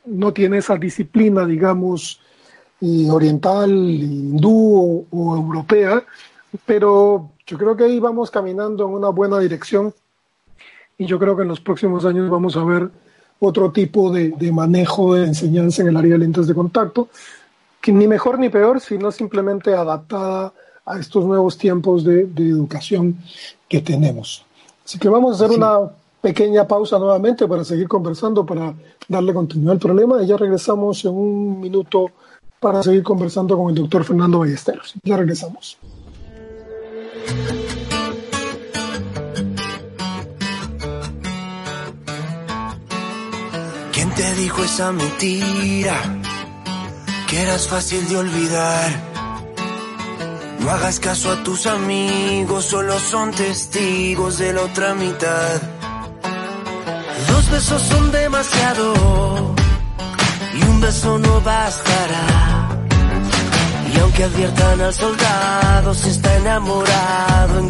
no 0.06 0.34
tiene 0.34 0.58
esa 0.58 0.76
disciplina, 0.76 1.46
digamos, 1.46 2.20
oriental, 3.10 3.72
hindú 3.72 5.08
o 5.10 5.36
europea, 5.38 6.04
pero 6.66 7.32
yo 7.46 7.58
creo 7.58 7.78
que 7.78 7.86
ahí 7.86 7.98
vamos 8.02 8.30
caminando 8.30 8.86
en 8.86 8.94
una 8.94 9.08
buena 9.08 9.40
dirección 9.40 9.94
y 10.98 11.06
yo 11.06 11.18
creo 11.18 11.38
que 11.38 11.44
en 11.44 11.48
los 11.48 11.62
próximos 11.62 12.04
años 12.04 12.30
vamos 12.30 12.58
a 12.58 12.66
ver 12.66 12.90
otro 13.40 13.72
tipo 13.72 14.12
de, 14.12 14.52
manejo 14.52 15.16
de 15.16 15.28
enseñanza 15.28 15.82
en 15.82 15.88
el 15.88 15.96
área 15.96 16.12
de 16.12 16.18
lentes 16.18 16.46
de 16.46 16.54
contacto, 16.54 17.08
que 17.80 17.94
ni 17.94 18.06
mejor 18.06 18.38
ni 18.38 18.50
peor, 18.50 18.82
sino 18.82 19.14
simplemente 19.14 19.74
adaptada 19.74 20.52
estos 21.00 21.26
nuevos 21.26 21.58
tiempos 21.58 22.04
de, 22.04 22.22
educación 22.38 23.18
que 23.68 23.82
tenemos. 23.82 24.46
Así 24.86 24.98
que 24.98 25.10
vamos 25.10 25.34
a 25.42 25.46
hacer 25.46 25.58
una 25.58 25.92
pequeña 26.22 26.68
pausa 26.68 26.98
nuevamente 26.98 27.48
para 27.48 27.64
seguir 27.64 27.88
conversando, 27.88 28.46
para 28.46 28.74
darle 29.08 29.34
continuidad 29.34 29.74
al 29.74 29.80
problema 29.80 30.22
y 30.24 30.28
ya 30.28 30.38
regresamos 30.38 31.04
en 31.06 31.14
un 31.14 31.60
minuto 31.60 32.12
para 32.60 32.82
seguir 32.82 33.04
conversando 33.04 33.58
con 33.58 33.70
el 33.70 33.76
doctor 33.76 34.04
Fernando 34.04 34.40
Ballesteros. 34.40 34.94
Ya 35.04 35.18
regresamos. 35.18 35.78
te 44.18 44.34
dijo 44.34 44.64
esa 44.64 44.92
mentira? 44.92 45.96
Que 47.30 47.42
eras 47.44 47.68
fácil 47.68 48.08
de 48.10 48.18
olvidar. 48.18 49.07
No 50.68 50.74
hagas 50.74 51.00
caso 51.00 51.32
a 51.32 51.44
tus 51.44 51.66
amigos, 51.66 52.66
solo 52.66 53.00
son 53.00 53.32
testigos 53.32 54.38
de 54.38 54.52
la 54.52 54.64
otra 54.64 54.94
mitad. 54.96 55.62
Dos 57.30 57.50
besos 57.50 57.82
son 57.84 58.12
demasiado 58.12 59.56
y 60.56 60.64
un 60.64 60.82
beso 60.82 61.20
no 61.20 61.40
bastará. 61.40 62.68
Y 63.94 63.98
aunque 63.98 64.26
adviertan 64.26 64.82
al 64.82 64.94
soldado, 64.94 65.94
si 65.94 66.10
está 66.10 66.36
enamorado, 66.36 67.60
en 67.60 67.70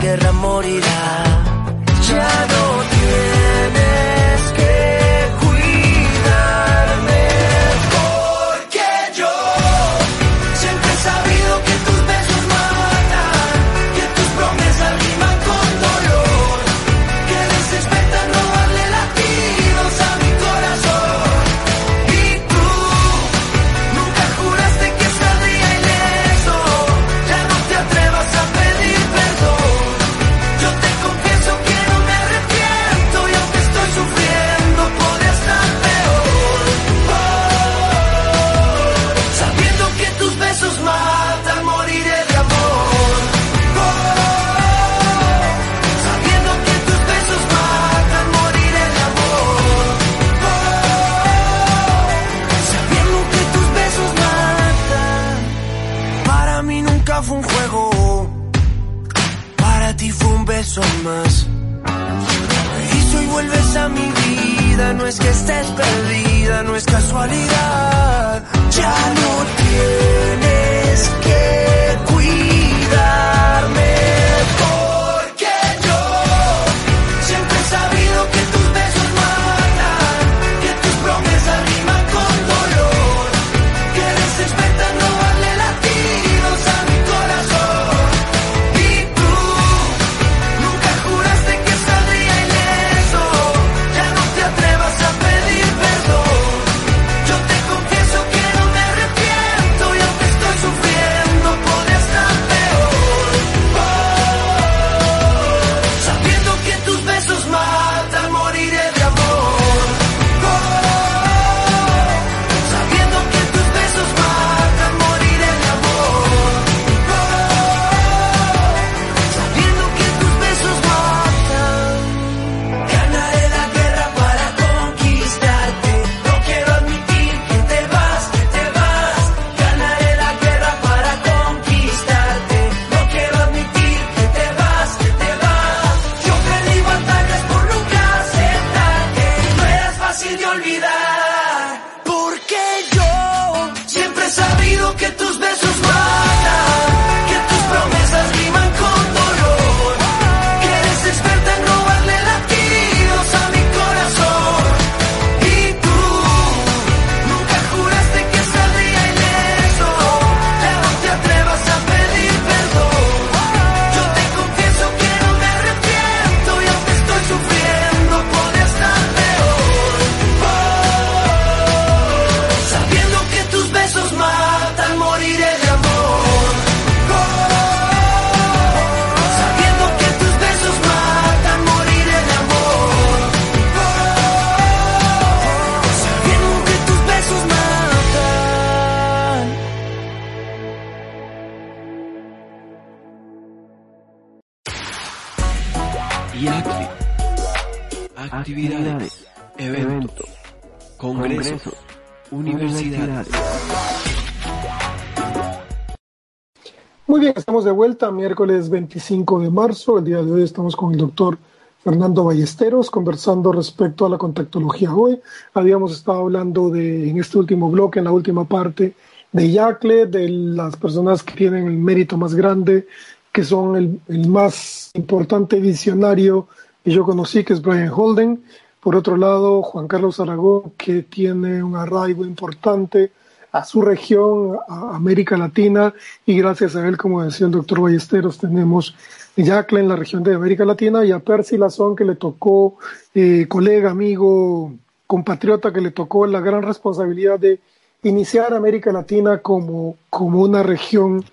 de 207.68 207.74
vuelta, 207.74 208.12
miércoles 208.12 208.70
25 208.70 209.42
de 209.42 209.50
marzo. 209.50 209.98
El 209.98 210.06
día 210.06 210.24
de 210.24 210.32
hoy 210.32 210.44
estamos 210.44 210.74
con 210.74 210.94
el 210.94 210.98
doctor 210.98 211.38
Fernando 211.84 212.24
Ballesteros 212.24 212.90
conversando 212.90 213.52
respecto 213.52 214.06
a 214.06 214.10
la 214.10 214.18
contactología 214.18 214.96
hoy. 214.96 215.20
Habíamos 215.54 215.92
estado 215.92 216.20
hablando 216.20 216.70
de, 216.70 217.10
en 217.10 217.20
este 217.20 217.38
último 217.38 217.70
bloque, 217.70 218.00
en 218.00 218.06
la 218.06 218.14
última 218.14 218.46
parte, 218.46 218.94
de 219.34 219.52
Yacle, 219.52 220.06
de 220.06 220.30
las 220.30 220.78
personas 220.78 221.24
que 221.24 221.34
tienen 221.34 221.68
el 221.68 221.76
mérito 221.76 222.18
más 222.18 222.36
grande, 222.36 222.88
que 223.34 223.44
son 223.44 223.76
el, 223.76 224.00
el 224.08 224.30
más 224.30 224.90
importante 224.94 225.60
visionario 225.60 226.48
que 226.86 226.92
yo 226.92 227.04
conocí, 227.04 227.44
que 227.44 227.52
es 227.52 227.62
Brian 227.62 227.92
Holden. 227.94 228.42
Por 228.80 228.96
otro 228.96 229.18
lado, 229.18 229.62
Juan 229.62 229.90
Carlos 229.90 230.22
Aragón, 230.22 230.72
que 230.78 231.04
tiene 231.04 231.62
un 231.62 231.76
arraigo 231.76 232.24
importante 232.24 233.12
a 233.52 233.64
su 233.64 233.82
región, 233.82 234.58
a 234.68 234.96
América 234.96 235.38
Latina, 235.38 235.94
y 236.26 236.38
gracias 236.38 236.76
a 236.76 236.88
él, 236.88 236.98
como 236.98 237.24
decía 237.24 237.48
el 237.48 237.54
doctor 237.54 237.82
Ballesteros, 237.82 238.38
tenemos 238.38 238.96
Yacle 239.36 239.80
en 239.80 239.88
la 239.88 239.96
región 239.96 240.24
de 240.24 240.36
América 240.36 240.66
Latina 240.66 241.06
y 241.06 241.12
a 241.12 241.20
Percy 241.20 241.58
Lazón, 241.58 241.96
que 241.96 242.06
le 242.06 242.16
tocó, 242.16 242.78
eh, 243.14 243.46
colega, 243.48 243.92
amigo, 243.92 244.74
compatriota, 245.06 245.72
que 245.72 245.82
le 245.82 245.92
tocó 245.92 246.26
la 246.28 246.42
gran 246.42 246.64
responsabilidad 246.64 247.40
de 247.40 247.60
iniciar 248.04 248.54
América 248.54 248.92
Latina 248.92 249.40
como, 249.40 249.96
como 250.10 250.42
una 250.42 250.64
región 250.64 251.24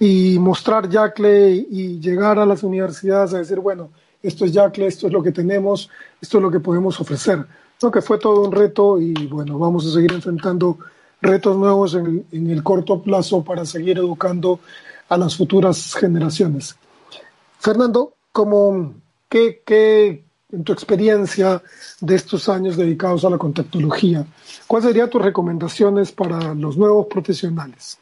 y 0.00 0.38
mostrar 0.38 0.88
Yacle 0.88 1.50
y 1.50 2.00
llegar 2.00 2.38
a 2.38 2.46
las 2.46 2.62
universidades 2.62 3.34
a 3.34 3.38
decir, 3.38 3.58
bueno, 3.58 3.90
esto 4.22 4.44
es 4.44 4.52
Yacle, 4.52 4.86
esto 4.86 5.06
es 5.06 5.12
lo 5.12 5.22
que 5.22 5.32
tenemos, 5.32 5.90
esto 6.20 6.38
es 6.38 6.42
lo 6.42 6.50
que 6.50 6.60
podemos 6.60 7.00
ofrecer. 7.00 7.44
Creo 7.78 7.92
que 7.92 8.02
fue 8.02 8.18
todo 8.18 8.42
un 8.42 8.52
reto 8.52 9.00
y 9.00 9.14
bueno, 9.26 9.58
vamos 9.58 9.86
a 9.86 9.92
seguir 9.92 10.12
enfrentando 10.12 10.78
retos 11.20 11.56
nuevos 11.56 11.94
en, 11.94 12.26
el 12.32 12.62
corto 12.62 13.02
plazo 13.02 13.42
para 13.42 13.64
seguir 13.64 13.98
educando 13.98 14.60
a 15.08 15.16
las 15.16 15.36
futuras 15.36 15.94
generaciones. 15.94 16.76
Fernando, 17.58 18.14
¿cómo, 18.32 18.94
qué, 19.28 19.62
qué, 19.66 20.24
en 20.52 20.64
tu 20.64 20.72
experiencia 20.72 21.62
de 22.00 22.14
estos 22.14 22.48
años 22.48 22.76
dedicados 22.76 23.24
a 23.24 23.30
la 23.30 23.38
contactología, 23.38 24.26
cuáles 24.66 24.88
serían 24.88 25.10
tus 25.10 25.22
recomendaciones 25.22 26.12
para 26.12 26.54
los 26.54 26.76
nuevos 26.76 27.06
profesionales? 27.06 27.98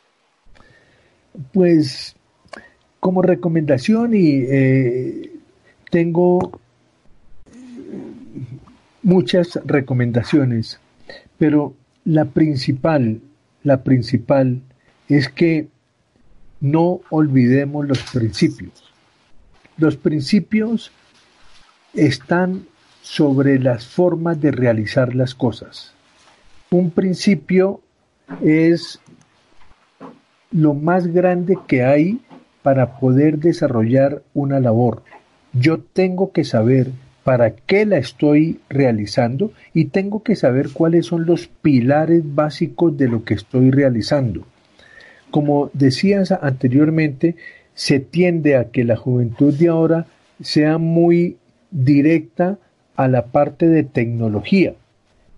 Pues 1.52 2.14
como 3.00 3.22
recomendación 3.22 4.14
y 4.14 4.44
eh, 4.48 5.32
tengo 5.90 6.60
muchas 9.02 9.60
recomendaciones, 9.64 10.80
pero 11.38 11.74
la 12.06 12.24
principal, 12.24 13.20
la 13.64 13.82
principal 13.82 14.62
es 15.08 15.28
que 15.28 15.68
no 16.60 17.00
olvidemos 17.10 17.86
los 17.86 18.00
principios. 18.04 18.72
Los 19.76 19.96
principios 19.96 20.92
están 21.94 22.64
sobre 23.02 23.58
las 23.58 23.86
formas 23.86 24.40
de 24.40 24.52
realizar 24.52 25.14
las 25.14 25.34
cosas. 25.34 25.92
Un 26.70 26.90
principio 26.90 27.80
es 28.40 29.00
lo 30.52 30.74
más 30.74 31.08
grande 31.08 31.58
que 31.66 31.84
hay 31.84 32.20
para 32.62 32.98
poder 32.98 33.38
desarrollar 33.38 34.22
una 34.32 34.60
labor. 34.60 35.02
Yo 35.52 35.80
tengo 35.80 36.32
que 36.32 36.44
saber 36.44 36.92
para 37.26 37.50
qué 37.50 37.86
la 37.86 37.98
estoy 37.98 38.60
realizando 38.68 39.50
y 39.74 39.86
tengo 39.86 40.22
que 40.22 40.36
saber 40.36 40.68
cuáles 40.72 41.06
son 41.06 41.26
los 41.26 41.48
pilares 41.48 42.22
básicos 42.24 42.96
de 42.96 43.08
lo 43.08 43.24
que 43.24 43.34
estoy 43.34 43.72
realizando. 43.72 44.46
Como 45.32 45.68
decías 45.72 46.30
anteriormente, 46.30 47.34
se 47.74 47.98
tiende 47.98 48.56
a 48.56 48.70
que 48.70 48.84
la 48.84 48.94
juventud 48.94 49.52
de 49.52 49.66
ahora 49.66 50.06
sea 50.40 50.78
muy 50.78 51.36
directa 51.72 52.58
a 52.94 53.08
la 53.08 53.26
parte 53.26 53.66
de 53.66 53.82
tecnología, 53.82 54.74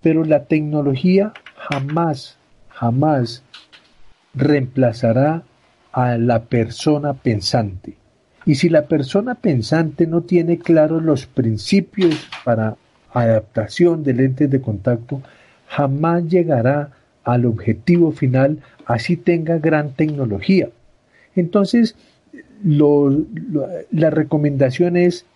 pero 0.02 0.26
la 0.26 0.44
tecnología 0.44 1.32
jamás, 1.56 2.36
jamás 2.68 3.44
reemplazará 4.34 5.42
a 5.92 6.18
la 6.18 6.42
persona 6.44 7.14
pensante. 7.14 7.97
Y 8.48 8.54
si 8.54 8.70
la 8.70 8.86
persona 8.86 9.34
pensante 9.34 10.06
no 10.06 10.22
tiene 10.22 10.58
claros 10.58 11.02
los 11.02 11.26
principios 11.26 12.26
para 12.46 12.76
adaptación 13.12 14.02
de 14.02 14.14
lentes 14.14 14.50
de 14.50 14.62
contacto, 14.62 15.20
jamás 15.66 16.24
llegará 16.28 16.92
al 17.24 17.44
objetivo 17.44 18.10
final 18.10 18.60
así 18.86 19.18
tenga 19.18 19.58
gran 19.58 19.90
tecnología. 19.90 20.70
Entonces, 21.36 21.94
la 22.64 24.08
recomendación 24.08 24.96
es 24.96 25.26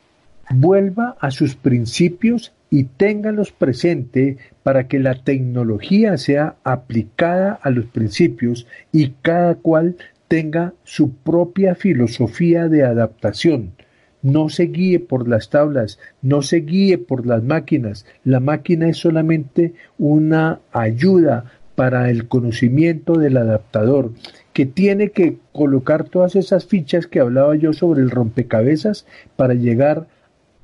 vuelva 0.49 1.15
a 1.21 1.31
sus 1.31 1.55
principios 1.55 2.53
y 2.71 2.85
téngalos 2.85 3.53
presente 3.53 4.39
para 4.63 4.89
que 4.89 4.99
la 4.99 5.17
tecnología 5.17 6.17
sea 6.17 6.55
aplicada 6.65 7.61
a 7.63 7.69
los 7.69 7.85
principios 7.85 8.67
y 8.91 9.11
cada 9.21 9.57
cual 9.57 9.97
tenga 10.33 10.73
su 10.83 11.13
propia 11.13 11.75
filosofía 11.75 12.67
de 12.71 12.85
adaptación. 12.85 13.75
No 14.23 14.49
se 14.49 14.63
guíe 14.63 14.99
por 14.99 15.29
las 15.29 15.51
tablas, 15.51 15.99
no 16.23 16.41
se 16.41 16.61
guíe 16.61 16.97
por 16.97 17.27
las 17.27 17.43
máquinas. 17.43 18.07
La 18.25 18.41
máquina 18.41 18.89
es 18.89 18.97
solamente 18.97 19.75
una 19.99 20.61
ayuda 20.73 21.53
para 21.75 22.09
el 22.09 22.29
conocimiento 22.29 23.19
del 23.19 23.37
adaptador, 23.37 24.13
que 24.55 24.65
tiene 24.65 25.11
que 25.11 25.37
colocar 25.53 26.05
todas 26.05 26.35
esas 26.35 26.65
fichas 26.65 27.07
que 27.07 27.21
hablaba 27.21 27.55
yo 27.55 27.75
sobre 27.75 28.01
el 28.01 28.11
rompecabezas 28.11 29.05
para 29.37 29.53
llegar 29.53 30.07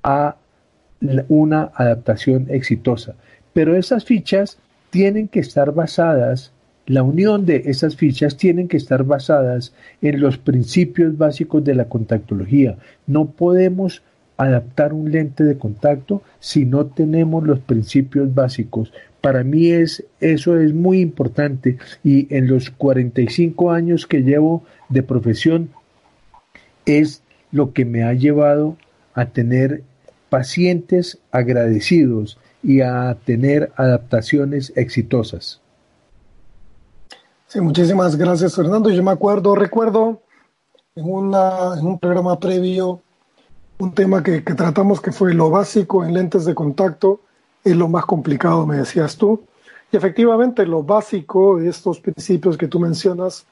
a 0.03 0.37
una 1.29 1.73
adaptación 1.75 2.47
exitosa. 2.49 3.17
Pero 3.53 3.77
esas 3.77 4.07
fichas 4.07 4.57
tienen 4.89 5.29
que 5.29 5.41
estar 5.41 5.75
basadas, 5.75 6.53
la 6.89 7.03
unión 7.03 7.45
de 7.45 7.65
esas 7.67 7.97
fichas 7.97 8.39
tienen 8.39 8.67
que 8.67 8.79
estar 8.79 9.05
basadas 9.05 9.75
en 10.01 10.21
los 10.21 10.39
principios 10.39 11.19
básicos 11.19 11.63
de 11.63 11.75
la 11.75 11.85
contactología. 11.85 12.79
No 13.07 13.27
podemos 13.27 14.03
adaptar 14.39 14.95
un 14.95 15.13
lente 15.13 15.45
de 15.45 15.59
contacto 15.59 16.23
si 16.41 16.65
no 16.65 16.87
tenemos 16.87 17.47
los 17.47 17.59
principios 17.59 18.35
básicos. 18.35 18.91
Para 19.21 19.45
mí 19.45 19.69
es, 19.69 20.03
eso 20.21 20.59
es 20.59 20.73
muy 20.73 21.01
importante 21.01 21.77
y 22.03 22.35
en 22.35 22.49
los 22.49 22.71
45 22.71 23.71
años 23.71 24.07
que 24.07 24.23
llevo 24.23 24.65
de 24.89 25.03
profesión 25.03 25.69
es 26.87 27.23
lo 27.53 27.75
que 27.75 27.85
me 27.85 28.03
ha 28.03 28.15
llevado 28.15 28.79
a 29.13 29.27
tener 29.27 29.83
pacientes 30.31 31.19
agradecidos 31.33 32.39
y 32.63 32.81
a 32.81 33.15
tener 33.27 33.73
adaptaciones 33.77 34.73
exitosas. 34.75 35.61
Sí, 37.49 37.63
muchísimas 37.63 38.15
gracias 38.15 38.55
Fernando. 38.55 38.91
Yo 38.91 39.03
me 39.03 39.11
acuerdo, 39.11 39.55
recuerdo 39.55 40.21
en, 40.95 41.11
una, 41.11 41.79
en 41.79 41.87
un 41.87 41.99
programa 41.99 42.39
previo 42.39 43.01
un 43.79 43.95
tema 43.95 44.23
que, 44.23 44.45
que, 44.45 44.53
tratamos 44.53 45.01
que 45.01 45.13
fue 45.13 45.33
lo 45.33 45.49
básico 45.49 46.05
en 46.05 46.13
lentes 46.13 46.45
de 46.45 46.55
contacto 46.55 47.23
es 47.65 47.75
lo 47.75 47.89
más 47.89 48.05
complicado, 48.05 48.67
me 48.67 48.77
decías 48.77 49.17
tú. 49.17 49.47
Y 49.91 49.97
efectivamente 49.97 50.67
lo 50.67 50.83
básico 50.83 51.57
de 51.57 51.71
estos 51.71 52.01
principios 52.01 52.59
que 52.59 52.69
tú 52.69 52.81
mencionas, 52.81 53.47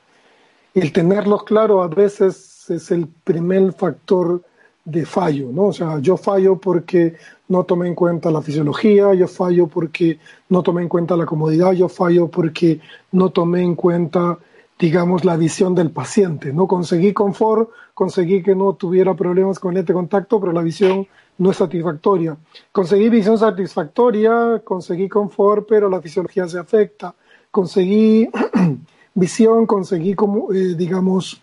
el 0.75 0.93
tenerlos 0.93 1.45
claro 1.45 1.83
a 1.83 1.89
veces 1.89 2.69
es 2.69 2.91
el 2.91 3.09
primer 3.25 3.73
factor 3.73 4.43
de 4.87 5.05
fallo, 5.05 5.51
¿no? 5.53 5.65
O 5.65 5.73
sea, 5.73 5.99
yo 5.99 6.17
fallo 6.17 6.59
porque 6.59 7.17
no 7.49 7.65
tomé 7.65 7.89
en 7.89 7.97
cuenta 7.97 8.31
la 8.31 8.41
fisiología, 8.41 9.13
yo 9.15 9.27
fallo 9.27 9.67
porque 9.67 10.21
no 10.49 10.63
tomé 10.63 10.83
en 10.83 10.89
cuenta 10.89 11.17
la 11.17 11.27
comodidad, 11.27 11.73
yo 11.73 11.89
fallo 11.89 12.29
porque 12.29 12.81
no 13.11 13.31
tomé 13.31 13.63
en 13.63 13.75
cuenta, 13.75 14.39
digamos, 14.79 15.25
la 15.25 15.37
visión 15.37 15.75
del 15.75 15.91
paciente, 15.91 16.53
¿no? 16.53 16.69
Conseguí 16.69 17.13
confort, 17.13 17.69
conseguí 17.95 18.45
que 18.45 18.55
no 18.55 18.75
tuviera 18.75 19.15
problemas 19.15 19.59
con 19.59 19.77
este 19.77 19.93
contacto, 19.93 20.39
pero 20.39 20.53
la 20.53 20.63
visión 20.63 21.09
no 21.39 21.51
es 21.51 21.57
satisfactoria. 21.57 22.37
Conseguí 22.71 23.09
visión 23.09 23.37
satisfactoria, 23.37 24.63
conseguí 24.65 25.09
confort, 25.09 25.67
pero 25.69 25.91
la 25.91 26.01
fisiología 26.01 26.47
se 26.47 26.61
afecta. 26.61 27.13
Conseguí 27.51 28.31
visión, 29.15 29.67
conseguí, 29.67 30.15
como, 30.15 30.53
eh, 30.53 30.77
digamos, 30.77 31.43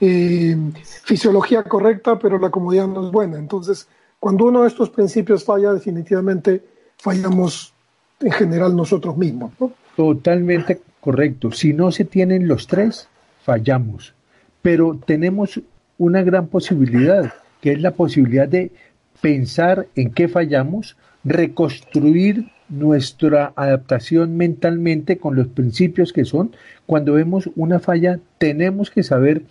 eh, 0.00 0.56
fisiología 1.04 1.62
correcta, 1.64 2.18
pero 2.18 2.38
la 2.38 2.50
comodidad 2.50 2.86
no 2.86 3.06
es 3.06 3.12
buena. 3.12 3.38
Entonces, 3.38 3.88
cuando 4.20 4.46
uno 4.46 4.62
de 4.62 4.68
estos 4.68 4.90
principios 4.90 5.44
falla, 5.44 5.72
definitivamente 5.72 6.62
fallamos 6.96 7.72
en 8.20 8.32
general 8.32 8.74
nosotros 8.74 9.16
mismos. 9.16 9.52
Totalmente 9.96 10.80
correcto. 11.00 11.52
Si 11.52 11.72
no 11.72 11.90
se 11.92 12.04
tienen 12.04 12.48
los 12.48 12.66
tres, 12.66 13.08
fallamos. 13.42 14.14
Pero 14.62 14.98
tenemos 15.04 15.60
una 15.98 16.22
gran 16.22 16.48
posibilidad, 16.48 17.32
que 17.60 17.72
es 17.72 17.80
la 17.80 17.92
posibilidad 17.92 18.48
de 18.48 18.72
pensar 19.20 19.86
en 19.94 20.12
qué 20.12 20.28
fallamos, 20.28 20.96
reconstruir 21.24 22.50
nuestra 22.68 23.52
adaptación 23.56 24.36
mentalmente 24.36 25.18
con 25.18 25.34
los 25.34 25.48
principios 25.48 26.12
que 26.12 26.24
son. 26.24 26.54
Cuando 26.86 27.14
vemos 27.14 27.50
una 27.56 27.80
falla, 27.80 28.20
tenemos 28.38 28.90
que 28.90 29.02
saber 29.02 29.42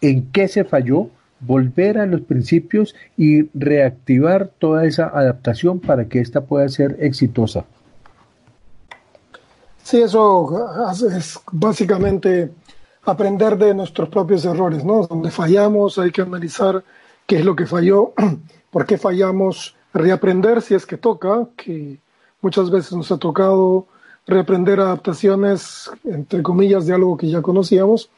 en 0.00 0.30
qué 0.32 0.48
se 0.48 0.64
falló, 0.64 1.10
volver 1.40 1.98
a 1.98 2.06
los 2.06 2.20
principios 2.20 2.94
y 3.16 3.48
reactivar 3.58 4.50
toda 4.58 4.84
esa 4.84 5.06
adaptación 5.06 5.80
para 5.80 6.06
que 6.06 6.20
ésta 6.20 6.42
pueda 6.42 6.68
ser 6.68 6.96
exitosa. 7.00 7.64
Sí, 9.82 10.02
eso 10.02 10.48
es 11.10 11.40
básicamente 11.50 12.50
aprender 13.04 13.56
de 13.56 13.74
nuestros 13.74 14.08
propios 14.08 14.44
errores, 14.44 14.84
¿no? 14.84 15.06
Donde 15.06 15.30
fallamos 15.30 15.98
hay 15.98 16.10
que 16.10 16.22
analizar 16.22 16.84
qué 17.26 17.38
es 17.38 17.44
lo 17.44 17.56
que 17.56 17.66
falló, 17.66 18.12
por 18.70 18.86
qué 18.86 18.98
fallamos, 18.98 19.74
reaprender 19.92 20.62
si 20.62 20.74
es 20.74 20.86
que 20.86 20.96
toca, 20.96 21.48
que 21.56 21.98
muchas 22.40 22.70
veces 22.70 22.92
nos 22.92 23.10
ha 23.10 23.18
tocado 23.18 23.86
reaprender 24.26 24.78
adaptaciones, 24.78 25.90
entre 26.04 26.42
comillas, 26.42 26.86
de 26.86 26.94
algo 26.94 27.16
que 27.16 27.28
ya 27.28 27.42
conocíamos, 27.42 28.10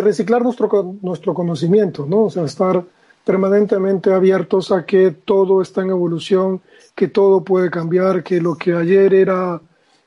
reciclar 0.00 0.42
nuestro, 0.42 0.96
nuestro 1.02 1.34
conocimiento, 1.34 2.06
¿no? 2.06 2.24
O 2.24 2.30
sea, 2.30 2.44
estar 2.44 2.84
permanentemente 3.24 4.12
abiertos 4.12 4.72
a 4.72 4.86
que 4.86 5.10
todo 5.10 5.60
está 5.60 5.82
en 5.82 5.90
evolución, 5.90 6.60
que 6.94 7.08
todo 7.08 7.44
puede 7.44 7.70
cambiar, 7.70 8.22
que 8.22 8.40
lo 8.40 8.56
que 8.56 8.72
ayer 8.72 9.12
era, 9.12 9.60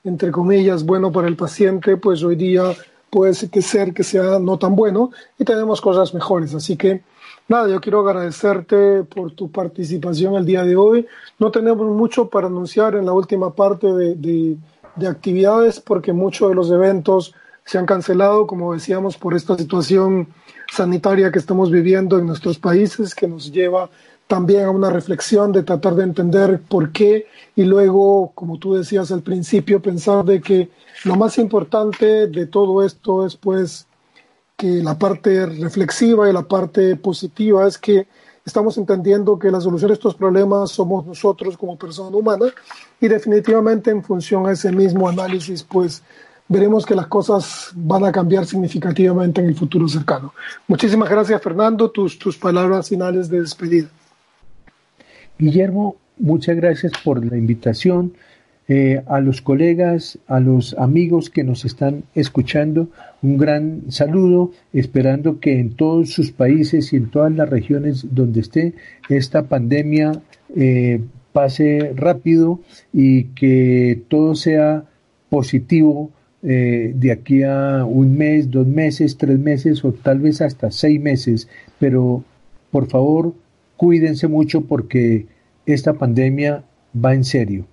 entre 0.04 0.32
comillas, 0.32 0.84
bueno 0.84 1.12
para 1.12 1.28
el 1.28 1.36
paciente, 1.36 1.98
pues 1.98 2.24
hoy 2.24 2.36
día 2.36 2.74
puede 3.12 3.34
ser 3.34 3.94
que 3.94 4.04
sea 4.04 4.40
no 4.40 4.58
tan 4.58 4.76
bueno 4.76 5.12
y 5.38 5.46
tenemos 5.46 5.82
cosas 5.82 6.14
mejores. 6.14 6.56
Así 6.56 6.76
que, 6.78 7.04
nada, 7.48 7.70
yo 7.70 7.80
quiero 7.80 8.00
agradecerte 8.00 9.04
por 9.04 9.34
tu 9.34 9.52
participación 9.52 10.34
el 10.36 10.46
día 10.46 10.64
de 10.64 10.76
hoy. 10.76 11.06
No 11.38 11.52
tenemos 11.52 11.86
mucho 11.88 12.28
para 12.28 12.48
anunciar 12.48 12.96
en 12.96 13.06
la 13.06 13.14
última 13.14 13.54
parte 13.54 13.86
de, 13.94 14.58
de 14.96 15.08
actividades 15.08 15.80
porque 15.80 16.14
muchos 16.14 16.50
de 16.50 16.56
los 16.56 16.72
eventos 16.72 17.36
se 17.66 17.78
han 17.78 17.86
cancelado, 17.86 18.48
como 18.48 18.74
decíamos, 18.74 19.18
por 19.18 19.34
esta 19.34 19.58
situación 19.58 20.28
sanitaria 20.72 21.32
que 21.32 21.40
estamos 21.40 21.72
viviendo 21.72 22.18
en 22.18 22.28
nuestros 22.28 22.58
países, 22.60 23.16
que 23.16 23.28
nos 23.28 23.52
lleva 23.52 23.90
también 24.28 24.64
a 24.64 24.70
una 24.70 24.90
reflexión 24.90 25.52
de 25.52 25.64
tratar 25.64 25.96
de 25.96 26.04
entender 26.04 26.62
por 26.62 26.92
qué 26.92 27.28
y 27.56 27.64
luego, 27.64 28.32
como 28.34 28.58
tú 28.58 28.76
decías 28.76 29.12
al 29.12 29.22
principio, 29.22 29.82
pensar 29.82 30.24
de 30.24 30.40
que 30.40 30.70
lo 31.04 31.18
más 31.18 31.38
importante 31.38 32.28
de 32.28 32.46
todo 32.46 32.86
esto 32.86 33.26
es 33.26 33.36
pues 33.36 33.88
que 34.56 34.82
la 34.82 34.98
parte 34.98 35.46
reflexiva 35.46 36.30
y 36.30 36.34
la 36.34 36.44
parte 36.44 36.96
positiva 36.96 37.68
es 37.68 37.78
que 37.78 38.08
estamos 38.46 38.78
entendiendo 38.78 39.38
que 39.38 39.52
la 39.52 39.60
solución 39.60 39.92
a 39.92 39.96
estos 39.96 40.16
problemas 40.16 40.72
somos 40.72 41.06
nosotros 41.06 41.58
como 41.58 41.78
persona 41.78 42.16
humana 42.16 42.46
y 43.02 43.10
definitivamente 43.10 43.92
en 43.92 44.02
función 44.02 44.48
a 44.48 44.54
ese 44.54 44.72
mismo 44.72 45.10
análisis 45.10 45.62
pues 45.64 46.04
veremos 46.52 46.86
que 46.86 46.96
las 46.96 47.08
cosas 47.08 47.72
van 47.76 48.04
a 48.04 48.12
cambiar 48.12 48.46
significativamente 48.46 49.40
en 49.40 49.48
el 49.48 49.56
futuro 49.56 49.88
cercano. 49.88 50.34
Muchísimas 50.68 51.10
gracias, 51.10 51.42
Fernando. 51.42 51.90
Tus, 51.90 52.20
tus 52.20 52.38
palabras 52.38 52.90
finales 52.90 53.30
de 53.30 53.40
despedida. 53.40 53.88
Guillermo, 55.40 55.96
muchas 56.18 56.58
gracias 56.58 56.92
por 57.04 57.26
la 57.26 57.38
invitación. 57.38 58.14
Eh, 58.68 59.02
a 59.08 59.20
los 59.20 59.42
colegas, 59.42 60.20
a 60.28 60.40
los 60.40 60.76
amigos 60.78 61.30
que 61.30 61.44
nos 61.44 61.66
están 61.66 62.04
escuchando, 62.16 62.90
un 63.22 63.38
gran 63.38 63.92
saludo, 63.92 64.52
esperando 64.72 65.40
que 65.40 65.60
en 65.60 65.74
todos 65.76 66.12
sus 66.12 66.32
países 66.32 66.94
y 66.94 66.98
en 66.98 67.10
todas 67.10 67.34
las 67.34 67.50
regiones 67.50 68.06
donde 68.12 68.40
esté 68.40 68.74
esta 69.10 69.44
pandemia 69.44 70.22
eh, 70.56 71.02
pase 71.34 71.94
rápido 71.96 72.60
y 72.94 73.26
que 73.36 74.04
todo 74.08 74.36
sea 74.36 74.86
positivo 75.30 76.12
eh, 76.44 76.92
de 76.96 77.12
aquí 77.12 77.44
a 77.44 77.86
un 77.86 78.18
mes, 78.18 78.50
dos 78.50 78.66
meses, 78.66 79.18
tres 79.18 79.38
meses 79.38 79.86
o 79.86 79.92
tal 79.92 80.20
vez 80.20 80.42
hasta 80.42 80.72
seis 80.72 81.00
meses, 81.00 81.48
pero 81.80 82.24
por 82.72 82.88
favor 82.88 83.34
cuídense 83.78 84.28
mucho 84.28 84.62
porque 84.62 85.28
esta 85.66 85.94
pandemia 85.94 86.64
va 86.94 87.14
en 87.14 87.24
serio. 87.24 87.66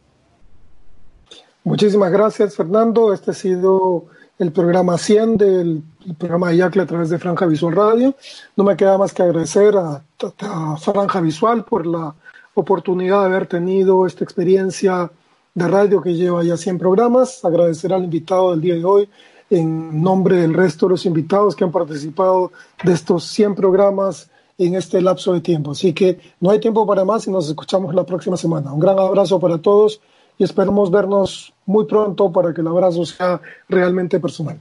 Muchísimas 1.65 2.13
gracias 2.13 2.57
Fernando, 2.57 3.13
este 3.13 3.31
ha 3.31 3.35
sido 3.35 4.07
el 4.39 4.53
programa 4.53 4.99
100 4.99 5.37
del 5.37 5.83
programa 6.17 6.51
de 6.51 6.59
Yacle 6.59 6.83
a 6.83 6.87
través 6.87 7.09
de 7.11 7.19
Franja 7.19 7.47
Visual 7.47 7.75
Radio. 7.75 8.15
No 8.57 8.65
me 8.65 8.77
queda 8.77 8.97
más 8.97 9.13
que 9.13 9.23
agradecer 9.23 9.75
a 9.77 10.77
Franja 10.77 11.21
Visual 11.21 11.65
por 11.65 11.87
la 11.87 12.15
oportunidad 12.55 13.21
de 13.21 13.27
haber 13.27 13.47
tenido 13.47 14.07
esta 14.07 14.25
experiencia 14.25 15.11
de 15.59 15.69
radio 15.69 16.01
que 16.01 16.15
lleva 16.15 16.43
ya 16.45 16.57
100 16.57 16.79
programas. 16.79 17.45
Agradecer 17.45 17.93
al 17.93 18.05
invitado 18.05 18.53
del 18.53 18.61
día 18.61 18.75
de 18.75 18.85
hoy 18.85 19.09
en 19.51 20.03
nombre 20.03 20.37
del 20.37 20.55
resto 20.55 20.87
de 20.87 20.91
los 20.91 21.07
invitados 21.07 21.57
que 21.57 21.65
han 21.65 21.73
participado 21.73 22.53
de 22.85 22.93
estos 22.93 23.25
100 23.25 23.55
programas 23.55 24.31
en 24.57 24.75
este 24.75 25.01
lapso 25.01 25.33
de 25.33 25.41
tiempo. 25.41 25.73
Así 25.73 25.93
que 25.93 26.19
no 26.41 26.51
hay 26.51 26.61
tiempo 26.61 26.87
para 26.87 27.05
más 27.05 27.27
y 27.27 27.31
nos 27.31 27.49
escuchamos 27.49 27.95
la 27.95 28.05
próxima 28.05 28.37
semana. 28.37 28.73
Un 28.73 28.81
gran 28.81 28.99
abrazo 28.99 29.41
para 29.41 29.59
todos 29.59 30.01
y 30.39 30.45
esperamos 30.45 30.91
vernos 30.91 31.53
muy 31.67 31.85
pronto 31.87 32.31
para 32.31 32.55
que 32.55 32.61
el 32.61 32.69
abrazo 32.69 33.05
sea 33.05 33.41
realmente 33.69 34.21
personal. 34.21 34.61